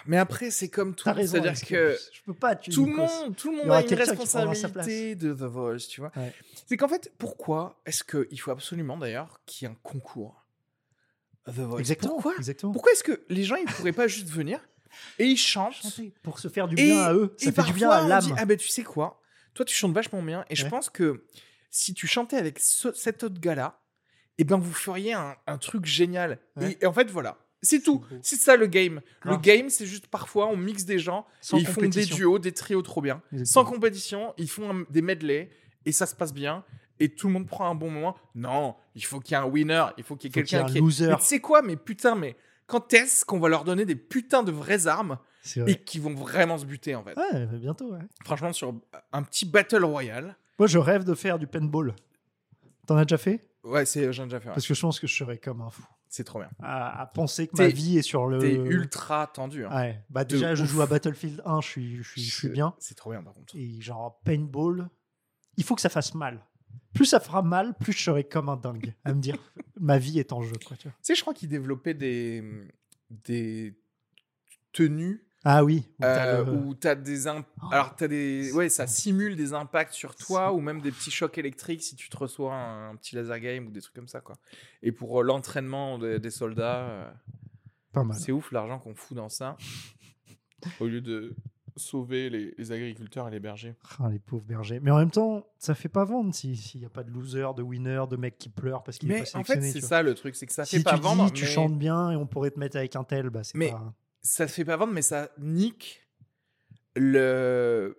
[0.06, 1.10] Mais après, c'est comme tout.
[1.16, 5.16] C'est-à-dire que je peux pas tuer tout le monde, tout le monde a une responsabilité
[5.16, 6.12] de The Voice, tu vois.
[6.16, 6.34] Ouais.
[6.68, 10.46] C'est qu'en fait, pourquoi est-ce qu'il faut absolument d'ailleurs qu'il y ait un concours
[11.46, 11.80] The Voice?
[11.80, 12.14] Exactement.
[12.14, 12.36] Pourquoi?
[12.38, 12.72] Exactement.
[12.72, 14.60] Pourquoi est-ce que les gens ils pourraient pas juste venir
[15.20, 17.36] et ils chantent Chanter pour se faire du et, bien à eux?
[17.38, 18.36] Ça et fait du bien à l'âme.
[18.38, 19.22] ah ben tu sais quoi?
[19.54, 21.26] Toi tu chantes vachement bien et je pense que
[21.70, 23.82] si tu chantais avec ce- cet autre gars-là,
[24.38, 26.40] eh ben vous feriez un, un truc génial.
[26.56, 26.72] Ouais.
[26.74, 27.38] Et, et en fait voilà.
[27.64, 28.06] C'est tout.
[28.22, 29.02] C'est ça le game.
[29.24, 32.52] Le game, c'est juste parfois on mixe des gens et ils font des duos, des
[32.52, 33.22] trios trop bien.
[33.32, 33.46] Exactement.
[33.46, 35.50] Sans compétition, ils font un- des medley
[35.86, 36.64] et ça se passe bien
[37.00, 38.16] et tout le monde prend un bon moment.
[38.36, 40.70] Non, il faut qu'il y ait un winner, il faut qu'il y ait quelqu'un un
[40.72, 40.80] qui.
[40.80, 41.08] loser.
[41.08, 42.36] Mais tu sais quoi Mais putain, mais
[42.68, 45.18] quand est-ce qu'on va leur donner des putains de vraies armes
[45.56, 45.72] vrai.
[45.72, 47.18] et qui vont vraiment se buter en fait?
[47.18, 47.92] Ouais, bientôt.
[47.94, 48.00] ouais.
[48.26, 48.74] Franchement, sur
[49.12, 50.36] un petit battle royal.
[50.60, 51.96] Moi, je rêve de faire du paintball.
[52.88, 53.48] T'en as déjà fait?
[53.64, 54.48] Ouais, c'est j'en ai déjà fait.
[54.50, 54.54] ouais.
[54.54, 55.84] Parce que je pense que je serais comme un fou.
[56.16, 56.52] C'est trop bien.
[56.62, 58.38] à, à penser que ma vie est sur le.
[58.38, 59.66] T'es ultra tendu.
[59.66, 59.76] hein.
[59.76, 60.04] Ouais.
[60.12, 60.70] Bah De déjà, je ouf.
[60.70, 62.76] joue à Battlefield 1, je suis, je suis, je suis bien.
[62.78, 63.56] C'est trop bien par contre.
[63.56, 64.90] Et genre paintball,
[65.58, 66.46] il faut que ça fasse mal.
[66.94, 69.38] Plus ça fera mal, plus je serai comme un dingue à me dire
[69.80, 70.54] ma vie est en jeu.
[70.64, 70.92] Quoi, tu vois.
[70.98, 72.44] Tu sais, je crois qu'ils développaient des,
[73.10, 73.76] des
[74.72, 75.84] tenues Ah oui.
[76.00, 79.94] où t'as euh, le- des imp- Oh, alors t'as des ouais ça simule des impacts
[79.94, 83.16] sur toi ou même des petits chocs électriques si tu te reçois un, un petit
[83.16, 84.36] laser game ou des trucs comme ça quoi.
[84.82, 87.12] Et pour euh, l'entraînement des, des soldats, euh,
[87.92, 88.18] Pas mal.
[88.18, 89.58] c'est ouf l'argent qu'on fout dans ça
[90.80, 91.36] au lieu de
[91.76, 93.74] sauver les, les agriculteurs et les bergers.
[94.00, 94.80] Ah, les pauvres bergers.
[94.80, 97.48] Mais en même temps, ça fait pas vendre si- s'il n'y a pas de loser,
[97.58, 99.82] de winner, de mec qui pleure parce qu'il est Mais pas en fait sélectionné.
[99.82, 101.26] c'est ça le truc, c'est que ça si fait pas vendre.
[101.26, 103.58] dis tu mais- chantes bien et on pourrait te mettre avec un tel, bah c'est
[103.58, 103.92] Mais- pas.
[104.24, 106.08] Ça fait pas vendre, mais ça nique
[106.96, 107.98] le,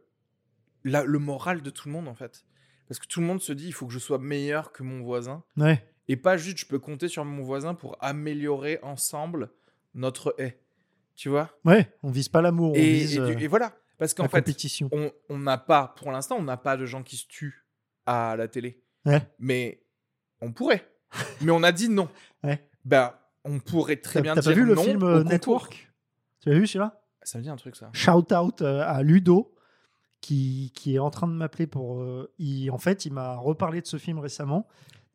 [0.85, 2.45] la- le moral de tout le monde en fait.
[2.89, 5.03] Parce que tout le monde se dit il faut que je sois meilleur que mon
[5.03, 5.43] voisin.
[5.57, 5.85] Ouais.
[6.09, 9.51] Et pas juste je peux compter sur mon voisin pour améliorer ensemble
[9.95, 10.61] notre haie.
[11.17, 11.57] Tu vois?
[11.65, 13.73] Ouais, on vise pas l'amour, on et, vise et euh, et voilà.
[13.99, 14.91] Parce qu'en fait, compétition.
[15.29, 17.65] on n'a pas, pour l'instant, on n'a pas de gens qui se tuent
[18.07, 18.83] à la télé.
[19.07, 19.23] Ouais.
[19.39, 19.85] Mais
[20.41, 20.91] on pourrait.
[21.41, 22.09] mais on a dit non.
[22.43, 22.69] Ouais.
[22.85, 23.15] Ben,
[23.45, 25.25] on pourrait très bien t'as dire pas vu le film euh.
[25.25, 25.91] Network?
[26.45, 27.01] Tu l'as vu celui-là?
[27.23, 27.89] Ça me dit un truc, ça.
[27.95, 29.55] Shout out euh, à Ludo
[30.21, 32.01] qui, qui est en train de m'appeler pour.
[32.03, 34.67] euh, il, en fait, il m'a reparlé de ce film récemment,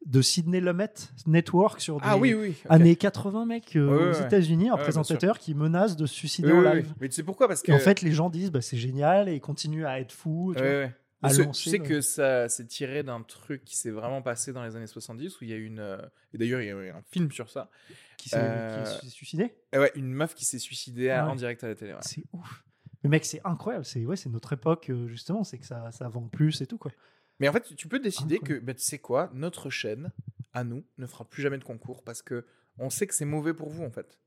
[0.07, 0.89] de Sidney Lumet,
[1.27, 2.55] Network sur des Ah oui, oui.
[2.65, 2.71] ok.
[2.71, 4.25] années 80, mec, euh, Ouais, ouais, aux ouais.
[4.25, 6.91] États-Unis, un présentateur qui menace de se suicider en live.
[6.99, 7.47] Mais tu sais pourquoi?
[7.47, 7.71] Parce que.
[7.71, 10.53] Et en fait, les gens disent bah, c'est génial et ils continuent à être fous.
[10.57, 10.93] tu Ouais, vois.
[11.21, 14.53] À lancer tu sais le- que ça c'est tiré d'un truc qui s'est vraiment passé
[14.53, 15.79] dans les années 70 où il y a eu une.
[15.79, 15.97] euh,
[16.33, 17.69] Et d'ailleurs, il y a eu un film sur ça.
[18.17, 19.53] Qui s'est Euh, qui s'est suicidé?
[19.73, 21.19] Et ouais, une meuf qui s'est suicidée Ouais.
[21.19, 21.93] en direct à la télé.
[21.93, 21.99] ouais.
[22.01, 22.63] C'est ouf.
[23.03, 23.85] Mais mec, c'est incroyable.
[23.85, 25.43] C'est ouais, notre époque, euh, justement.
[25.45, 26.77] C'est que ça, ça vend plus et tout.
[26.77, 26.91] quoi.
[27.39, 30.11] Mais en fait, tu peux décider que, bah, tu sais quoi, notre chaîne,
[30.51, 32.45] à nous, ne fera plus jamais de concours parce que
[32.77, 34.17] on sait que c'est mauvais pour vous, en fait.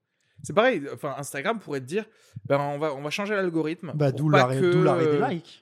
[0.43, 2.06] C'est pareil, enfin, Instagram pourrait te dire,
[2.47, 3.93] ben, on, va, on va changer l'algorithme.
[3.94, 5.61] Bah, d'où l'arrêt que- des likes.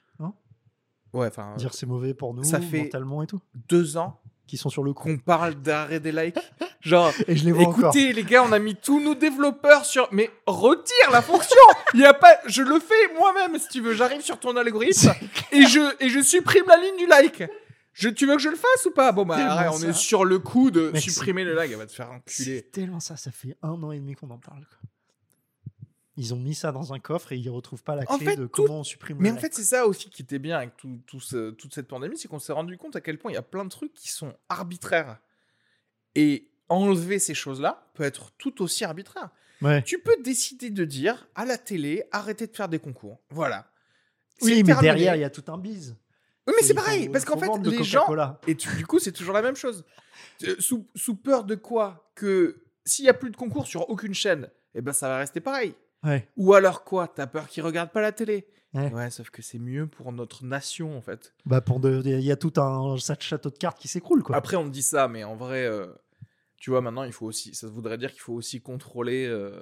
[1.13, 3.41] Ouais, enfin, Dire c'est mauvais pour nous, ça fait- mentalement et tout.
[3.69, 5.03] deux ans Qui sont sur le coup.
[5.03, 6.37] qu'on parle d'arrêt des likes.
[6.81, 7.79] Genre, Et je les vois encore.
[7.95, 10.07] écoutez, les gars, on a mis tous nos développeurs sur.
[10.11, 11.55] Mais retire la fonction
[11.93, 12.37] Il y a pas.
[12.47, 13.93] Je le fais moi-même, si tu veux.
[13.93, 15.11] J'arrive sur ton algorithme
[15.51, 17.43] et je, et je supprime la ligne du like.
[17.93, 19.11] Je, tu veux que je le fasse ou pas?
[19.11, 19.87] Bon, bah, arrête, on ça.
[19.89, 21.71] est sur le coup de Mec, supprimer le like.
[21.71, 22.23] Elle va te faire enculer.
[22.57, 23.17] C'est tellement ça.
[23.17, 24.61] Ça fait un an et demi qu'on en parle.
[24.61, 24.89] quoi.
[26.21, 28.35] Ils ont mis ça dans un coffre et ils retrouvent pas la En clé fait,
[28.35, 30.57] de tout- comment on supprime le Mais en fait, c'est ça aussi qui était bien
[30.57, 33.31] avec tout, tout ce- toute cette pandémie, c'est qu'on s'est rendu compte à quel point
[33.31, 35.17] il y a plein de trucs qui sont arbitraires.
[36.15, 39.29] Et enlever ces choses-là peut être tout aussi arbitraire.
[39.61, 39.81] Ouais.
[39.83, 43.19] Tu peux décider de dire à la télé, arrêtez de faire des concours.
[43.29, 43.67] Voilà.
[44.41, 44.81] Oui, mais terminé.
[44.81, 45.95] derrière, il y a tout un bise.
[46.47, 48.05] Oui, mais c'est pareil, parce qu'en fait, les gens.
[48.47, 49.85] Et tu- du coup, c'est toujours la même chose.
[50.43, 52.11] Euh, Sous, sous peur de quoi?
[52.15, 55.39] Que s'il n'y a plus de concours sur aucune chaîne, eh ben ça va rester
[55.39, 55.75] pareil.
[56.03, 56.27] Ouais.
[56.37, 58.91] Ou alors quoi T'as peur qu'ils regardent pas la télé Ouais.
[58.93, 61.33] Ouais, sauf que c'est mieux pour notre nation en fait.
[61.45, 64.35] Bah pour de, il y a tout un château de cartes qui s'écroule quoi.
[64.35, 65.87] Après, on dit ça, mais en vrai, euh,
[66.55, 67.53] tu vois, maintenant, il faut aussi.
[67.53, 69.61] Ça voudrait dire qu'il faut aussi contrôler euh,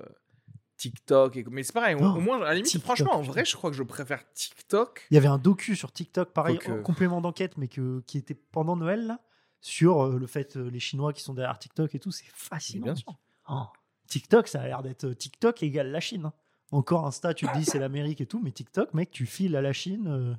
[0.77, 1.37] TikTok.
[1.37, 1.45] Et...
[1.49, 3.55] Mais c'est pareil, au, Oh, au moins, à la limite, TikTok, franchement, en vrai, je
[3.55, 5.07] crois que je préfère TikTok.
[5.09, 8.35] Il y avait un docu sur TikTok, pareil, en complément d'enquête, mais que, qui était
[8.35, 9.21] pendant Noël, là,
[9.59, 12.11] sur euh, le fait les Chinois qui sont derrière TikTok et tout.
[12.11, 12.83] C'est fascinant.
[12.83, 13.17] Bien sûr.
[13.49, 13.63] Oh,
[14.10, 16.26] TikTok, ça a l'air d'être euh, TikTok égale la Chine.
[16.26, 16.34] hein.
[16.72, 19.61] Encore Insta, tu te dis c'est l'Amérique et tout, mais TikTok, mec, tu files à
[19.61, 20.34] la Chine euh,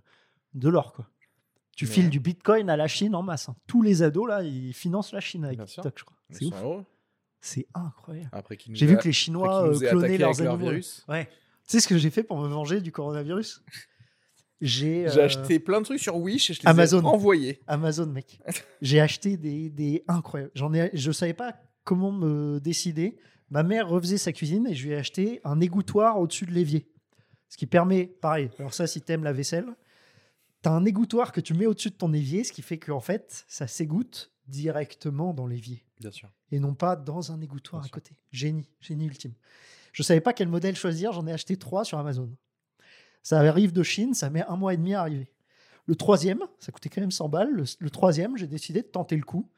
[0.55, 1.09] de l'or, quoi.
[1.77, 3.49] Tu Mais- files du Bitcoin à la Chine en masse.
[3.49, 3.57] hein.
[3.67, 5.83] Tous les ados, là, ils financent la Chine avec Bien sûr.
[5.83, 6.17] TikTok, je crois.
[6.31, 6.85] C'est ouf.
[7.41, 8.31] C'est incroyable.
[8.73, 11.05] J'ai vu que les Chinois euh, aient clonaient leurs leur virus.
[11.09, 11.25] Ouais.
[11.27, 11.31] Tu
[11.73, 13.65] sais ce que j'ai fait pour me venger du coronavirus?
[14.61, 17.01] J'ai J'ai euh, acheté plein de trucs sur Wish et je les Amazon.
[17.01, 17.61] ai envoyés.
[17.67, 18.41] Amazon, mec.
[18.83, 20.51] J'ai acheté des, des incroyables.
[20.55, 23.17] J'en ai, je savais pas comment me décider.
[23.51, 26.87] Ma mère refaisait sa cuisine et je lui ai acheté un égouttoir au-dessus de l'évier.
[27.49, 29.67] Ce qui permet, pareil, alors ça, si t'aimes la vaisselle,
[30.63, 33.45] t'as un égouttoir que tu mets au-dessus de ton évier, ce qui fait qu'en fait,
[33.49, 36.29] ça s'égoutte directement dans l'évier Bien sûr.
[36.53, 37.95] et non pas dans un égouttoir Bien à sûr.
[37.95, 38.17] côté.
[38.31, 39.35] Génie, génie ultime.
[39.93, 42.31] Je savais pas quel modèle choisir, j'en ai acheté trois sur Amazon.
[43.25, 45.29] Ça arrive de Chine, ça met un mois et demi à arriver.
[45.87, 47.51] Le troisième, ça coûtait quand même 100 balles.
[47.53, 49.49] Le, le troisième, j'ai décidé de tenter le coup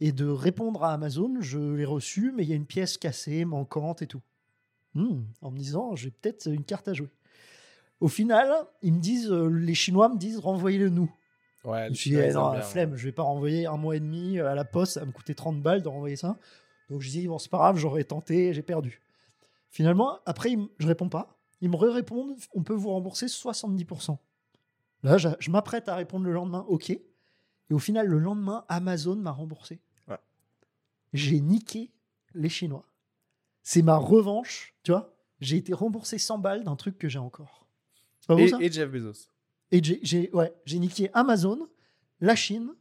[0.00, 1.36] et de répondre à Amazon.
[1.40, 4.22] Je l'ai reçu, mais il y a une pièce cassée, manquante et tout.
[4.94, 7.10] Hmm, en me disant, j'ai peut-être une carte à jouer.
[8.00, 8.50] Au final,
[8.82, 11.12] ils me disent, euh, les Chinois me disent, renvoyez-le nous.
[11.64, 13.96] Ouais, Je me suis dit, eh non, la flemme, je vais pas renvoyer un mois
[13.96, 16.38] et demi euh, à la poste, ça va me coûter 30 balles de renvoyer ça.
[16.88, 19.02] Donc je dis, bon, c'est pas grave, j'aurais tenté, j'ai perdu.
[19.70, 21.38] Finalement, après, je réponds pas.
[21.60, 24.16] Ils me répondent, on peut vous rembourser 70%.
[25.02, 26.90] Là, je, je m'apprête à répondre le lendemain, ok.
[26.90, 27.02] Et
[27.74, 29.80] au final, le lendemain, Amazon m'a remboursé.
[31.12, 31.90] J'ai niqué
[32.34, 32.86] les Chinois.
[33.62, 35.14] C'est ma revanche, tu vois.
[35.40, 37.66] J'ai été remboursé 100 balles d'un truc que j'ai encore.
[38.26, 39.28] Pas Et, ça et Jeff Bezos.
[39.70, 41.68] Et j'ai- j'ai ouais, j'ai niqué Amazon,
[42.20, 42.74] la Chine,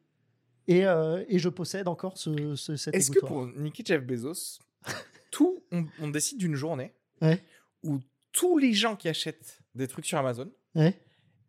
[0.67, 4.59] et, euh, et je possède encore ce, ce, Est-ce que pour niquer Jeff Bezos,
[5.31, 7.41] tout, on, on décide d'une journée Ouais.
[7.83, 7.99] où
[8.31, 10.99] tous les gens qui achètent des trucs sur Amazon, Ouais.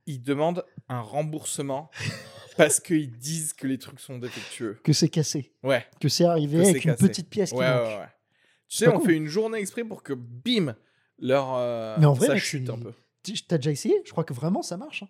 [0.07, 1.91] ils demandent un remboursement
[2.59, 4.79] parce qu'ils disent que les trucs sont défectueux.
[4.85, 5.55] Que c'est cassé.
[5.63, 5.87] Ouais.
[6.01, 7.87] Que c'est arrivé Que avec une petite pièce qui Ouais, manque.
[8.01, 8.07] ouais.
[8.69, 10.77] Tu sais, on fait une journée exprès pour que bim,
[11.19, 12.93] leur euh, Mais en vrai, ça mec, chute un peu.
[13.49, 13.95] T'as déjà essayé?
[14.05, 15.03] Je crois que vraiment ça marche.
[15.05, 15.09] hein.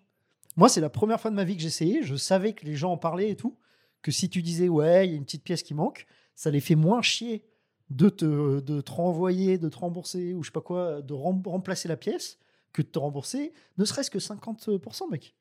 [0.55, 2.03] Moi, c'est la première fois de ma vie que j'ai essayé.
[2.03, 3.57] Je savais que les gens en parlaient et tout.
[4.01, 6.05] Que si tu disais, ouais, il y a une petite pièce qui manque,
[6.35, 7.45] ça les fait moins chier
[7.89, 11.41] de te, de te renvoyer, de te rembourser ou je sais pas quoi, de rem-
[11.45, 12.37] remplacer la pièce
[12.71, 15.35] que de te rembourser, ne serait-ce que 50%, mec.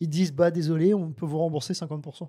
[0.00, 2.28] Ils disent, bah désolé, on peut vous rembourser 50%.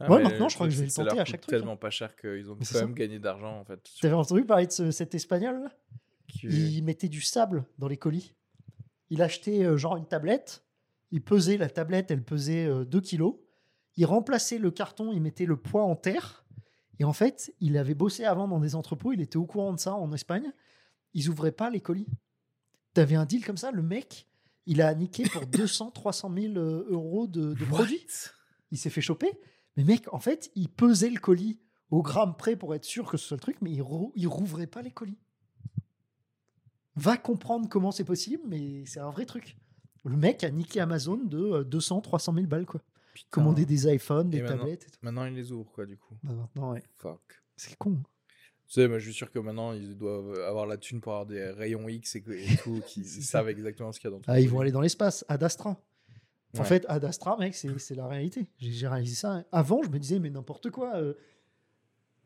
[0.00, 1.58] Ah, Ouais, mais maintenant, je crois que je vais le tenter à chaque truc, hein.
[1.58, 2.80] tellement pas cher qu'ils ont quand ça.
[2.84, 3.80] même gagné d'argent en fait.
[4.00, 5.72] T'avais entendu parler de ce- cet espagnol là?
[6.28, 8.34] Qui- Il mettait du sable dans les colis.
[9.10, 10.62] Il achetait euh, genre une tablette.
[11.10, 13.36] Il pesait la tablette, elle pesait 2 kilos.
[13.96, 16.44] Il remplaçait le carton, il mettait le poids en terre.
[17.00, 19.78] Et en fait, il avait bossé avant dans des entrepôts, il était au courant de
[19.80, 20.52] ça en Espagne.
[21.14, 22.06] Ils ouvraient pas les colis.
[22.92, 24.26] T'avais un deal comme ça, le mec,
[24.68, 28.06] il a niqué pour 200, 300 000 euh, euros de, de produits.
[28.70, 29.30] Il s'est fait choper.
[29.76, 31.58] Mais mec, en fait, il pesait le colis
[31.90, 34.28] au gramme près pour être sûr que ce soit le truc, mais il, rou- il
[34.28, 35.18] rouvrait pas les colis.
[36.96, 39.56] Va comprendre comment c'est possible, mais c'est un vrai truc.
[40.04, 42.80] Le mec a niqué Amazon de euh, 200, 300 000 balles, quoi.
[43.14, 43.28] Putain.
[43.30, 44.98] Commander des iPhones, des Et tablettes et tout.
[45.02, 46.14] Maintenant, ils les ouvrent quoi du coup.
[46.22, 46.82] Bah, maintenant, ouais.
[46.96, 47.20] Fuck.
[47.56, 47.96] C'est con.
[47.98, 48.02] hein.
[48.68, 51.26] Tu sais, moi, je suis sûr que maintenant, ils doivent avoir la thune pour avoir
[51.26, 54.30] des rayons X et, et tout, qui savent exactement ce qu'il y a dans tout
[54.30, 55.70] Ah, ils vont aller dans l'espace, Ad Astra.
[56.54, 56.64] En Ouais.
[56.64, 58.50] fait, Ad Astra, mec, c'est la réalité.
[58.58, 59.44] J'ai réalisé ça.
[59.52, 60.96] Avant, je me disais, mais n'importe quoi.
[60.96, 61.14] euh,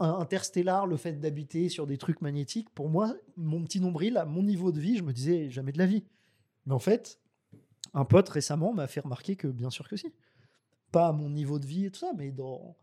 [0.00, 4.42] Interstellar, le fait d'habiter sur des trucs magnétiques, pour moi, mon petit nombril, à mon
[4.42, 6.04] niveau de vie, je me disais, jamais de la vie.
[6.66, 7.20] Mais en fait,
[7.94, 10.12] un pote récemment m'a fait remarquer que bien sûr que si.
[10.90, 12.76] Pas à mon niveau de vie et tout ça, mais dans,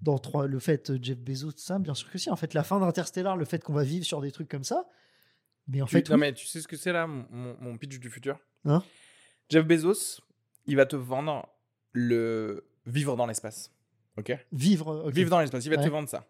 [0.00, 2.30] dans trois- le fait euh, Jeff Bezos, ça, bien sûr que si.
[2.30, 4.88] En fait, la fin d'Interstellar, le fait qu'on va vivre sur des trucs comme ça,
[5.68, 6.20] mais en Tu- fait, non, oui.
[6.22, 8.38] mais tu sais ce que c'est là, mon, pitch du futur?
[8.64, 8.82] Hein?
[9.50, 10.20] Jeff Bezos,
[10.66, 11.48] il va te vendre
[11.92, 13.70] le vivre dans l'espace.
[14.18, 14.36] Ok?
[14.52, 15.14] Vivre, ok.
[15.14, 16.26] Vivre dans l'espace, il va te vendre ça.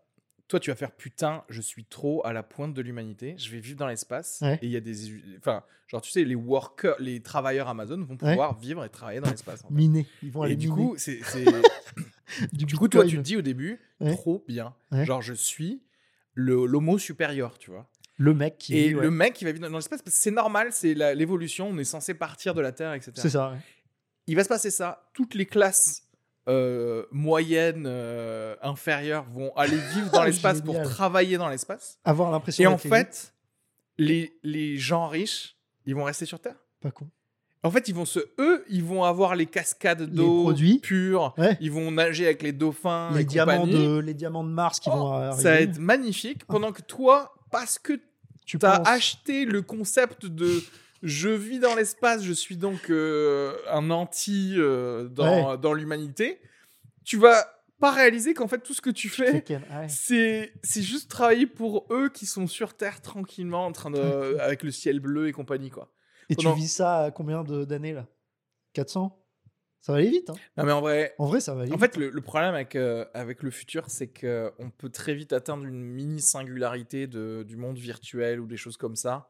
[0.49, 3.59] Toi, tu vas faire putain, je suis trop à la pointe de l'humanité, je vais
[3.61, 4.41] vivre dans l'espace.
[4.43, 4.59] Ouais.
[4.61, 4.95] Et il y a des.
[5.39, 9.31] Enfin, genre, tu sais, les workers, les travailleurs Amazon vont pouvoir vivre et travailler dans
[9.31, 9.65] l'espace.
[9.65, 9.75] en fait.
[9.75, 10.07] Miner.
[10.23, 10.83] Ils vont aller Et du miner.
[10.89, 11.21] coup, c'est.
[12.53, 14.13] du, Du coup, toi, tu te dis au début, Ouais.
[14.15, 14.75] trop bien.
[14.91, 15.05] Ouais.
[15.05, 15.83] Genre, je suis
[16.35, 17.89] l'homo supérieur, tu vois.
[18.17, 20.31] le mec qui Et vit, le mec qui va vivre dans l'espace, parce que c'est
[20.31, 23.13] normal, c'est l'évolution, on est censé partir de la Terre, etc.
[23.17, 23.55] c'est ça.
[24.27, 25.09] Il va se passer ça.
[25.15, 26.09] Toutes les classes
[26.49, 31.99] euh, moyennes, euh, inférieures vont aller vivre dans l'espace pour travailler dans l'espace.
[32.05, 33.35] avoir l'impression Et en fait,
[33.99, 35.57] les, les gens riches,
[35.87, 36.57] ils vont rester sur Terre?
[36.81, 37.09] pas con
[37.65, 40.45] En fait, ils vont se, eux, ils vont avoir les cascades d'eau.
[41.39, 41.57] Ouais.
[41.61, 43.11] Ils vont nager avec les dauphins.
[43.15, 43.87] les et diamants compagnie.
[43.87, 46.45] de les diamants de Mars qui Oh, vont arriver Ça va être magnifique.
[46.47, 48.01] Pendant que toi, parce que
[48.45, 50.63] tu as penses acheté le concept de
[51.05, 56.41] je vis dans l'espace, je suis donc euh, un anti euh, dans, dans l'humanité,
[57.05, 57.45] tu vas
[57.81, 59.45] pas réaliser qu'en fait tout ce que tu fais,
[59.89, 64.63] c'est c'est juste travailler pour eux qui sont sur Terre tranquillement en train de avec
[64.63, 65.89] le ciel bleu et compagnie quoi.
[66.29, 68.07] Et tu vis ça à combien de- d'années là?
[68.75, 69.19] 400
[69.81, 70.35] ça va aller vite hein.
[70.57, 71.81] Non mais en vrai, en vrai ça va aller en vite.
[71.93, 75.33] fait le, le problème avec euh, avec le futur, c'est que on peut très vite
[75.33, 79.29] atteindre une mini singularité de, du monde virtuel ou des choses comme ça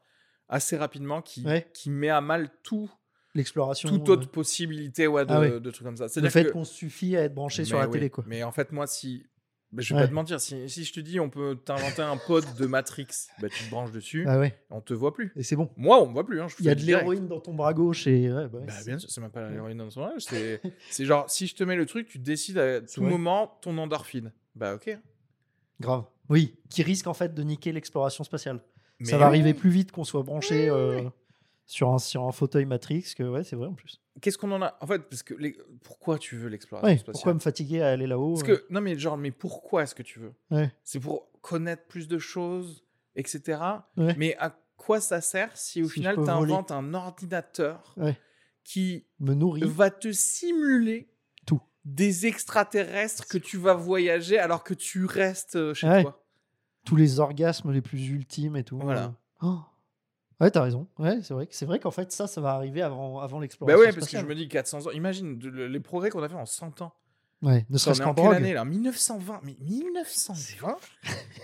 [0.49, 1.67] assez rapidement qui Ouais.
[1.73, 2.91] qui met à mal tout
[3.33, 5.59] l'exploration toute euh, autre possibilité ouais, de, Ah ouais.
[5.59, 6.05] de trucs comme ça.
[6.21, 8.71] le fait qu'on suffit à être branché sur la oui, télé quoi Mais en fait,
[8.71, 9.25] moi, si.
[9.73, 10.05] Bah, je vais Ouais.
[10.05, 13.07] pas te mentir, si, si je te dis on peut t'inventer un pod de Matrix,
[13.41, 15.31] bah, tu te branches dessus, ah ouais on te voit plus.
[15.35, 16.39] et c'est bon Moi, on me voit plus.
[16.41, 18.99] Hein, il y a de l'héroïne dans ton bras gauche et ouais, bah Bah, bien
[18.99, 20.21] sûr, c'est même pas l'héroïne dans son âge.
[20.21, 23.77] C'est c'est genre, si je te mets le truc, tu décides à tout moment ton
[23.77, 24.31] endorphine.
[24.55, 24.97] Bah, ok.
[25.79, 28.61] grave oui qui risque en fait de niquer l'exploration spatiale
[28.99, 29.29] Mais ça va oui.
[29.39, 31.09] arriver plus vite qu'on soit branché Oui, oui, euh.
[31.73, 33.99] Sur, un, sur un fauteuil Matrix que ouais, c'est vrai en plus.
[34.21, 37.13] Qu'est-ce qu'on en a En fait, parce que les- pourquoi tu veux l'exploration Ouais, spatiale?
[37.13, 39.95] pourquoi me fatiguer à aller là-haut Parce euh, que, non, mais genre, mais pourquoi est-ce
[39.95, 40.33] que tu veux?
[40.51, 40.71] Ouais.
[40.83, 42.85] C'est pour connaître plus de choses,
[43.15, 43.59] etc.
[43.97, 44.13] Ouais.
[44.19, 47.95] Mais à quoi ça sert si au Si final tu inventes un ordinateur
[48.63, 51.09] qui me nourrir va te simuler
[51.47, 51.61] Tout.
[51.85, 56.19] des extraterrestres que tu vas voyager alors que tu restes euh, chez toi
[56.85, 58.77] tous les orgasmes les plus ultimes et tout.
[58.77, 59.15] Voilà.
[59.41, 59.59] Oh.
[60.43, 60.87] Ouais, t'as raison.
[60.99, 61.47] Ouais, c'est vrai.
[61.51, 63.79] C'est vrai qu'en fait, ça, ça va arriver avant, avant Bah l'exploration.
[63.79, 64.91] ouais, parce que je me dis 400 ans.
[64.91, 66.93] Imagine de- le- les progrès qu'on a fait en 100 ans.
[67.41, 68.63] Ouais, ne serait-ce qu'en en quelle année là?
[68.63, 69.41] 1920.
[69.43, 70.77] Mais 1920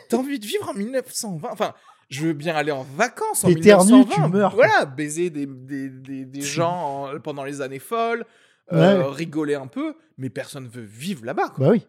[0.10, 1.74] T'as envie de vivre en 1920 Enfin,
[2.10, 4.26] Je veux bien aller en vacances en T'éternues, 1920.
[4.28, 4.56] tu meurs.
[4.56, 8.26] Voilà, baiser des, des, des, des gens en- pendant les années folles,
[8.74, 9.16] euh, Ouais.
[9.16, 11.50] rigoler un peu, mais personne veut vivre là-bas.
[11.50, 11.66] quoi.
[11.66, 11.86] Bah oui.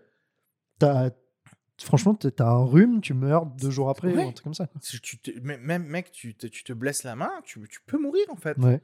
[0.78, 1.11] T'as-
[1.82, 4.24] Franchement, t'as un rhume, tu meurs deux jours après, Ouais.
[4.24, 4.69] ou un truc comme ça.
[5.02, 8.24] tu te- même, mec, tu te, tu te blesses la main, tu, tu peux mourir
[8.28, 8.57] en fait.
[8.59, 8.81] Ouais.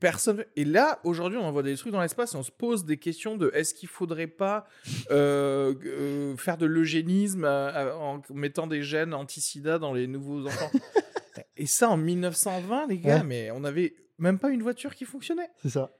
[0.00, 0.44] Personne.
[0.54, 3.36] Et là, aujourd'hui, on envoie des trucs dans l'espace et on se pose des questions
[3.36, 4.66] de est-ce qu'il faudrait pas
[5.10, 10.70] euh, euh, faire de l'eugénisme euh, en mettant des gènes anti-sida dans les nouveaux enfants?
[11.56, 13.24] Et ça en 1920, les gars, Ouais.
[13.24, 15.50] mais on avait même pas une voiture qui fonctionnait.
[15.62, 15.92] C'est ça.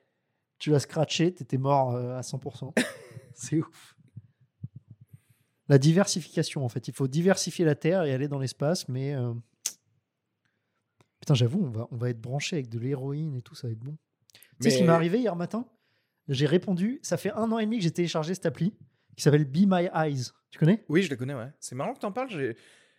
[0.60, 2.72] Tu l'as scratché, t'étais mort à 100%.
[3.34, 3.96] C'est ouf.
[5.68, 6.88] La diversification, en fait.
[6.88, 9.14] Il faut diversifier la Terre et aller dans l'espace, mais.
[9.14, 9.32] euh,
[11.20, 13.72] Putain, j'avoue, on va, on va être branché avec de l'héroïne et tout, ça va
[13.72, 13.96] être bon.
[14.32, 15.66] Tu sais ce qui m'est arrivé hier matin?
[16.28, 17.00] J'ai répondu.
[17.02, 18.72] Ça fait un an et demi que j'ai téléchargé cette appli
[19.16, 20.30] qui s'appelle Be My Eyes.
[20.50, 20.84] Tu connais?
[20.88, 21.50] Oui, je la connais, ouais.
[21.60, 22.30] C'est marrant que t'en parles.
[22.30, 22.56] j'ai-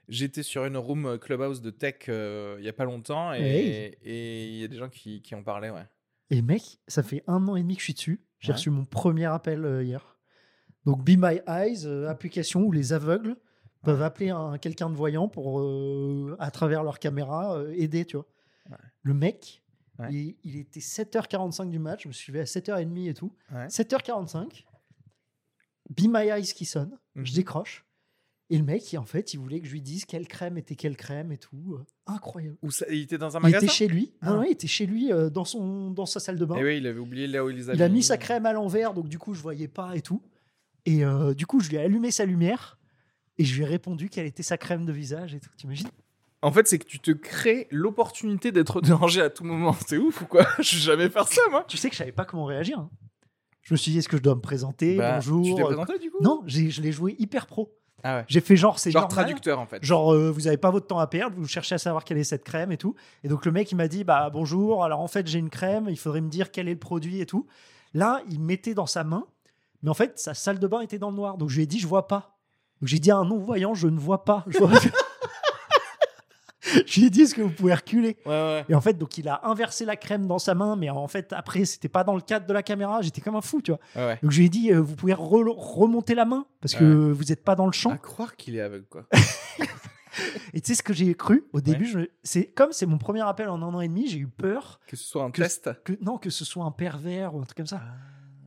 [0.09, 3.41] J'étais sur une room euh, clubhouse de tech euh, il y a pas longtemps et
[3.41, 3.97] Hey.
[4.01, 5.85] et il y a des gens qui, qui en parlaient, ouais.
[6.31, 8.19] Et mec, ça fait un an et demi que je suis dessus.
[8.39, 8.55] J'ai Ouais.
[8.55, 10.17] reçu mon premier appel euh, hier.
[10.89, 13.35] Donc Be My Eyes, euh, application où les aveugles
[13.83, 18.17] peuvent appeler un, quelqu'un de voyant pour, euh, à travers leur caméra, euh, aider, tu
[18.17, 18.25] vois.
[18.71, 18.77] Ouais.
[19.03, 19.61] Le mec,
[19.99, 20.07] Ouais.
[20.11, 23.31] il, il était 7h45 du match, je me suis levé à 7h30 et tout.
[23.53, 23.67] Ouais.
[23.69, 24.65] 7h45,
[25.91, 27.35] Be My Eyes qui sonne, je Mhm.
[27.35, 27.85] décroche.
[28.49, 30.73] Et le mec, il- en fait, il voulait que je lui dise quelle crème était
[30.75, 31.77] quelle crème et tout.
[32.07, 32.57] incroyable.
[32.63, 34.05] Où ça- il était dans un Il magasin était chez lui.
[34.23, 34.33] Non, Ah.
[34.37, 36.55] non, il était chez lui euh, dans, son, dans sa salle de bain.
[36.55, 38.95] Et oui, il avait oublié là où il Il a mis sa crème à l'envers,
[38.95, 40.23] donc du coup, je voyais pas et tout.
[40.85, 42.77] Et euh, du coup, je lui ai allumé sa lumière
[43.37, 45.49] et je lui ai répondu quelle était sa crème de visage et tout.
[45.57, 45.89] T'imagines?
[46.41, 49.75] En fait, c'est que tu te crées l'opportunité d'être dérangé à tout moment.
[49.87, 50.47] C'est ouf ou quoi?
[50.59, 51.65] Je vais jamais faire ça, moi.
[51.67, 52.79] Tu sais que je savais pas comment réagir.
[52.79, 52.89] hein.
[53.61, 54.95] Je me suis dit, est-ce que je dois me présenter?
[54.95, 55.43] Bah, Bonjour.
[55.45, 56.17] Tu t'es euh, présenté du coup?
[56.23, 57.75] Non, j'ai- je l'ai joué hyper pro.
[58.03, 58.25] Ah ouais.
[58.29, 59.25] J'ai fait genre, c'est Genre normal.
[59.25, 59.83] traducteur en fait.
[59.83, 62.23] Genre, euh, vous avez pas votre temps à perdre, vous cherchez à savoir quelle est
[62.23, 62.95] cette crème et tout.
[63.25, 65.87] Et donc, le mec, il m'a dit, bah bonjour, alors en fait, j'ai une crème,
[65.89, 67.45] il faudrait me dire quel est le produit et tout.
[67.93, 69.25] Là, il mettait dans sa main,
[69.83, 71.37] mais en fait, sa salle de bain était dans le noir.
[71.37, 72.37] Donc, je lui ai dit, je vois pas.
[72.81, 74.43] Donc, j'ai dit à un non-voyant, je ne vois pas.
[74.47, 74.71] Je, vois-
[76.85, 78.65] je lui ai dit, est-ce que vous pouvez reculer Ouais, ouais.
[78.69, 81.33] Et en fait, donc, il a inversé la crème dans sa main, mais en fait,
[81.33, 83.01] après, c'était pas dans le cadre de la caméra.
[83.01, 83.79] J'étais comme un fou, tu vois.
[83.95, 84.19] ouais.
[84.21, 87.23] Donc, je lui ai dit, euh, vous pouvez re- remonter la main parce que vous
[87.25, 87.91] n'êtes pas dans le champ.
[87.91, 89.05] À croire qu'il est aveugle, quoi.
[90.53, 93.21] Et tu sais ce que j'ai cru au début je- C'est comme c'est mon premier
[93.21, 95.69] appel en un an et demi, j'ai eu peur Que ce soit un Que- test.
[95.85, 97.79] que non que ce soit un pervers ou un truc comme ça,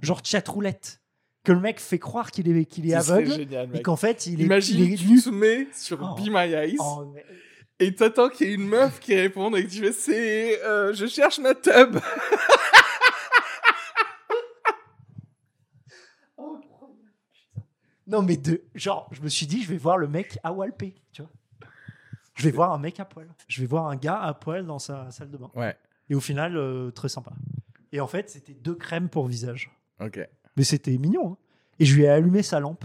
[0.03, 1.01] genre chat roulette,
[1.45, 4.41] que le mec fait croire qu'il est qu'il est aveugle génial, et qu'en fait il
[4.41, 5.21] est, Imagine, il est tu nu.
[5.21, 6.15] te mets sur Oh.
[6.21, 7.25] Be My Eyes Oh, mais-
[7.81, 10.93] et t'attends qu'il y ait une meuf qui réponde et que tu fais c'est euh,
[10.95, 11.97] je cherche ma tub.
[18.07, 20.95] Non mais de genre je me suis dit je vais voir le mec à Walpé,
[21.13, 21.31] tu vois.
[22.35, 23.29] Je vais voir un mec à poil.
[23.47, 25.51] Je vais voir un gars à poil dans sa salle de bain.
[25.55, 25.77] Ouais.
[26.09, 27.33] Et au final euh, très sympa.
[27.93, 29.71] Et en fait c'était deux crèmes pour visage.
[30.01, 30.19] Ok.
[30.57, 31.33] Mais c'était mignon.
[31.33, 31.37] hein.
[31.79, 32.85] Et je lui ai allumé sa lampe.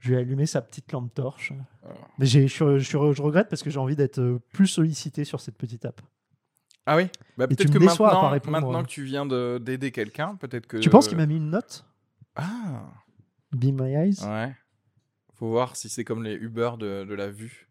[0.00, 1.52] Je lui ai allumé sa petite lampe torche.
[1.84, 1.88] Oh.
[2.18, 5.40] Mais j'ai- je, je, je regrette parce que j'ai envie d'être euh, plus sollicité sur
[5.40, 6.00] cette petite app.
[6.86, 7.08] Ah oui?
[7.36, 8.52] Bah, tu peut-être que maintenant, répondre.
[8.60, 10.76] maintenant que tu viens de- d'aider quelqu'un, peut-être que.
[10.76, 11.84] Tu penses qu'il m'a mis une note?
[12.36, 12.84] Ah.
[13.52, 14.22] Be My Eyes?
[14.24, 14.54] Ouais.
[15.34, 17.65] Faut voir si c'est comme les Uber de, de la vue.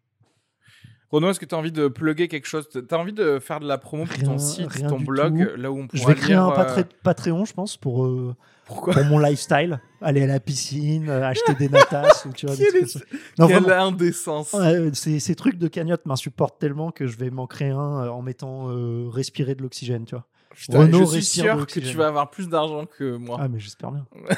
[1.16, 2.68] Renaud, est-ce que tu as envie de plugger quelque chose?
[2.70, 5.50] Tu as envie de faire de la promo pour ton Rien- site, rien ton blog,
[5.54, 5.60] tout.
[5.60, 8.04] là où on Je pourra vais créer lire, un euh, Patre- Patreon, je pense, pour,
[8.04, 8.34] euh,
[8.66, 8.92] Pourquoi?
[8.94, 9.80] pour mon lifestyle.
[10.02, 12.84] Aller à la piscine, euh, acheter des natas ou tu vois, des Quelle.
[13.38, 14.54] Non, Quelle vraiment, indécence
[14.92, 18.66] ces, ces trucs de cagnotte m'insupportent tellement que je vais m'en créer un en mettant
[19.10, 20.24] respirer de l'oxygène, tu vois.
[20.54, 23.36] Putain, Renaud Je suis sûr que tu vas avoir plus d'argent que moi.
[23.40, 24.06] Ah, mais j'espère bien.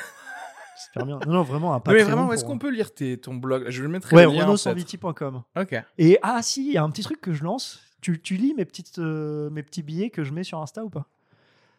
[1.05, 1.18] bien.
[1.26, 3.66] Non, non, vraiment un mais vraiment, est-ce qu'on peut lire tes, ton blog?
[3.68, 5.42] Je vais le mettre Ouais, renaudsanviti.com.
[5.56, 5.74] Ok.
[5.98, 7.80] Et ah si, il y a un petit truc que je lance.
[8.00, 10.90] Tu, tu lis mes, petites, euh, mes petits billets que je mets sur Insta ou
[10.90, 11.06] pas?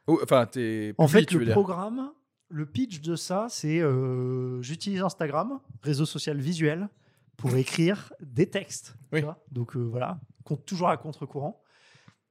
[0.08, 0.94] Oh, enfin, t'es.
[0.98, 1.54] En fait, le dire.
[1.54, 2.12] programme,
[2.50, 6.90] le pitch de ça, c'est euh, j'utilise Instagram, réseau social visuel,
[7.38, 8.96] pour écrire des textes.
[9.12, 9.22] tu Oui.
[9.22, 9.38] vois.
[9.52, 11.62] Donc euh, voilà, compte toujours à contre-courant.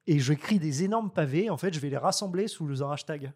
[0.07, 1.51] Et j'écris des énormes pavés.
[1.51, 3.33] En fait, je vais les rassembler sous un hashtag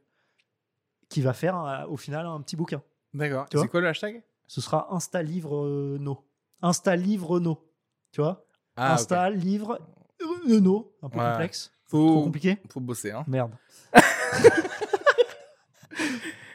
[1.08, 2.82] qui va faire au final un petit bouquin.
[3.14, 3.46] D'accord.
[3.52, 4.22] C'est quoi le hashtag?
[4.46, 6.24] Ce sera Insta Livre euh, No.
[6.62, 7.58] Insta Livre No.
[8.10, 8.44] Tu vois?
[8.76, 8.94] Ah.
[8.94, 9.80] Insta Livre
[10.48, 10.92] euh, No.
[11.02, 11.30] Un peu Ouais.
[11.32, 11.72] complexe.
[11.88, 13.24] Trop Faut, compliqué faut bosser, hein.
[13.28, 13.52] Merde.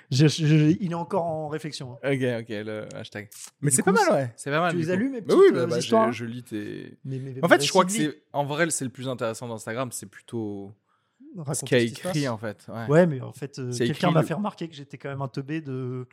[0.09, 1.97] Je- je- il est encore en réflexion.
[2.01, 2.13] hein.
[2.13, 3.27] Ok, ok, le hashtag.
[3.59, 4.33] Mais c'est pas mal, ouais.
[4.37, 4.71] C'est pas mal.
[4.71, 4.91] tu les coup.
[4.91, 6.97] as lus, mes Bah oui, bah, euh, bah, histoires je, lis tes.
[7.03, 8.23] Mais- mais- En fait, mais je crois que c'est.
[8.31, 10.71] En vrai, c'est le plus intéressant d'Instagram, c'est plutôt
[11.35, 12.65] vie, ce qu'il a écrit, en fait.
[12.69, 12.87] Ouais.
[12.87, 15.59] Ouais, mais en fait, euh, quelqu'un m'a fait remarquer que j'étais quand même un teubé
[15.59, 16.07] de.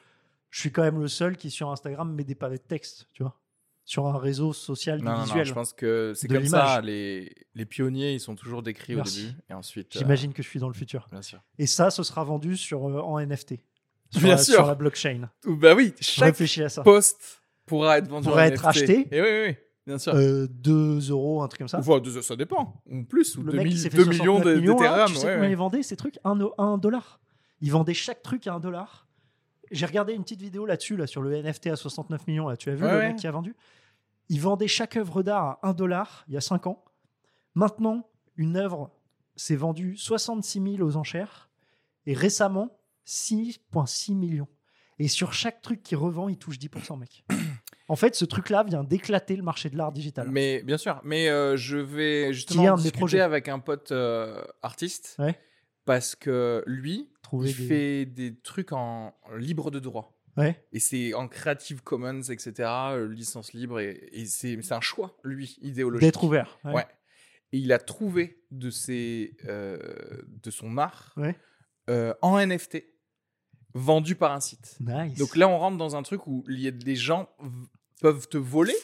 [0.54, 3.24] Je suis quand même le seul qui sur Instagram met des pavés de texte, tu
[3.24, 3.40] vois.
[3.84, 5.44] sur un réseau social du Non, non, non, visuel.
[5.46, 6.80] je pense que c'est comme ça.
[6.80, 9.22] Les, les pionniers, ils sont toujours décrits Merci.
[9.24, 9.38] au début.
[9.50, 9.96] Et ensuite.
[9.96, 11.08] euh, J'imagine que je suis dans le futur.
[11.10, 11.40] bien sûr.
[11.58, 13.56] Et ça, ce sera vendu sur, euh, en NFT.
[14.10, 14.54] Sur Bien la, sûr.
[14.54, 15.28] Sur la blockchain.
[15.44, 16.82] Bah oui, chaque à ça.
[16.84, 18.68] post pourra être vendu Pourrait en être NFT.
[18.68, 19.08] acheté.
[19.10, 19.56] Et oui, oui, oui,
[19.88, 20.14] bien sûr.
[20.14, 21.78] Euh, 2 euros, un truc comme ça.
[21.80, 22.80] Enfin, deux- ça dépend.
[22.86, 23.36] Ou plus.
[23.36, 25.08] Ou le 2 mec qui s'est fait millions 69 de- millions, d'Ethereum.
[25.08, 25.50] tu sais ouais, ouais.
[25.50, 26.18] il vendait ces trucs?
[26.24, 27.20] 1 dollar.
[27.60, 29.03] Il vendait chaque truc à 1 dollar.
[29.70, 32.48] J'ai regardé une petite vidéo là-dessus, là, sur le NFT à 69 millions.
[32.48, 32.56] Là.
[32.56, 33.08] Tu as vu Ouais, le ouais.
[33.08, 33.54] mec qui a vendu?
[34.28, 36.84] Il vendait chaque œuvre d'art à 1 dollar il y a 5 ans.
[37.54, 38.90] Maintenant, une œuvre
[39.36, 41.50] s'est vendue 66 000 aux enchères.
[42.06, 44.48] Et récemment, 6,6 millions.
[44.98, 47.24] Et sur chaque truc qu'il revend, il touche 10%, mec.
[47.86, 50.26] En fait, ce truc-là vient d'éclater le marché de l'art digital.
[50.30, 55.38] Mais bien sûr, mais euh, je vais justement discuter avec un pote euh, artiste Ouais.
[55.84, 60.16] parce que lui, Trouver il des- fait des trucs en libre de droit.
[60.36, 60.60] Ouais.
[60.72, 65.56] Et c'est en Creative Commons, etc., euh, licence libre, et, et c'est un choix, lui,
[65.62, 66.02] idéologique.
[66.06, 66.58] D'être ouvert.
[66.64, 66.84] Ouais.
[67.52, 69.78] Et il a trouvé de, ses, euh,
[70.42, 71.36] de son art Ouais.
[71.88, 72.84] euh, en NFT,
[73.74, 74.76] vendu par un site.
[74.80, 75.16] Nice.
[75.18, 77.28] Donc là, on rentre dans un truc où des gens
[78.00, 78.74] peuvent te voler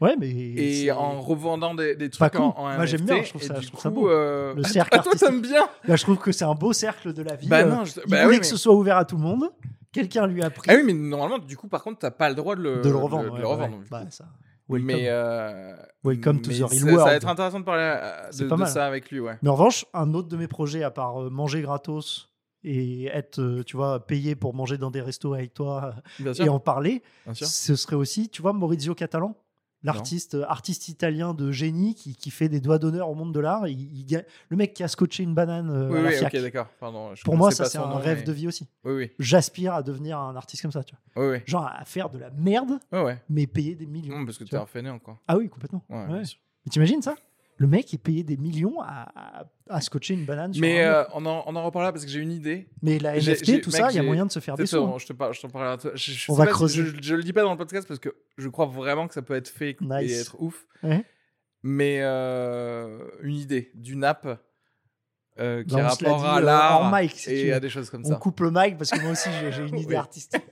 [0.00, 3.60] ouais, mais et en revendant des, trucs en, en Moi, j'aime bien, je trouve ça-
[3.60, 4.08] je trouve ça beau.
[4.10, 5.28] euh, Le ah, cercle toi, artistique.
[5.28, 7.48] t'aimes bien Là, je trouve que c'est un beau cercle de la vie.
[7.48, 9.22] Bah Euh, non, je- il bah voulait oui, que ce soit ouvert à tout le
[9.22, 9.50] monde.
[9.92, 12.34] Quelqu'un lui a pris Ah oui, mais normalement, du coup, par contre, t'as pas le
[12.34, 13.24] droit de le, de le revendre.
[13.26, 13.84] de ouais, le revendre, ouais.
[13.90, 14.24] Bah, ça.
[14.68, 14.86] Welcome.
[14.86, 17.04] Mais, euh, Welcome to mais the ça- real Ça world.
[17.06, 19.38] va être intéressant de parler euh, de, ça avec lui, ouais.
[19.42, 22.30] Mais en revanche, un autre de mes projets, à part manger gratos
[22.64, 26.54] et être, tu vois, payé pour manger dans des restos avec toi Bien et sûr.
[26.54, 27.02] en parler,
[27.34, 29.36] ce serait aussi, tu vois, Maurizio Catalan,
[29.84, 33.40] l'artiste euh, artiste italien de génie qui, qui fait des doigts d'honneur au monde de
[33.40, 33.68] l'art.
[33.68, 36.14] Il, il ga- le mec qui a scotché une banane euh, Oui, à la oui,
[36.16, 36.34] FIAC.
[36.34, 36.66] ok, d'accord.
[37.24, 38.66] Pour moi, ça, c'est un rêve mais- de vie aussi.
[38.84, 39.10] Oui, oui.
[39.18, 41.24] J'aspire à devenir un artiste comme ça, tu vois.
[41.26, 41.42] Oui, oui.
[41.46, 42.78] Genre à faire de la merde,
[43.28, 44.18] mais payer des millions.
[44.18, 44.64] Non, parce que tu t'es vois.
[44.64, 45.18] un fainéant, quoi.
[45.28, 45.84] Ah oui, complètement.
[45.88, 46.22] Ouais, Ouais.
[46.66, 47.14] Mais t'imagines ça?
[47.56, 50.92] Le mec est payé des millions à, à- à scotcher une banane sur Mais un
[50.92, 52.68] euh, on, en, on en reparlera parce que j'ai une idée.
[52.82, 54.76] Mais la NFT, tout mec, ça, il y a moyen de se faire des sous.
[54.78, 54.90] hein.
[54.94, 55.72] on- je te par- je t'en parlerai.
[55.74, 55.92] à toi.
[55.94, 56.84] Je, je On va creuser.
[56.84, 59.22] je, je le dis pas dans le podcast parce que je crois vraiment que ça
[59.22, 60.66] peut être fait et être ouf.
[60.82, 61.04] Ouais.
[61.62, 64.26] Mais euh, une idée d'une app
[65.38, 68.08] euh, qui Bah, a on dit, à l'art si et à des choses comme On
[68.10, 68.16] ça.
[68.16, 69.94] coupe le mic parce que moi aussi j'ai une idée Oui.
[69.94, 70.42] artistique.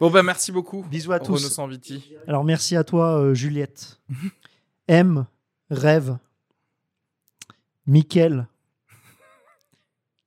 [0.00, 0.82] Bon, bah merci beaucoup.
[0.82, 1.48] Bisous à Renaud tous.
[1.50, 2.14] Sanviti.
[2.26, 4.00] Alors merci à toi Juliette.
[4.88, 5.26] M,
[5.70, 6.18] Rêve,
[7.86, 8.46] Mickaël,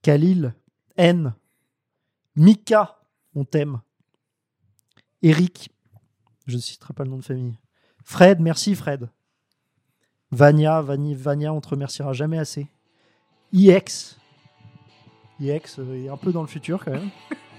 [0.02, 0.54] Khalil,
[0.98, 1.34] N,
[2.36, 3.00] Mika,
[3.36, 3.82] on t'aime.
[5.22, 5.70] Eric,
[6.48, 7.58] je ne citerai pas le nom de famille.
[8.04, 9.10] Fred, merci Fred.
[10.32, 12.68] Vania, Vani, Vania, on te remerciera jamais assez.
[13.52, 14.18] IX,
[15.40, 17.10] IX euh, est un peu dans le futur quand même.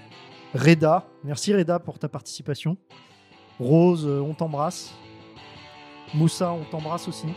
[0.53, 2.77] Reda, merci Reda pour ta participation.
[3.59, 4.93] Rose, euh, on t'embrasse.
[6.13, 7.27] Moussa, on t'embrasse aussi.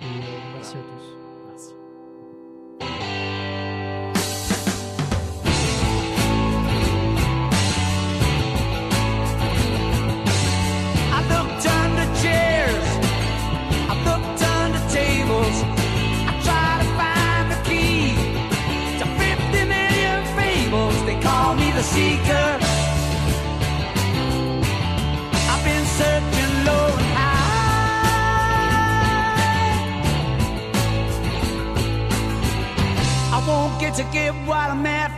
[0.00, 1.17] Et
[33.98, 35.17] to get what I'm after